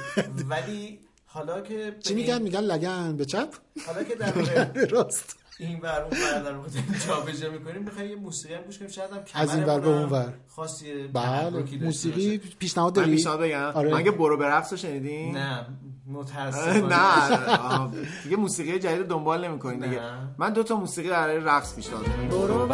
ولی 0.49 0.99
حالا 1.25 1.61
که 1.61 1.95
چی 1.99 2.13
میگن؟ 2.13 2.41
میگن 2.41 2.59
لگن 2.59 3.17
به 3.17 3.25
چپ؟ 3.25 3.53
حالا 3.87 4.03
که 4.03 4.15
در 4.15 4.33
راست. 4.95 5.35
این 5.59 5.79
ور 5.79 6.01
اون 6.01 6.11
ور 6.23 6.43
در 6.43 6.53
واقع 6.53 6.69
جابجا 7.07 7.51
می‌کنیم 7.51 7.85
بخوایم 7.85 8.09
یه 8.09 8.15
موسیقی 8.15 8.53
هم 8.53 8.61
گوش 8.61 8.77
کنیم. 8.79 8.91
شاید 8.91 9.11
هم 9.11 9.23
از 9.33 9.55
این 9.55 9.63
ور 9.63 9.79
به 9.79 9.87
اون 9.87 10.09
ور. 10.09 10.33
خاص 10.47 10.81
یه 10.81 11.07
بله 11.07 11.77
موسیقی. 11.81 12.37
پیشنهاد 12.37 12.99
من 12.99 13.03
داری 13.05 13.15
پیشنهاد 13.15 13.39
بگم. 13.41 13.61
آره. 13.61 13.91
من 13.91 14.03
برو 14.03 14.37
به 14.37 14.45
رقص 14.45 14.71
رو 14.71 14.77
شنیدین 14.77 15.37
نه. 15.37 15.65
متاسفانه. 16.09 16.81
نه 16.81 17.89
دیگه 18.23 18.35
موسیقی 18.37 18.79
جدید 18.79 18.97
رو 18.97 19.03
دنبال 19.03 19.47
نمی‌کنین 19.47 19.79
دیگه. 19.79 20.01
من 20.37 20.53
دو 20.53 20.63
تا 20.63 20.75
موسیقی 20.75 21.09
برای 21.09 21.37
رقص 21.37 21.75
پیشنهاد 21.75 22.07
می‌کنم. 22.07 22.27
برو 22.27 22.67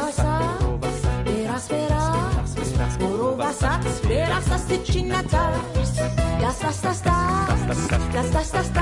برو 2.99 3.37
وسط 3.37 4.07
برقص 4.09 4.49
دست 4.51 4.83
چی 4.83 5.03
نترس. 5.03 5.99
دست 6.43 6.65
دست 6.65 6.85
دست 6.85 7.03
دست 7.03 7.89
دست 8.13 8.33
دست 8.33 8.55
دست. 8.55 8.73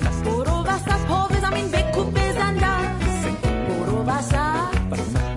دست 0.00 0.24
برو 0.24 0.64
وسط 0.64 1.06
پا 1.08 1.28
به 1.28 1.40
زمین 1.40 1.68
بکوب 1.70 2.14
بزن 2.14 2.54
دست. 2.54 3.26
برو 3.68 4.02
وسط 4.04 4.76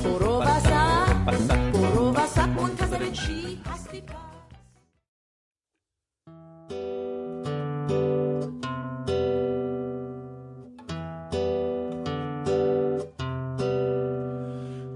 برو 0.03 0.41
وسط 0.41 1.53
برو 1.73 2.13
وسط 2.13 2.47
منتظر 2.47 3.09
چی 3.09 3.61
هستی؟ 3.73 4.03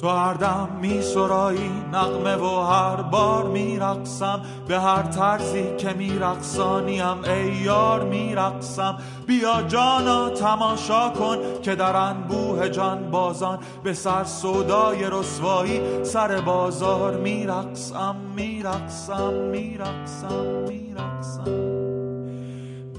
تو 0.04 0.10
هر 0.10 0.34
دم 0.34 0.70
می 0.82 1.02
سرایی 1.02 1.72
نقمه 1.94 2.36
و 2.36 2.62
هر 2.62 3.02
بار 3.02 3.44
می 3.44 3.80
رقصم. 3.80 4.42
به 4.68 4.80
هر 4.80 5.04
طرزی 5.04 5.76
که 5.78 5.94
می 5.94 6.20
رقصانیم 6.20 7.24
ای 7.24 7.56
یار 7.56 8.04
می 8.04 8.36
رقصم. 8.36 8.98
بیا 9.28 9.62
جانا 9.62 10.30
تماشا 10.30 11.10
کن 11.10 11.38
که 11.62 11.76
در 11.76 11.96
انبوه 11.96 12.70
جان 12.70 13.12
بازان. 13.12 13.60
به 13.84 13.94
سر 13.94 14.24
سودای 14.24 15.10
رسوایی 15.12 16.04
سر 16.04 16.42
بازار 16.42 17.18
می 17.18 17.48
رقصم 17.48 18.16
می 18.36 18.64
رقصم 18.64 19.34
می 19.34 19.78
رقصم 19.78 20.46
می 20.68 20.96
رقصم. 20.98 21.52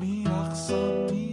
می 0.00 0.24
رقصم 0.24 1.23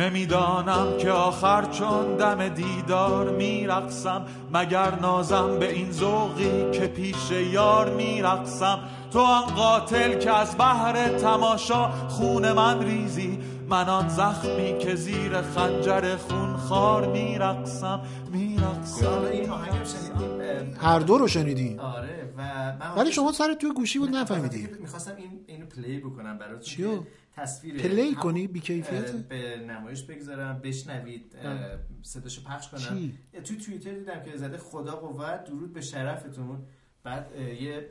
نمی‌دانم 0.00 0.96
که 0.98 1.10
آخر 1.10 1.64
چون 1.64 2.16
دم 2.16 2.48
دیدار 2.48 3.30
میرقصم 3.30 4.26
مگر 4.52 5.00
نازم 5.00 5.58
به 5.58 5.72
این 5.72 5.92
ذوقی 5.92 6.70
که 6.70 6.86
پیش 6.86 7.30
یار 7.30 7.94
میرقصم. 7.94 8.78
تو 9.12 9.20
آن 9.20 9.42
قاتل 9.42 10.18
که 10.18 10.30
از 10.30 10.58
بحر 10.58 11.08
تماشا 11.08 11.90
خون 11.90 12.52
من 12.52 12.82
ریزی 12.82 13.38
من 13.68 13.88
آن 13.88 14.08
زخمی 14.08 14.78
که 14.78 14.94
زیر 14.94 15.42
خنجر 15.42 16.16
خون 16.16 16.56
خار 16.56 17.06
میرقصم. 17.06 18.00
میرقصم 18.32 19.22
شنیدیم 19.32 20.76
هر 20.80 20.98
دو 20.98 21.18
رو 21.18 21.28
شنیدین 21.28 21.80
آره 21.80 22.32
و 22.38 22.42
من 22.42 22.94
ولی 22.96 23.12
شما 23.12 23.32
سر 23.32 23.54
توی 23.54 23.70
گوشی 23.72 23.98
بود 23.98 24.16
نفهمیدی. 24.16 24.68
می‌خواستم 24.80 25.12
این 25.16 25.30
اینو 25.46 25.66
پلی 25.66 25.98
بکنم 26.00 26.38
براتون. 26.38 26.60
چیو؟ 26.60 26.88
تصویر 27.36 27.82
پلی 27.82 28.08
هم- 28.08 28.14
کنی؟ 28.14 28.46
بی‌کیفیته؟ 28.46 29.14
اه، 29.14 29.22
به 29.22 29.56
نمایش 29.56 30.02
بگذارم 30.02 30.58
بشنوید 30.58 31.36
آه. 31.44 31.58
صداشو 32.02 32.42
پخش 32.44 32.68
کنم 32.68 32.80
چی؟ 32.80 33.18
توی 33.44 33.56
توییتر 33.56 33.92
دیدم 33.94 34.22
که 34.22 34.36
زده 34.36 34.58
خدا 34.58 34.96
قوت 34.96 35.44
درود 35.44 35.72
به 35.72 35.80
شرفتون 35.80 36.66
بعد 37.04 37.30
یه 37.60 37.90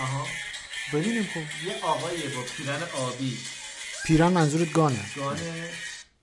آها 0.00 0.26
ببینیم 0.92 1.22
خب 1.22 1.66
یه 1.66 1.74
آقای 1.82 2.16
با 2.36 2.42
پیرن 2.56 2.82
آبی 2.96 3.38
پیرن 4.06 4.28
منظورت 4.32 4.72
گانه 4.72 4.98
گانه 5.16 5.40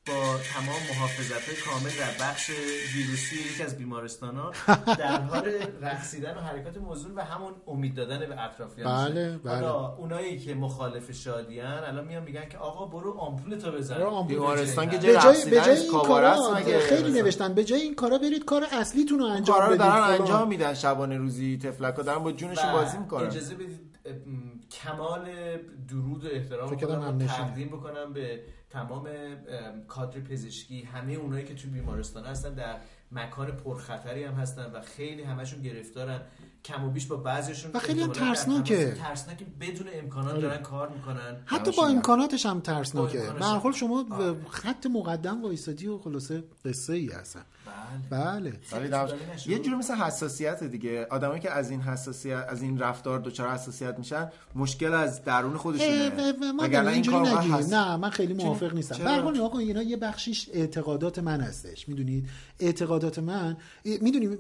با 0.08 0.38
تمام 0.53 0.82
محافظت 0.89 1.60
کامل 1.66 1.89
در 1.89 2.26
بخش 2.26 2.49
ویروسی 2.95 3.36
یکی 3.36 3.64
از 3.64 3.78
بیمارستان 3.78 4.36
ها 4.36 4.51
در 4.99 5.22
حال 5.22 5.49
رقصیدن 5.82 6.38
و 6.38 6.39
حرکات 6.39 6.78
موزون 6.78 7.16
و 7.16 7.22
همون 7.22 7.53
امید 7.68 7.95
دادن 7.95 8.20
به 8.20 8.43
اطرافیان 8.43 9.05
بله، 9.05 9.38
بله. 9.38 9.53
حالا 9.53 9.95
اونایی 9.95 10.39
که 10.39 10.55
مخالف 10.55 11.12
شادیان 11.12 11.84
الان 11.84 12.05
میان 12.05 12.24
میگن 12.24 12.49
که 12.49 12.58
آقا 12.58 12.86
برو 12.86 13.18
آمپول 13.18 13.55
تا 13.55 13.72
بزن 13.72 14.28
بیمارستان 14.28 14.89
که 14.89 14.97
به 14.97 15.03
جای 15.03 15.14
به 15.14 15.18
رقصیدنش 15.18 15.66
جای 15.66 15.78
این 15.78 15.91
کارا؟ 15.91 16.55
خیلی 16.80 17.22
نوشتن 17.22 17.53
به 17.53 17.64
جای 17.64 17.82
این 17.82 17.95
کارا 17.95 18.18
برید 18.18 18.45
کار 18.45 18.64
اصلیتون 18.72 19.20
رو 19.20 19.26
انجام 19.26 19.55
کارا 19.58 19.68
رو 19.68 19.76
بدید 19.76 19.88
دارن 19.88 20.01
فلان. 20.01 20.22
انجام 20.22 20.47
میدن 20.47 20.74
شبانه 20.74 21.18
روزی 21.18 21.58
تفلکا 21.58 22.01
دارن 22.01 22.24
با 22.24 22.32
جونشون 22.32 22.72
بازی 22.72 22.97
می‌کنن 22.97 23.28
اجازه 23.28 23.55
بدید 23.55 23.97
کمال 24.72 25.30
درود 25.89 26.26
و 26.26 26.28
احترام 26.32 26.70
رو. 26.70 27.28
تقدیم 27.28 27.68
بکنم 27.68 28.14
به 28.14 28.39
تمام 28.70 29.07
ام، 29.07 29.86
کادر 29.88 30.20
پزشکی 30.20 30.82
همه 30.82 31.13
اونایی 31.13 31.45
که 31.45 31.55
تو 31.55 31.68
بیمارستان 31.70 32.26
هستن 32.26 32.53
در 32.53 32.78
مکان 33.11 33.51
پرخطری 33.51 34.24
هم 34.24 34.34
هستن 34.34 34.72
و 34.72 34.82
خیلی 34.82 35.24
همشون 35.24 35.61
گرفتارن 35.61 36.22
کم 36.65 36.84
و 36.84 36.89
بیش 36.89 37.05
با 37.05 37.18
بعضیشون 37.18 37.72
و 37.74 37.80
خیلی 37.80 38.01
هم 38.01 38.11
ترسناکه. 38.11 38.91
ترسناکه 38.91 39.45
بدون 39.59 39.88
امکانات. 39.93 40.41
دارن 40.41 40.61
کار 40.61 40.89
می‌کنن 40.89 41.43
حتی 41.45 41.72
با 41.78 41.88
امکاناتش 41.88 42.45
هم 42.45 42.59
ترسناکه 42.59 43.20
به 43.39 43.45
هر 43.45 43.57
حال 43.57 43.72
شما 43.72 44.05
آره. 44.11 44.45
خط 44.49 44.86
مقدم 44.86 45.43
وایسادی 45.43 45.88
و 45.88 45.97
خلاصه 45.97 46.43
قصه 46.65 46.93
ای 46.93 47.07
هستن 47.07 47.45
بله. 48.09 48.53
ولی 48.71 48.88
در- 48.89 49.13
یه 49.47 49.59
جور 49.59 49.75
مثل 49.75 49.95
حساسیت 49.95 50.63
دیگه. 50.63 51.07
آدمایی 51.09 51.39
که 51.41 51.51
از 51.51 51.69
این 51.69 51.82
حساسیت 51.82 52.45
از 52.49 52.61
این 52.61 52.80
رفتار 52.80 53.19
دچار 53.19 53.49
حساسیت 53.49 53.99
میشن 53.99 54.32
مشکل 54.55 54.93
از 54.93 55.23
درون 55.23 55.57
خودشونه. 55.57 56.11
این 56.61 56.88
اینجوری 56.88 57.17
کار 57.17 57.39
نگیم. 57.39 57.53
هست 57.53 57.73
نه 57.73 57.95
من 57.95 58.09
خیلی؟ 58.09 58.34
موافق 58.34 58.73
نیستم. 58.73 59.07
هر 59.07 59.21
حال 59.21 59.39
آقا 59.39 59.59
اینا 59.59 59.82
یه 59.82 59.97
بخشیش 59.97 60.49
اعتقادات 60.53 61.19
من 61.19 61.41
هستش. 61.41 61.89
می‌دونید؟ 61.89 62.30
اعتقادات 62.59 63.19
من 63.19 63.57
می‌دونید 64.01 64.39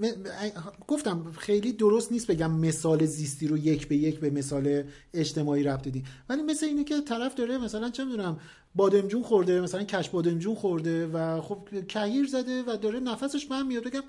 گفتم 0.87 1.31
خیلی 1.37 1.73
درست 1.73 2.11
نیست 2.11 2.27
بگم 2.31 2.51
مثال 2.51 3.05
زیستی 3.05 3.47
رو 3.47 3.57
یک 3.57 3.87
به 3.87 3.95
یک 3.95 4.19
به 4.19 4.29
مثال 4.29 4.83
اجتماعی 5.13 5.63
ربط 5.63 5.87
بدی 5.87 6.03
ولی 6.29 6.41
مثل 6.43 6.65
اینه 6.65 6.83
که 6.83 7.01
طرف 7.01 7.35
داره 7.35 7.57
مثلا 7.57 7.89
چه 7.89 8.05
می‌دونم 8.05 8.37
بادمجون 8.77 9.23
خورده 9.23 9.61
مثلا 9.61 9.83
کش 9.83 10.09
بادمجون 10.09 10.55
خورده 10.55 11.07
و 11.07 11.41
خب 11.41 11.87
کهیر 11.87 12.27
زده 12.27 12.63
و 12.63 12.77
داره 12.77 12.99
نفسش 12.99 13.51
من 13.51 13.67
میاد. 13.67 13.83
بگم 13.83 14.03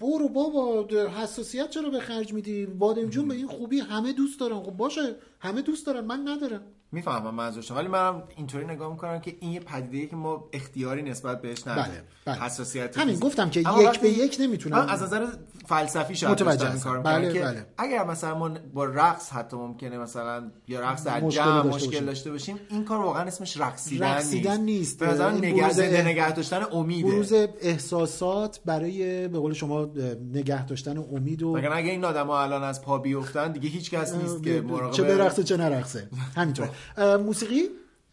برو 0.00 0.28
بابا 0.28 0.88
حساسیت 1.08 1.70
چرا 1.70 1.90
به 1.90 2.00
خرج 2.00 2.32
میدی؟ 2.32 2.66
بادمجون 2.66 3.28
به 3.28 3.34
این 3.34 3.46
خوبی 3.46 3.80
همه 3.80 4.12
دوست 4.12 4.40
دارن. 4.40 4.62
خب 4.62 4.76
باشه 4.76 5.16
همه 5.40 5.62
دوست 5.62 5.86
دارن 5.86 6.04
من 6.04 6.28
ندارم. 6.28 6.62
می‌فهمم 6.92 7.34
منظورشون 7.34 7.76
ولی 7.76 7.88
منم 7.88 8.22
اینطوری 8.36 8.64
نگاه 8.64 8.92
می‌کنم 8.92 9.20
که 9.20 9.36
این 9.40 9.52
یه 9.52 9.60
پدیده 9.60 10.06
که 10.06 10.16
ما 10.16 10.48
اختیاری 10.52 11.02
نسبت 11.02 11.42
بهش 11.42 11.66
نداریم 11.66 12.02
بله، 12.26 12.36
بله. 12.36 12.44
حساسیت 12.44 12.98
همین. 12.98 13.18
گفتم 13.18 13.50
که 13.50 13.60
یک 13.60 14.00
به 14.00 14.08
یک 14.08 14.36
نمی‌تونم. 14.40 14.86
از 14.88 15.02
نظر 15.02 15.26
فلسفی 15.66 16.16
شاید 16.16 16.32
متوجه 16.32 16.70
این. 16.70 16.80
کار 16.80 16.98
بله، 16.98 17.32
که 17.32 17.40
بله. 17.40 17.66
اگر 17.78 18.04
مثلا 18.04 18.38
ما 18.38 18.50
با 18.74 18.84
رقص 18.84 19.32
حتی 19.32 19.56
ممکنه 19.56 19.98
مثلا 19.98 20.50
یا 20.68 20.80
رقص 20.80 21.04
در 21.04 21.20
جمع 21.20 21.62
مشکل. 21.62 22.04
داشته 22.04 22.30
باشیم 22.30 22.60
این 22.70 22.84
کار 22.84 23.00
واقعا 23.00 23.22
اسمش 23.22 23.60
رقصیدن, 23.60 24.06
رقصیدن 24.06 24.60
نیست. 24.60 24.98
به 24.98 25.06
نظر 25.06 25.28
این 25.28 25.44
نگه 25.44 26.02
نگه 26.06 26.32
داشتن 26.32 26.62
امیده 26.72 27.08
بروز 27.08 27.32
احساسات 27.60 28.60
برای 28.64 29.28
به 29.28 29.38
قول 29.38 29.52
شما 29.52 29.88
نگه 30.32 30.66
داشتن 30.66 30.98
امید 30.98 31.42
و 31.42 31.56
مگر 31.56 31.72
اگه 31.72 31.90
این 31.90 32.04
آدما 32.04 32.42
الان 32.42 32.62
از 32.64 32.82
پا 32.82 32.98
بیفتن 32.98 33.52
دیگه 33.52 33.68
هیچ 33.68 33.90
کس 33.90 34.14
نیست 34.14 34.42
که 34.42 34.60
مراقب 34.60 34.92
چه 34.92 35.02
برقصه 35.02 35.42
چه 35.44 35.56
نرقصه 35.56 36.08
همینطور 36.36 36.68
موسیقی؟ 37.26 37.62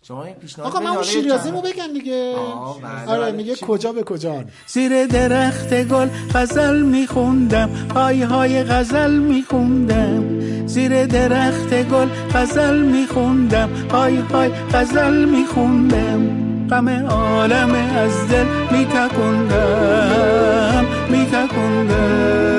شما 0.07 0.23
این 0.23 0.35
پیشنهاد 0.35 0.71
آقا 0.71 0.79
من 0.79 0.93
یه 0.93 1.03
شیرازیمو 1.03 1.61
بگن 1.61 1.93
دیگه. 1.93 2.35
بله، 2.83 3.11
آره 3.11 3.21
بله. 3.21 3.31
میگه 3.31 3.55
کجا 3.55 3.91
به 3.91 4.03
کجان 4.03 4.45
زیر 4.67 5.05
درخت 5.05 5.83
گل 5.83 6.07
غزل 6.33 6.81
میخوندم 6.81 7.69
های 7.95 8.21
های 8.21 8.63
غزل 8.63 9.11
میخوندم. 9.11 10.39
زیر 10.67 11.05
درخت 11.05 11.73
گل 11.83 12.07
غزل 12.33 12.81
میخوندم 12.81 13.69
های 13.91 14.15
های 14.15 14.49
غزل 14.49 15.25
میخوندم. 15.25 16.45
غم 16.69 16.89
عالم 16.89 17.71
از 17.95 18.27
دل 18.27 18.45
میتکندم 18.71 20.05
میتکندم 21.09 22.55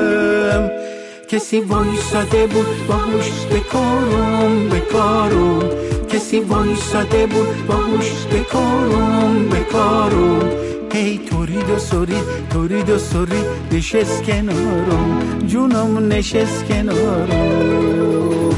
کسی 1.28 1.61
وایساده 1.61 2.46
بود 2.46 2.66
باهوش 2.88 3.30
بکارم 3.52 4.68
بکارم 4.68 5.86
کسی 6.27 6.41
وایساده 6.41 7.27
بود 7.27 7.66
باهوش 7.66 8.27
بکارم 8.33 9.49
بکارم 9.49 10.51
هی 10.93 11.20
تورید 11.31 11.70
و 11.70 11.79
سرید 11.79 12.24
تورید 12.51 12.91
و 12.91 12.99
سرید 12.99 13.47
نشست 13.72 14.22
کنارم 14.22 15.39
جونم 15.47 16.12
نشست 16.12 16.64
کنارم 16.64 18.55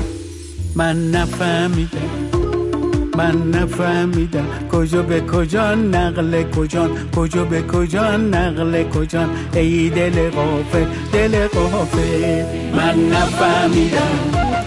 من 0.77 1.11
نفهمیدم 1.11 2.29
من 3.17 3.51
نفهمیدم. 3.51 4.47
کجا 4.73 5.03
به 5.03 5.21
کجا 5.21 5.75
نقل 5.75 6.43
کجان 6.51 6.91
کجا 7.17 7.45
به 7.45 7.63
کجا 7.63 8.17
نقل 8.17 8.85
کجان. 8.89 9.31
ای 9.55 9.91
دل 9.91 10.31
غافل 10.31 10.87
دل 11.13 11.47
غافل. 11.47 12.43
من 12.77 13.09
نفهمیدم. 13.09 14.58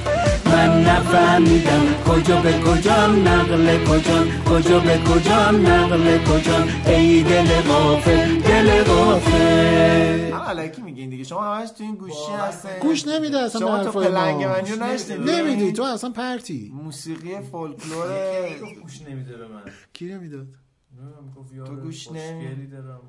من 0.61 0.83
نفهمیدم 0.83 2.03
کجا 2.07 2.41
به 2.41 2.53
کجا 2.59 3.07
نقل 3.07 3.85
کجان 3.85 4.43
کجا 4.45 4.79
به 4.79 4.97
کجا 4.97 5.51
نقل 5.51 6.23
کجان 6.25 6.69
ای 6.85 7.23
دل 7.23 7.61
غافل 7.61 8.39
دل 8.39 8.83
غافل. 8.83 10.31
علکی 10.33 10.81
میگین 10.81 11.09
دیگه. 11.09 11.23
شما 11.23 11.55
همش 11.55 11.69
تو 11.69 11.83
این 11.83 11.95
گوشی 11.95 12.31
هستین. 12.39 12.71
گوش 12.81 13.07
نمیده 13.07 13.37
اصلا 13.39 13.61
شما 13.61 13.83
تو. 13.83 13.91
پلنگ 13.91 14.43
منی 14.43 14.71
رو 14.71 14.83
نشنیدی. 14.83 15.31
نمیدی. 15.31 15.71
تو 15.71 15.83
اصلا 15.83 16.09
پرتی. 16.09 16.71
موسیقی 16.75 17.39
فولکلور. 17.51 18.07
گوش 18.83 19.01
نمیده 19.01 19.37
به 19.37 19.47
من. 19.47 19.61
کی 19.93 20.05
نمی‌داد؟ 20.05 20.47
تو 21.65 21.75
گوش 21.75 22.11
نمی 22.11 22.19
خوشگلی 22.19 22.67
دارم. 22.67 23.01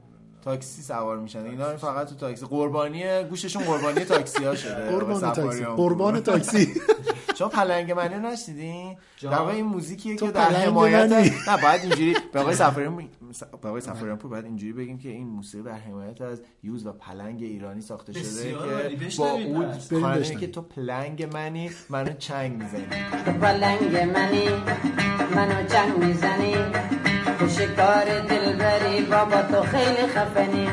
تاکسی 0.44 0.82
سوار 0.82 1.16
میشن. 1.18 1.44
اینا 1.46 1.76
فقط 1.76 2.08
تو 2.08 2.14
تاکسی. 2.14 2.46
قربانی 2.46 3.24
گوششون 3.24 3.62
قربانی 3.62 4.04
تاکسی 4.04 4.44
ها 4.44 4.54
شده. 4.62 4.90
قربان 4.90 5.20
تاکسی. 5.32 5.64
قربان 5.64 6.20
تاکسی. 6.20 6.74
شما 7.38 7.48
پلنگ 7.48 7.92
منی 7.92 8.14
رو 8.14 8.20
نشنیدین 8.20 8.96
در 9.22 9.28
واقع 9.28 9.52
این 9.52 9.64
موزیکیه 9.64 10.16
که 10.16 10.30
در 10.30 10.40
حمایت. 10.50 11.12
نه 11.48 11.62
باید 11.62 11.80
اینجوری 11.82 12.16
به 12.32 12.40
آقای 12.40 12.54
سفاریان 12.54 13.08
می- 13.32 13.58
به 13.62 13.68
آقای 13.68 13.80
سفاریان 13.80 14.18
پور 14.18 14.30
باید 14.30 14.44
اینجوری 14.44 14.72
بگیم 14.72 14.98
که 14.98 15.08
این 15.08 15.26
موسیقی 15.28 15.64
در 15.64 15.72
حمایت 15.72 16.20
از 16.20 16.42
یوز 16.62 16.86
و 16.86 16.92
پلنگ 16.92 17.42
ایرانی 17.42 17.80
ساخته 17.80 18.12
شده. 18.12 18.52
که 19.08 19.16
با 19.18 19.30
اون. 19.30 19.78
که 20.40 20.46
تو 20.46 20.62
پلنگ 20.62 21.34
منی 21.34 21.70
منو 21.88 22.12
چنگ 22.12 22.52
می‌زنی. 22.62 22.86
تو 23.24 23.32
پلنگ 23.32 23.96
منی 23.96 24.48
منو 25.34 25.66
چنگ 25.68 26.04
می‌زنی. 26.04 26.54
تو 27.38 27.48
شکار 27.48 28.04
دلبری 28.20 29.00
بابا 29.04 29.42
تو 29.42 29.62
خیلی 29.62 30.06
خفنی. 30.06 30.66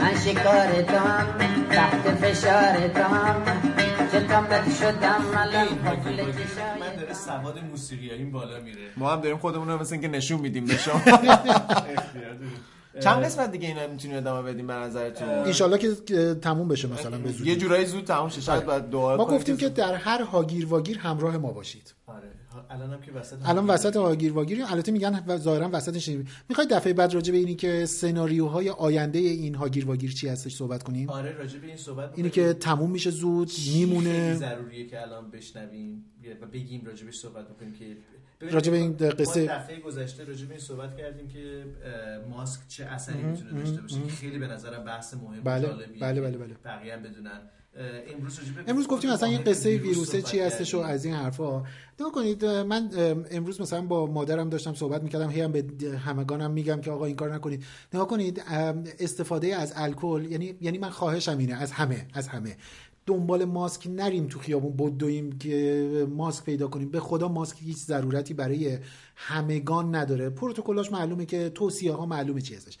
من 0.00 0.14
شکار 0.24 0.82
تام 0.82 1.26
تحت 1.70 2.14
فشار 2.14 2.88
تام 2.88 3.42
شدم 4.20 5.22
من 6.80 6.96
داره 6.96 7.12
سواد 7.14 7.58
موسیقی 7.58 8.10
این 8.10 8.32
بالا 8.32 8.60
میره. 8.60 8.78
ما 8.96 9.12
هم 9.12 9.20
داریم 9.20 9.38
خودمون 9.38 9.68
رو 9.68 9.80
مثل 9.80 9.92
اینکه 9.92 10.08
نشون 10.08 10.40
میدیم 10.40 10.64
به 10.66 10.76
شما. 10.76 11.00
چند 13.00 13.24
قسمت 13.24 13.52
دیگه 13.52 13.68
اینا 13.68 13.86
می‌تونیم 13.86 14.16
ادامه 14.16 14.52
بدیم 14.52 14.66
به 14.66 14.72
نظرتون؟ 14.72 15.28
انشالله 15.28 15.78
که- 15.78 15.94
که 16.06 16.34
تموم 16.42 16.68
بشه 16.68 16.88
مثلا 16.88 17.18
به 17.18 17.30
زودی. 17.32 17.50
یه 17.50 17.56
جورایی 17.56 17.86
زود 17.86 18.04
تموم 18.04 18.28
شه. 18.28 18.40
شاید 18.40 18.66
بعد 18.66 18.90
دعا 18.90 19.16
ما 19.16 19.24
گفتیم 19.24 19.56
که 19.56 19.68
در 19.68 19.94
هر 19.94 20.22
هاگیر 20.22 20.66
واگیر 20.66 20.98
همراه 20.98 21.36
ما 21.36 21.52
باشید. 21.52 21.94
آره. 22.06 22.28
الان 22.70 22.92
هم 22.92 23.00
که 23.00 23.12
وسط 23.12 23.36
الان 23.48 23.66
وسط 23.66 23.96
هاگیر 23.96 24.32
واگیری 24.32 24.62
البته 24.62 24.92
میگن 24.92 25.36
ظاهرا 25.36 25.70
وسطش 25.72 26.08
می‌خوای 26.48 26.66
دفعه 26.70 26.92
بعد 26.92 27.14
راجع 27.14 27.32
به 27.32 27.38
اینی 27.38 27.54
که 27.54 27.86
سناریوهای 27.86 28.70
آینده 28.70 29.18
این 29.18 29.54
هاگیر 29.54 29.86
واگیر 29.86 30.12
چی 30.12 30.28
هستش 30.28 30.54
صحبت 30.56 30.82
کنیم 30.82 31.10
آره 31.10 31.32
راجع 31.32 31.58
به 31.58 31.66
این 31.66 31.76
صحبت 31.76 32.12
اینی. 32.16 32.30
که 32.30 32.52
تموم 32.52 32.90
میشه 32.90 33.10
زود 33.10 33.50
میمونه 33.74 34.34
ضروریه 34.34 34.86
که 34.86 35.02
الان 35.02 35.30
بشنویم 35.30 36.04
و 36.42 36.46
بگیم 36.46 36.82
راجبش 36.86 37.14
صحبت 37.16 37.48
بکنیم 37.48 37.72
که 37.72 37.96
راجع 38.40 38.70
به 38.70 38.76
این 38.76 38.92
قصه- 38.92 39.46
دفعه 39.46 39.80
گذشته 39.80 40.24
راجع 40.24 40.46
به 40.46 40.54
این 40.54 40.62
صحبت 40.62 40.96
کردیم 40.96 41.28
که 41.28 41.64
ماسک 42.30 42.60
چه 42.68 42.84
اثری 42.84 43.22
می‌تونه 43.22 43.50
داشته 43.60 43.80
باشه. 43.80 44.02
که 44.02 44.12
خیلی 44.12 44.38
به 44.38 44.46
نظرم 44.46 44.84
بحث 44.84 45.14
مهم 45.14 45.42
بله، 45.42 45.68
بله، 46.00 46.20
بله، 46.20 46.38
بله. 46.38 46.54
بقیه 46.64 46.94
هم 46.94 47.02
بدونن 47.02 47.40
امروز 48.14 48.40
امروز 48.66 48.86
گفتیم 48.86 49.10
اصلا 49.10 49.28
این 49.28 49.38
واحد 49.38 49.48
قصه 49.48 49.76
ویروسه 49.76 50.22
چی 50.22 50.40
هستش 50.40 50.74
و. 50.74 50.78
از 50.78 51.04
این 51.04 51.14
حرفا. 51.14 51.62
نگاه 52.00 52.12
کنید 52.12 52.44
من 52.44 52.90
امروز 53.30 53.60
مثلا 53.60 53.82
با 53.82 54.06
مادرم 54.06 54.48
داشتم 54.48 54.74
صحبت 54.74 55.02
می‌کردم 55.02 55.30
هی 55.30 55.40
هم 55.40 55.52
به 55.52 55.64
همگانم 56.04 56.50
میگم 56.50 56.80
که 56.80 56.90
آقا 56.90 57.04
این 57.04 57.16
کار 57.16 57.34
نکنید. 57.34 57.64
نگاه 57.94 58.08
کنید 58.08 58.42
استفاده 59.00 59.56
از 59.56 59.72
الکل 59.76 60.26
یعنی 60.30 60.54
یعنی 60.60 60.78
من 60.78 60.90
خواهشم 60.90 61.38
اینه 61.38 61.54
از 61.54 61.72
همه 61.72 62.06
از 62.14 62.28
همه. 62.28 62.56
دنبال 63.06 63.44
ماسک 63.44 63.86
نریم 63.86 64.26
تو 64.26 64.38
خیابون 64.38 64.76
بدویم 64.76 65.38
که 65.38 66.06
ماسک 66.10 66.44
پیدا 66.44 66.68
کنیم. 66.68 66.90
به 66.90 67.00
خدا 67.00 67.28
ماسک 67.28 67.56
هیچ 67.60 67.76
ضرورتی 67.76 68.34
برای 68.34 68.78
همگان 69.16 69.94
نداره. 69.94 70.30
پروتکلاش 70.30 70.92
معلومه 70.92 71.26
که 71.26 71.48
توصیه 71.48 71.92
ها 71.92 72.06
معلومه 72.06 72.40
چی 72.40 72.54
هستش 72.54 72.78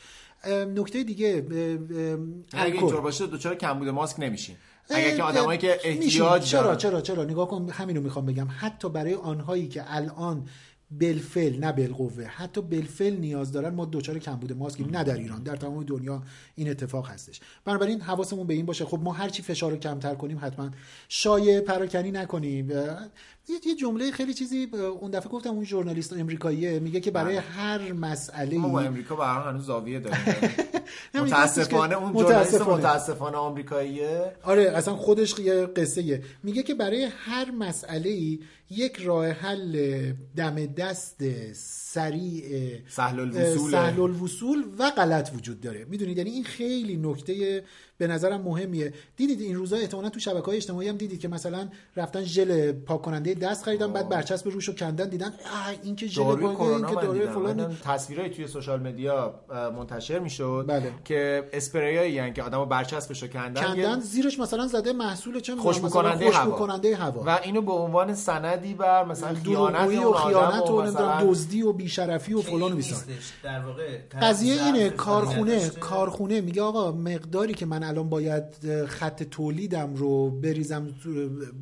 نکته 0.74 1.02
دیگه 1.02 1.28
اگه 1.28 2.64
الکل. 2.64 2.78
اینطور 2.78 3.00
باشه 3.00 3.26
دوچار 3.26 3.54
کمبود 3.54 3.88
ماسک 3.88 4.20
نمیشین 4.20 4.56
اگر 4.90 5.16
که 5.16 5.22
آدمایی 5.22 5.58
که. 5.58 5.78
احتیاج 5.84 6.42
چرا 6.44 6.76
چرا 6.76 7.00
چرا؟ 7.00 7.24
نگاه 7.24 7.48
کن 7.48 7.68
همینو 7.70 8.00
می‌خوام 8.00 8.26
بگم. 8.26 8.48
حتی 8.58 8.88
برای 8.88 9.14
آنهایی 9.14 9.68
که 9.68 9.84
الان 9.86 10.48
بالفعل 10.90 11.58
نه 11.58 11.72
بالقوه 11.72 12.24
حتی 12.24 12.62
بالفعل 12.62 13.16
نیاز 13.16 13.52
دارن 13.52 13.74
ما 13.74 13.84
دوچار 13.84 14.18
کمبود 14.18 14.52
ماسکیم 14.52 14.90
نه 14.90 15.04
در 15.04 15.14
ایران 15.14 15.42
در 15.42 15.56
تمام 15.56 15.84
دنیا 15.84 16.22
این 16.54 16.70
اتفاق 16.70 17.08
هستش. 17.08 17.40
بنابراین 17.64 18.00
حواسمون 18.00 18.46
به 18.46 18.54
این 18.54 18.66
باشه. 18.66 18.84
خب 18.84 19.00
ما 19.02 19.12
هرچی 19.12 19.42
فشار 19.42 19.70
رو 19.70 19.76
کمتر 19.76 20.14
کنیم 20.14 20.38
حتما 20.42 20.70
شایع 21.08 21.60
پراکنی 21.60 22.10
نکنیم. 22.10 22.72
یه 23.48 23.56
یه 23.66 23.74
جمله 23.74 24.10
خیلی 24.10 24.34
چیزی 24.34 24.68
اون 25.00 25.10
دفعه 25.10 25.28
گفتم 25.28 25.50
اون 25.50 25.64
ژورنالیست 25.64 26.12
امریکاییه 26.12 26.78
میگه 26.78 27.00
که 27.00 27.10
برای 27.10 27.36
هر 27.36 27.92
مسئله 27.92 28.58
ما 28.58 28.68
با 28.68 28.80
امریکا 28.80 29.16
به 29.16 29.24
هر 29.24 29.48
هنوز 29.50 29.66
زاویه 29.66 30.00
داریم 30.00 30.18
همین 31.14 31.34
متاسفانه 31.34 31.96
اون 31.96 32.12
ژورنالیست 32.12 32.60
متاسفانه. 32.60 33.36
آمریکاییه 33.36 34.32
آره 34.42 34.62
اصلا 34.62 34.96
خودش 34.96 35.38
یه 35.38 35.66
قصه. 35.66 36.22
میگه 36.42 36.62
که 36.62 36.74
برای 36.74 37.04
هر 37.04 37.50
مسئله 37.50 38.10
ای 38.10 38.40
یک 38.70 38.96
راه 38.96 39.26
حل 39.26 40.12
دم 40.36 40.66
دست 40.66 41.52
سریع 41.52 42.78
سهل 42.88 43.20
الوصول. 43.20 43.70
سهل 43.70 44.00
الوصول 44.00 44.64
و 44.78 44.90
غلط 44.90 45.30
وجود 45.34 45.60
داره 45.60 45.84
می‌دونید 45.84 46.18
یعنی 46.18 46.30
این 46.30 46.44
خیلی 46.44 46.96
نکته 46.96 47.64
به 47.98 48.06
نظرم 48.06 48.40
مهمیه 48.40 48.92
دیدید 49.16 49.40
این 49.40 49.56
روزا 49.56 49.76
احتمالاً 49.76 50.08
تو 50.08 50.20
شبکه 50.20 50.46
های 50.46 50.56
اجتماعی 50.56 50.88
هم 50.88 50.96
دیدید 50.96 51.20
که 51.20 51.28
مثلا 51.28 51.68
رفتن 51.96 52.24
ژل 52.24 52.72
پاک 52.72 53.02
کننده 53.02 53.34
دست 53.34 53.64
خریدن 53.64 53.92
بعد 53.92 54.08
برچسب 54.08 54.48
روشو 54.48 54.74
کندن 54.74 55.08
دیدن 55.08 55.26
آه 55.26 55.74
این 55.82 55.96
که 55.96 56.06
ژل 56.06 56.22
این 56.22 56.56
که 56.56 56.62
من 56.62 56.80
داروی. 56.80 57.26
فلان 57.26 57.56
من 57.56 57.76
تصویرایی 57.84 58.30
توی 58.30 58.46
سوشال 58.46 58.80
مدیا 58.80 59.34
منتشر 59.76 60.18
می‌شد 60.18 60.64
بله. 60.68 60.92
که 61.04 61.48
اسپریایی 61.52 62.12
یعنی 62.12 62.32
که 62.32 62.42
آدمو 62.42 62.66
برچسبشو 62.66 63.26
کندن 63.26 63.62
کندن 63.62 63.96
یه 63.96 64.00
زیرش 64.00 64.38
مثلا 64.38 64.66
زده 64.66 64.92
محصول 64.92 65.40
چه 65.40 65.56
خوشبو 65.56 65.88
کننده 65.88 66.30
هوا. 66.30 66.56
کننده 66.56 66.96
هوا 66.96 67.22
و 67.26 67.40
اینو 67.42 67.62
به 67.62 67.72
عنوان 67.72 68.14
سندی 68.14 68.74
بر 68.74 69.04
مثلا 69.04 69.34
خیانت 69.34 70.04
و 70.04 70.12
خیانت 70.12 70.70
و 70.70 70.82
مثلا 70.82 71.24
دزدی 71.24 71.62
و 71.62 71.72
بیشرفی 71.72 72.34
و 72.34 72.40
فلان 72.40 72.72
و 72.72 72.76
بیسار. 72.76 73.00
در 73.42 73.60
واقع 73.60 73.98
قضیه 74.22 74.64
اینه 74.64 74.90
کارخونه. 74.90 75.68
کارخونه 75.68 76.40
میگه 76.40 76.62
آقا 76.62 76.92
مقداری 76.92 77.54
که 77.54 77.66
من 77.66 77.82
الان 77.88 78.08
باید 78.08 78.44
خط 78.86 79.22
تولیدم 79.22 79.94
رو 79.94 80.30
بریزم 80.30 80.94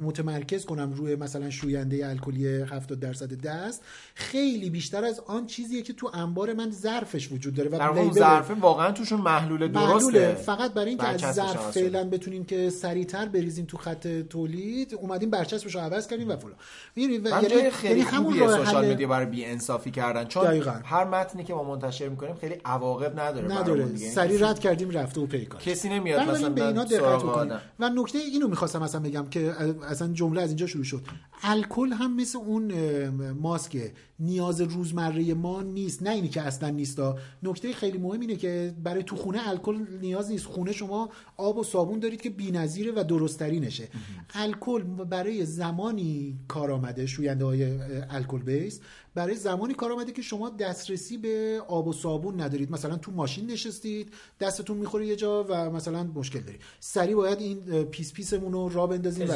متمرکز 0.02 0.64
کنم 0.64 0.92
روی 0.92 1.16
مثلا 1.16 1.50
شوینده 1.50 2.08
الکلی 2.08 2.46
70 2.46 3.00
درصد 3.00 3.40
دست. 3.40 3.82
خیلی 4.14 4.70
بیشتر 4.70 5.04
از 5.04 5.20
آن 5.26 5.46
چیزیه 5.46 5.82
که 5.82 5.92
تو 5.92 6.10
انبار 6.14 6.52
من 6.52 6.70
ظرفش 6.70 7.32
وجود 7.32 7.54
داره 7.54 7.70
و 7.70 8.12
ظرفه 8.12 8.54
واقعا 8.54 8.92
توشون 8.92 9.20
محلول 9.20 9.68
درسته. 9.68 10.34
فقط 10.34 10.72
برای 10.72 10.88
اینکه 10.88 11.26
از 11.26 11.34
ظرف. 11.34 11.70
فعلا 11.70 12.04
بتونیم 12.04 12.44
که 12.44 12.70
سریعتر 12.70 13.26
بریزیم 13.26 13.64
تو 13.64 13.76
خط 13.76 14.08
تولید 14.30 14.94
اومدیم 14.94 15.30
برچسبش 15.30 15.74
رو 15.74 15.80
عوض 15.80 16.06
کردیم 16.06 16.28
و 16.28 16.36
فلان. 16.36 16.54
یعنی 16.96 17.70
خیلی 17.70 18.00
یعنی 18.00 18.10
همون 18.10 18.38
سوشال 18.56 18.92
مدیا 18.92 19.08
برای 19.08 19.26
بی 19.26 19.44
انصافی 19.44 19.90
کردن. 19.90 20.24
چون 20.24 20.44
دقیقاً. 20.44 20.80
هر 20.84 21.04
متنی 21.04 21.44
که 21.44 21.54
ما 21.54 21.62
منتشر 21.62 22.08
می‌کنیم 22.08 22.34
خیلی 22.34 22.54
عواقب 22.64 23.20
نداره 23.20 23.52
نداره. 23.52 23.84
دیگه. 23.84 24.00
یعنی 24.00 24.14
سری 24.14 24.38
رد 24.38 24.58
کردیم 24.58 24.90
رفته 24.90 25.20
و 25.20 25.26
پیکار 25.26 25.60
کسی 25.60 25.88
نمیاد 25.88 26.13
بنابراین 26.16 26.36
مثلا 26.36 26.50
به 26.50 26.66
اینا 26.66 26.84
دقت 26.84 27.24
آدم. 27.24 27.60
و 27.80 27.88
نکته 27.88 28.18
اینو 28.18 28.48
می‌خواستم 28.48 28.82
اصلا 28.82 29.00
بگم 29.00 29.26
که 29.30 29.54
اصلا 29.88 30.08
جمله 30.12 30.42
از 30.42 30.48
اینجا 30.48 30.66
شروع 30.66 30.84
شد 30.84 31.02
الکل 31.42 31.92
هم 31.92 32.16
مثل 32.16 32.38
اون 32.38 32.70
اه، 32.70 33.10
ماسک 33.30 33.92
نیاز 34.20 34.60
روزمره 34.60 35.34
ما 35.34 35.62
نیست. 35.62 36.02
نه 36.02 36.10
اینی 36.10 36.28
که 36.28 36.42
اصلا 36.42 36.70
نیست 36.70 37.00
نکته 37.42 37.72
خیلی 37.72 37.98
مهم 37.98 38.20
اینه 38.20 38.36
که 38.36 38.74
برای 38.84 39.02
تو 39.02 39.16
خونه 39.16 39.48
الکل 39.48 39.86
نیاز 40.00 40.30
نیست. 40.30 40.46
خونه 40.46 40.72
شما 40.72 41.10
آب 41.36 41.58
و 41.58 41.64
صابون 41.64 41.98
دارید 41.98 42.20
که 42.20 42.30
بی‌نظیره 42.30 42.92
و 42.96 43.04
درستترینشه. 43.04 43.88
الکل 44.34 44.82
برای 44.82 45.44
زمانی 45.44 46.38
کار 46.48 46.70
آمده 46.70 47.06
شوینده 47.06 47.44
های 47.44 47.78
الکل 48.10 48.38
بیس 48.38 48.80
برای 49.14 49.34
زمانی 49.34 49.74
کار 49.74 49.92
آمده 49.92 50.12
که 50.12 50.22
شما 50.22 50.50
دسترسی 50.50 51.18
به 51.18 51.62
آب 51.68 51.88
و 51.88 51.92
صابون 51.92 52.40
ندارید. 52.40 52.70
مثلا 52.70 52.96
تو 52.96 53.12
ماشین 53.12 53.50
نشستید 53.50 54.12
دستتون 54.40 54.76
می‌خوره 54.76 55.06
یه 55.06 55.16
جا 55.16 55.46
و 55.48 55.70
مثلا 55.70 56.02
مشکل 56.02 56.40
دارید. 56.40 56.60
سریع 56.80 57.16
باید 57.16 57.40
این 57.40 57.84
پیس 57.84 58.12
پیسمون 58.12 58.52
رو 58.52 58.68
را 58.68 58.86
بندازیم. 58.86 59.28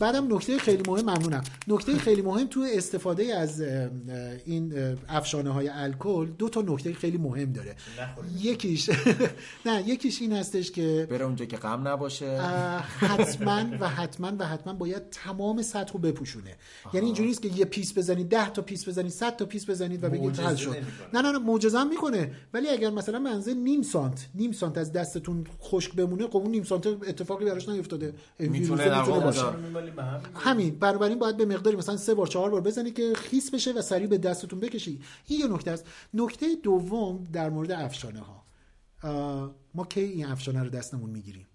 بعدم 0.00 0.34
نکته 0.34 0.58
خیلی 0.58 0.82
مهم 0.88 1.02
ممنونم. 1.02 1.42
نکته 1.68 1.98
خیلی 1.98 2.22
مهم 2.22 2.46
تو 2.46 2.66
استفاده 2.74 3.34
از 3.34 3.60
این 4.44 4.96
افشانه 5.08 5.50
های 5.50 5.68
الکل 5.68 6.26
دو 6.38 6.48
تا 6.48 6.60
نکته 6.60 6.92
خیلی 6.92 7.18
مهم 7.18 7.52
داره. 7.52 7.76
یکیش 8.40 8.90
نه 9.66 9.88
یکیش 9.88 10.20
این 10.22 10.32
هستش 10.32 10.70
که 10.70 11.06
بره 11.10 11.24
اونجا 11.24 11.44
که 11.44 11.56
غم 11.56 11.88
نباشه. 11.88 12.40
حتما 12.98 13.64
و 13.80 13.88
حتما 13.88 14.32
و 14.38 14.46
حتما 14.46 14.72
باید 14.72 15.10
تمام 15.10 15.62
سطح 15.62 15.92
رو 15.92 16.00
بپوشونه. 16.00 16.56
یعنی 16.94 17.06
اینجوری 17.06 17.28
نیست 17.28 17.42
که 17.42 17.48
یه 17.48 17.64
پیس 17.64 17.98
بزنید 17.98 18.28
ده 18.28 18.50
تا 18.50 18.62
پیس 18.62 18.88
بزنید 18.88 19.12
100 19.12 19.36
تا 19.36 19.44
پیس 19.44 19.70
بزنید 19.70 20.04
و 20.04 20.08
بگید 20.08 20.40
حل 20.40 20.54
شد. 20.54 20.76
نه 21.14 21.22
نه 21.22 21.32
نه 21.32 21.38
معجزه 21.38 21.84
می‌کنه. 21.84 22.32
ولی 22.54 22.68
اگر 22.68 22.90
مثلا 22.90 23.18
من 23.18 23.54
نیم 23.54 23.82
سانت 23.82 24.26
نیم 24.34 24.52
سانت 24.52 24.78
از 24.78 24.92
دستتون 24.92 25.46
خشک 25.62 25.94
بمونه 25.94 26.26
خب 26.26 26.36
اون 26.36 26.50
نیم 26.50 26.64
سانت 26.64 26.86
اتفاقی 26.86 27.44
براش 27.44 27.68
نیفتاده. 27.68 28.14
می‌تونه 28.38 29.02
باشه. 29.20 29.42
همین 30.34 30.78
بنابراین 30.78 31.18
باید 31.18 31.36
به 31.36 31.44
مقداری 31.44 31.76
مثلا 31.76 31.96
سه 31.96 32.14
بار 32.14 32.26
چهار 32.26 32.50
بار 32.50 32.60
بزنی 32.60 32.90
که 32.90 33.12
خیس 33.14 33.50
بشه 33.50 33.69
و 33.72 33.82
سریع 33.82 34.06
به 34.06 34.18
دستتون 34.18 34.60
بکشی 34.60 35.00
این 35.26 35.40
یه 35.40 35.46
نکته 35.46 35.70
است. 35.70 35.86
نکته 36.14 36.46
دوم 36.62 37.28
در 37.32 37.50
مورد 37.50 37.72
افشانه 37.72 38.20
ها. 38.20 38.44
ما 39.74 39.84
کی 39.84 40.00
این 40.00 40.26
افشانه 40.26 40.62
رو 40.62 40.68
دستمون 40.68 41.10
می‌گیریم؟ 41.10 41.46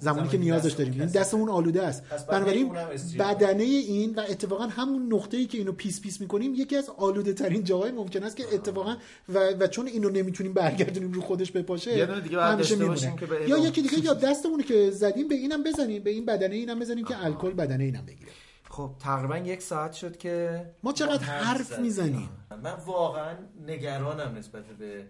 زمانی 0.00 0.16
زمانی 0.16 0.28
که 0.28 0.38
نیازش 0.38 0.72
داریم. 0.72 0.92
این 0.92 1.02
کثیفه. 1.02 1.18
دستمون 1.18 1.48
آلوده 1.48 1.82
است. 1.82 2.02
بنابراین 2.26 2.72
بدنه 3.18 3.62
این 3.62 4.14
و 4.14 4.20
اتفاقا 4.20 4.66
همون 4.66 5.12
نقطه 5.12 5.36
ای 5.36 5.46
که 5.46 5.58
اینو 5.58 5.72
پیس 5.72 6.00
پیس 6.00 6.20
می‌کنیم 6.20 6.54
یکی 6.54 6.76
از 6.76 6.90
آلوده 6.96 7.32
ترین 7.32 7.64
جاهای 7.64 7.92
ممکن 7.92 8.24
است 8.24 8.36
که 8.36 8.44
اتفاقا 8.52 8.96
و, 9.28 9.38
و 9.38 9.66
چون 9.66 9.86
اینو 9.86 10.10
نمی‌تونیم 10.10 10.52
برگردونیم 10.52 11.12
رو 11.12 11.20
خودش 11.20 11.52
بپاشه 11.52 12.08
همیشه 12.40 12.74
میمونه. 12.74 12.94
باشیم 12.94 13.16
که 13.16 13.26
به 13.26 13.48
یا. 13.48 13.58
یکی 13.58 13.82
دیگه 13.82 13.98
یا 14.06 14.14
دستمون 14.14 14.62
که 14.62 14.90
زدیم 14.90 15.28
به 15.28 15.34
اینم 15.34 15.62
بزنیم 15.62 16.02
به 16.02 16.10
این 16.10 16.24
بدنه 16.24 16.54
اینم 16.54 16.78
بزنیم 16.78 17.04
که 17.04 17.24
الکل 17.24 17.50
بدنه 17.50 17.84
اینم 17.84 18.06
بگیره. 18.06 18.30
خب 18.74 18.94
تقریبا 18.98 19.38
یک 19.38 19.62
ساعت 19.62 19.92
شد 19.92 20.16
که 20.16 20.64
ما 20.82 20.92
چقدر 20.92 21.22
حرف 21.24 21.78
می‌زنیم 21.78 22.28
من 22.62 22.74
واقعا 22.86 23.36
نگرانم 23.66 24.34
نسبت 24.34 24.64
به 24.66 25.06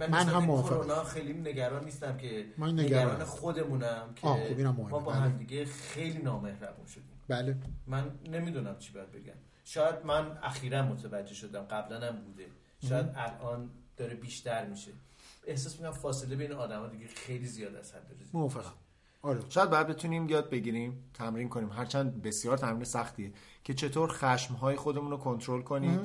من, 0.00 0.10
من 0.10 0.26
هم 0.26 0.44
موافقم. 0.44 0.76
کرونا 0.76 1.04
خیلی 1.04 1.32
نگران 1.32 1.84
نیستم 1.84 2.16
که 2.16 2.46
من 2.58 2.72
نگرانم. 2.78 3.10
نگران 3.10 3.24
خودمونم 3.24 4.14
که 4.16 4.26
آه، 4.28 4.48
خب. 4.48 4.60
ما 4.60 4.72
با 4.72 4.98
بله. 4.98 5.14
همدیگه 5.14 5.64
خیلی 5.64 6.22
نامهربون 6.22 6.86
شدیم 6.86 7.20
بله 7.28 7.56
من 7.86 8.10
نمی‌دونم 8.30 8.78
چی 8.78 8.92
باید 8.92 9.12
بگم 9.12 9.32
شاید 9.64 9.94
من 10.04 10.38
اخیرا 10.42 10.82
متوجه 10.82 11.34
شدم 11.34 11.62
قبلا 11.62 12.06
هم 12.08 12.16
بوده 12.16 12.46
شاید 12.88 13.06
مهم. 13.06 13.14
الان 13.16 13.70
داره 13.96 14.14
بیشتر 14.14 14.66
میشه 14.66 14.90
احساس 15.46 15.72
می‌کنم 15.72 15.92
فاصله 15.92 16.36
بین 16.36 16.52
آدم 16.52 16.88
دیگه 16.88 17.06
خیلی 17.06 17.46
زیاد 17.46 17.74
از 17.74 17.92
حد 17.92 18.06
موافقم 18.32 18.72
آره. 19.22 19.40
شاید 19.48 19.70
بعد 19.70 19.86
بتونیم 19.86 20.28
یاد 20.28 20.50
بگیریم 20.50 21.04
تمرین 21.14 21.48
کنیم. 21.48 21.70
هرچند 21.70 22.22
بسیار 22.22 22.58
تمرین 22.58 22.84
سختیه. 22.84 23.32
که 23.64 23.74
چطور 23.74 24.08
خشمهای 24.12 24.76
خودمون 24.76 25.10
رو 25.10 25.16
کنترل 25.16 25.62
کنیم. 25.62 26.00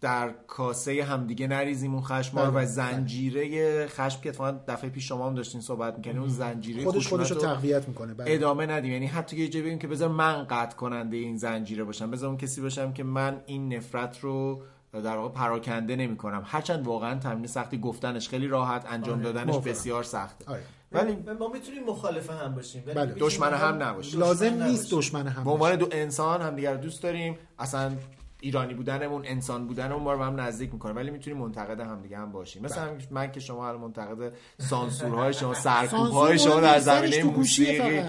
در 0.00 0.34
کاسه 0.46 1.04
همدیگه 1.04 1.46
نریزیم 1.46 1.94
اون 1.94 2.02
خشم 2.02 2.38
رو 2.38 2.50
بله، 2.50 2.62
و 2.62 2.66
زنجیره 2.66 3.86
خشم 3.86 4.20
که 4.20 4.28
اتفاقا 4.28 4.58
دفعه 4.68 4.90
پیش 4.90 5.08
شما 5.08 5.26
هم 5.26 5.34
داشتین 5.34 5.60
صحبت 5.60 5.96
می‌کنیم 5.96 6.18
اون 6.18 6.28
زنجیره 6.28 6.84
خودش 6.84 7.08
خودش 7.08 7.30
رو 7.30 7.36
تقویت 7.36 7.88
می‌کنه. 7.88 8.14
بله. 8.14 8.34
ادامه 8.34 8.66
ندیم. 8.66 8.92
یعنی 8.92 9.06
حتی 9.06 9.36
که 9.36 9.42
یه 9.42 9.48
جایی 9.48 9.64
بگیم 9.64 9.78
که 9.78 9.88
بذار 9.88 10.08
من 10.08 10.44
قطع 10.44 10.76
کننده 10.76 11.16
این 11.16 11.36
زنجیره 11.36 11.84
باشم. 11.84 12.10
بذار 12.10 12.28
اون 12.28 12.38
کسی 12.38 12.60
باشم 12.60 12.92
که 12.92 13.04
من 13.04 13.40
این 13.46 13.74
نفرت 13.74 14.20
رو 14.20 14.62
در 14.92 15.16
واقع 15.16 15.34
پراکنده 15.34 15.96
نمی 15.96 16.16
کنم 16.16 16.42
هرچند 16.44 16.86
واقعا 16.86 17.18
تمرین 17.18 17.46
سختی 17.46 17.78
گفتنش 17.78 18.28
خیلی 18.28 18.48
راحت 18.48 18.86
انجام 18.88 19.18
آره، 19.18 19.32
دادنش. 19.32 19.58
بسیار 19.58 20.02
سخته. 20.02 20.44
آره. 20.46 20.62
ولی 20.92 21.16
ما 21.38 21.48
می‌تونیم 21.48 21.84
مخالف 21.84 22.30
هم 22.30 22.54
باشیم 22.54 22.82
ولی 22.86 22.94
بله. 22.94 23.14
دشمن 23.18 23.54
هم 23.54 23.82
نباشیم. 23.82 24.20
لازم 24.20 24.62
نیست 24.62 24.90
دشمن 24.90 25.26
هم 25.28 25.44
به 25.44 25.50
عنوان 25.50 25.76
دو 25.76 25.88
انسان 25.92 26.42
همدیگر 26.42 26.72
رو 26.72 26.78
دوست 26.80 27.02
داریم. 27.02 27.38
اصلا 27.58 27.92
ایرانی 28.40 28.74
بودنمون 28.74 29.22
انسان 29.26 29.66
بودنمون 29.66 30.02
ما 30.02 30.12
رو 30.12 30.22
هم 30.22 30.40
نزدیک 30.40 30.72
می‌کنه 30.72 30.92
ولی 30.92 31.10
می‌تونیم 31.10 31.38
منتقد 31.40 31.80
همدیگه 31.80 32.18
هم 32.18 32.32
باشیم. 32.32 32.62
مثلا 32.64 32.84
بله. 32.84 32.92
هم 32.92 32.98
من 33.10 33.32
که 33.32 33.40
شما 33.40 33.68
الان 33.68 33.80
منتقد 33.80 34.32
سانسورهای 34.58 35.32
شما 35.34 35.54
سرکوب‌های 35.64 36.38
شما 36.38 36.60
در 36.60 36.78
زمینه 36.78 37.22
موسیقی. 37.24 38.02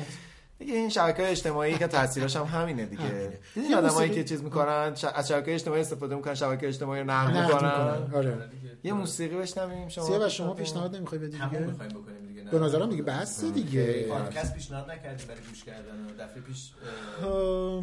دیگه 0.60 0.74
این 0.74 0.90
شبکه 0.90 1.32
اجتماعی 1.32 1.78
که 1.78 1.88
تاثیرش 1.88 2.36
هم 2.36 2.44
همینه 2.46 2.86
دیگه. 2.86 3.40
دیدین 3.56 3.72
یه 3.72 3.78
آدمایی 3.78 4.10
که 4.10 4.24
چیز 4.24 4.44
می‌کنن 4.44 4.96
ش- 4.96 5.04
از 5.04 5.28
شبکه 5.28 5.54
اجتماعی 5.54 5.82
استفاده 5.82 6.16
می‌کنن 6.16 6.34
شبکه 6.34 6.68
اجتماعی 6.68 7.02
رو 7.02 7.08
نقد 7.10 7.38
می‌کنن. 7.38 8.12
آره. 8.16 8.50
یه 8.84 8.94
موسیقی 8.94 9.36
بشنویم 9.36 9.88
شما 9.88 10.06
سیاوش 10.06 10.38
شما 10.38 10.54
پیشنهاد 10.54 10.96
نمی‌خوای 10.96 11.22
بدی 11.22 11.38
تموم 11.38 11.50
دیگه؟ 11.50 11.66
می‌خوایم 11.66 11.92
بکنیم. 11.92 12.20
دیگه؟ 12.28 12.29
به 12.52 12.60
نظرم 12.60 12.89
دیگه 12.89 13.04
بس 13.04 13.45
دیگه 13.45 14.08
پادکست 14.10 14.54
پیشنهاد 14.54 14.91
نکردیم 14.91 15.28
برای 15.28 15.41
گوش 15.50 15.64
کردن 15.64 16.08
دفعه 16.20 16.41
پیش 16.41 16.72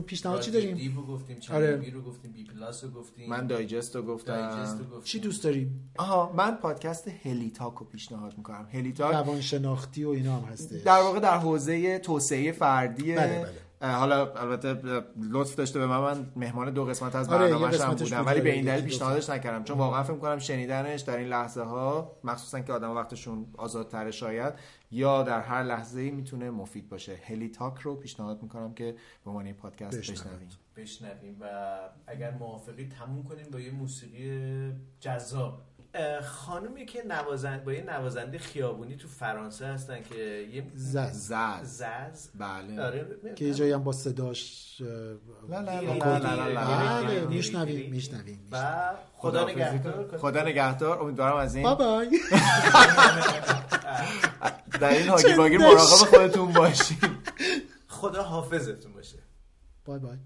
پیشنهاد 0.06 0.40
چی 0.40 0.50
داریم؟ 0.50 0.76
بی 0.76 0.94
رو 0.94 1.06
گفتیم 1.06 1.38
آره. 1.52 1.76
بی 1.76 1.90
رو 1.90 2.02
گفتیم 2.02 2.32
بی‌پلاس 2.32 2.84
رو 2.84 2.90
گفتیم 2.90 3.30
من 3.30 3.46
دایجست 3.46 3.96
رو 3.96 4.02
گفتم 4.02 4.50
دایجست 4.50 4.78
رو 4.78 4.84
گفتیم. 4.84 5.02
چی 5.04 5.18
دوست 5.18 5.44
داریم 5.44 5.90
آها 5.98 6.32
من 6.36 6.56
پادکست 6.56 7.08
هلی‌تاک 7.08 7.74
رو 7.74 7.86
پیشنهاد 7.86 8.38
می‌کنم 8.38 8.68
هلی‌تاک 8.72 9.14
روانشناختی 9.14 10.04
و 10.04 10.08
اینا 10.08 10.36
هم 10.36 10.52
هسته 10.52 10.78
در 10.78 11.00
واقع 11.00 11.20
در 11.20 11.38
حوزه 11.38 11.98
توسعه 11.98 12.52
فردی 12.52 13.14
بله، 13.14 13.38
بله. 13.42 13.65
حالا 13.92 14.32
البته 14.32 15.02
لطف 15.30 15.54
داشته 15.54 15.78
به 15.78 15.86
من 15.86 16.00
من 16.00 16.26
مهمان 16.36 16.70
دو 16.70 16.84
قسمت 16.84 17.14
از 17.14 17.28
آره، 17.28 17.44
برنامه‌ش 17.44 17.80
هم 17.80 17.94
بودم 17.94 18.18
بود، 18.18 18.26
ولی 18.26 18.40
به 18.40 18.48
آره، 18.48 18.56
این 18.56 18.64
دلیل 18.64 18.84
پیشنهادش 18.84 19.30
نکردم. 19.30 19.64
چون 19.64 19.78
واقعا 19.78 20.02
فکر 20.02 20.16
کنم 20.16 20.38
شنیدنش 20.38 21.00
در 21.00 21.16
این 21.16 21.28
لحظه 21.28 21.62
ها 21.62 22.16
مخصوصا 22.24 22.60
که 22.60 22.72
آدم 22.72 22.90
وقتشون 22.90 23.46
آزادتر 23.58 24.10
شاید 24.10 24.54
یا 24.90 25.22
در 25.22 25.40
هر 25.40 25.62
لحظه 25.62 26.00
ای 26.00 26.10
می‌تونه 26.10 26.50
مفید 26.50 26.88
باشه. 26.88 27.18
هلی 27.24 27.48
تاک 27.48 27.78
رو 27.78 27.96
پیشنهاد 27.96 28.42
می‌کنم 28.42 28.74
که 28.74 28.96
به 29.24 29.30
عنوان 29.30 29.46
یه 29.46 29.52
پادکست. 29.52 29.98
بشنویم. 29.98 30.48
بشنویم 30.76 31.36
و 31.40 31.78
اگر 32.06 32.30
موافقی 32.30 32.88
تموم 32.88 33.24
کنیم 33.24 33.46
با 33.52 33.60
یه 33.60 33.70
موسیقی 33.70 34.72
جذاب. 35.00 35.62
خانومی 36.22 36.86
که 36.86 37.02
نوازند 37.06 37.64
با 37.64 37.72
یه 37.72 37.82
نوازنده 37.82 38.38
خیابونی 38.38 38.96
تو 38.96 39.08
فرانسه 39.08 39.66
هستن 39.66 40.02
که 40.02 40.14
یه 40.52 40.64
زز. 40.74 41.12
زز 41.12 41.62
زز 41.62 42.28
بله 42.34 42.82
آره 42.82 43.06
که 43.36 43.44
یه 43.44 43.54
جایی 43.54 43.72
هم 43.72 43.84
با 43.84 43.92
صداش 43.92 44.76
لا 45.48 45.60
لا. 45.60 45.80
لا. 45.80 46.98
بله 47.00 47.26
میشنویم 47.26 47.90
میشنویم 47.90 48.48
خدا 49.16 49.44
نگهدار. 49.48 50.18
خدا 50.18 50.42
نگهدار 50.42 51.02
امیدوارم 51.02 51.36
از 51.36 51.54
این 51.54 51.74
بای 51.74 51.76
بای 51.76 52.20
در 54.80 54.88
این 54.90 55.08
هاگی 55.08 55.22
چه 55.22 55.36
باگی 55.36 55.56
نش- 55.56 55.60
مراقب 55.62 55.82
خودتون 56.10 56.52
باشید 56.52 56.98
خدا 57.88 58.22
حافظتون 58.22 58.92
باشه 58.92 59.18
بای 59.84 59.98
بای 59.98 60.16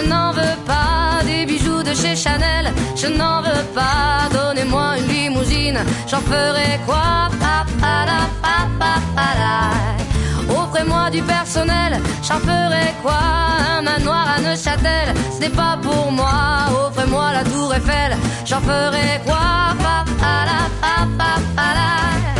je 0.00 0.08
n'en 0.08 0.32
veux 0.32 0.56
pas 0.66 1.22
des 1.24 1.44
bijoux 1.44 1.82
de 1.82 1.94
chez 1.94 2.16
Chanel, 2.16 2.72
je 2.96 3.06
n'en 3.06 3.42
veux 3.42 3.64
pas. 3.74 4.28
Donnez-moi 4.32 4.98
une 4.98 5.08
limousine, 5.08 5.78
j'en 6.08 6.20
ferai 6.20 6.80
quoi? 6.86 7.28
Offrez-moi 10.48 11.10
du 11.10 11.22
personnel, 11.22 12.00
j'en 12.22 12.38
ferai 12.38 12.94
quoi? 13.02 13.18
Un 13.76 13.82
manoir 13.82 14.26
à 14.36 14.40
Neuchâtel, 14.40 15.14
ce 15.34 15.40
n'est 15.40 15.50
pas 15.50 15.76
pour 15.82 16.10
moi. 16.12 16.68
Offrez-moi 16.86 17.32
la 17.32 17.44
tour 17.44 17.74
Eiffel, 17.74 18.16
j'en 18.46 18.60
ferai 18.60 19.20
quoi? 19.24 19.74
Pa, 19.82 20.04
pa, 20.20 20.44
la, 20.48 20.60
pa, 21.56 21.74
la. 21.74 22.39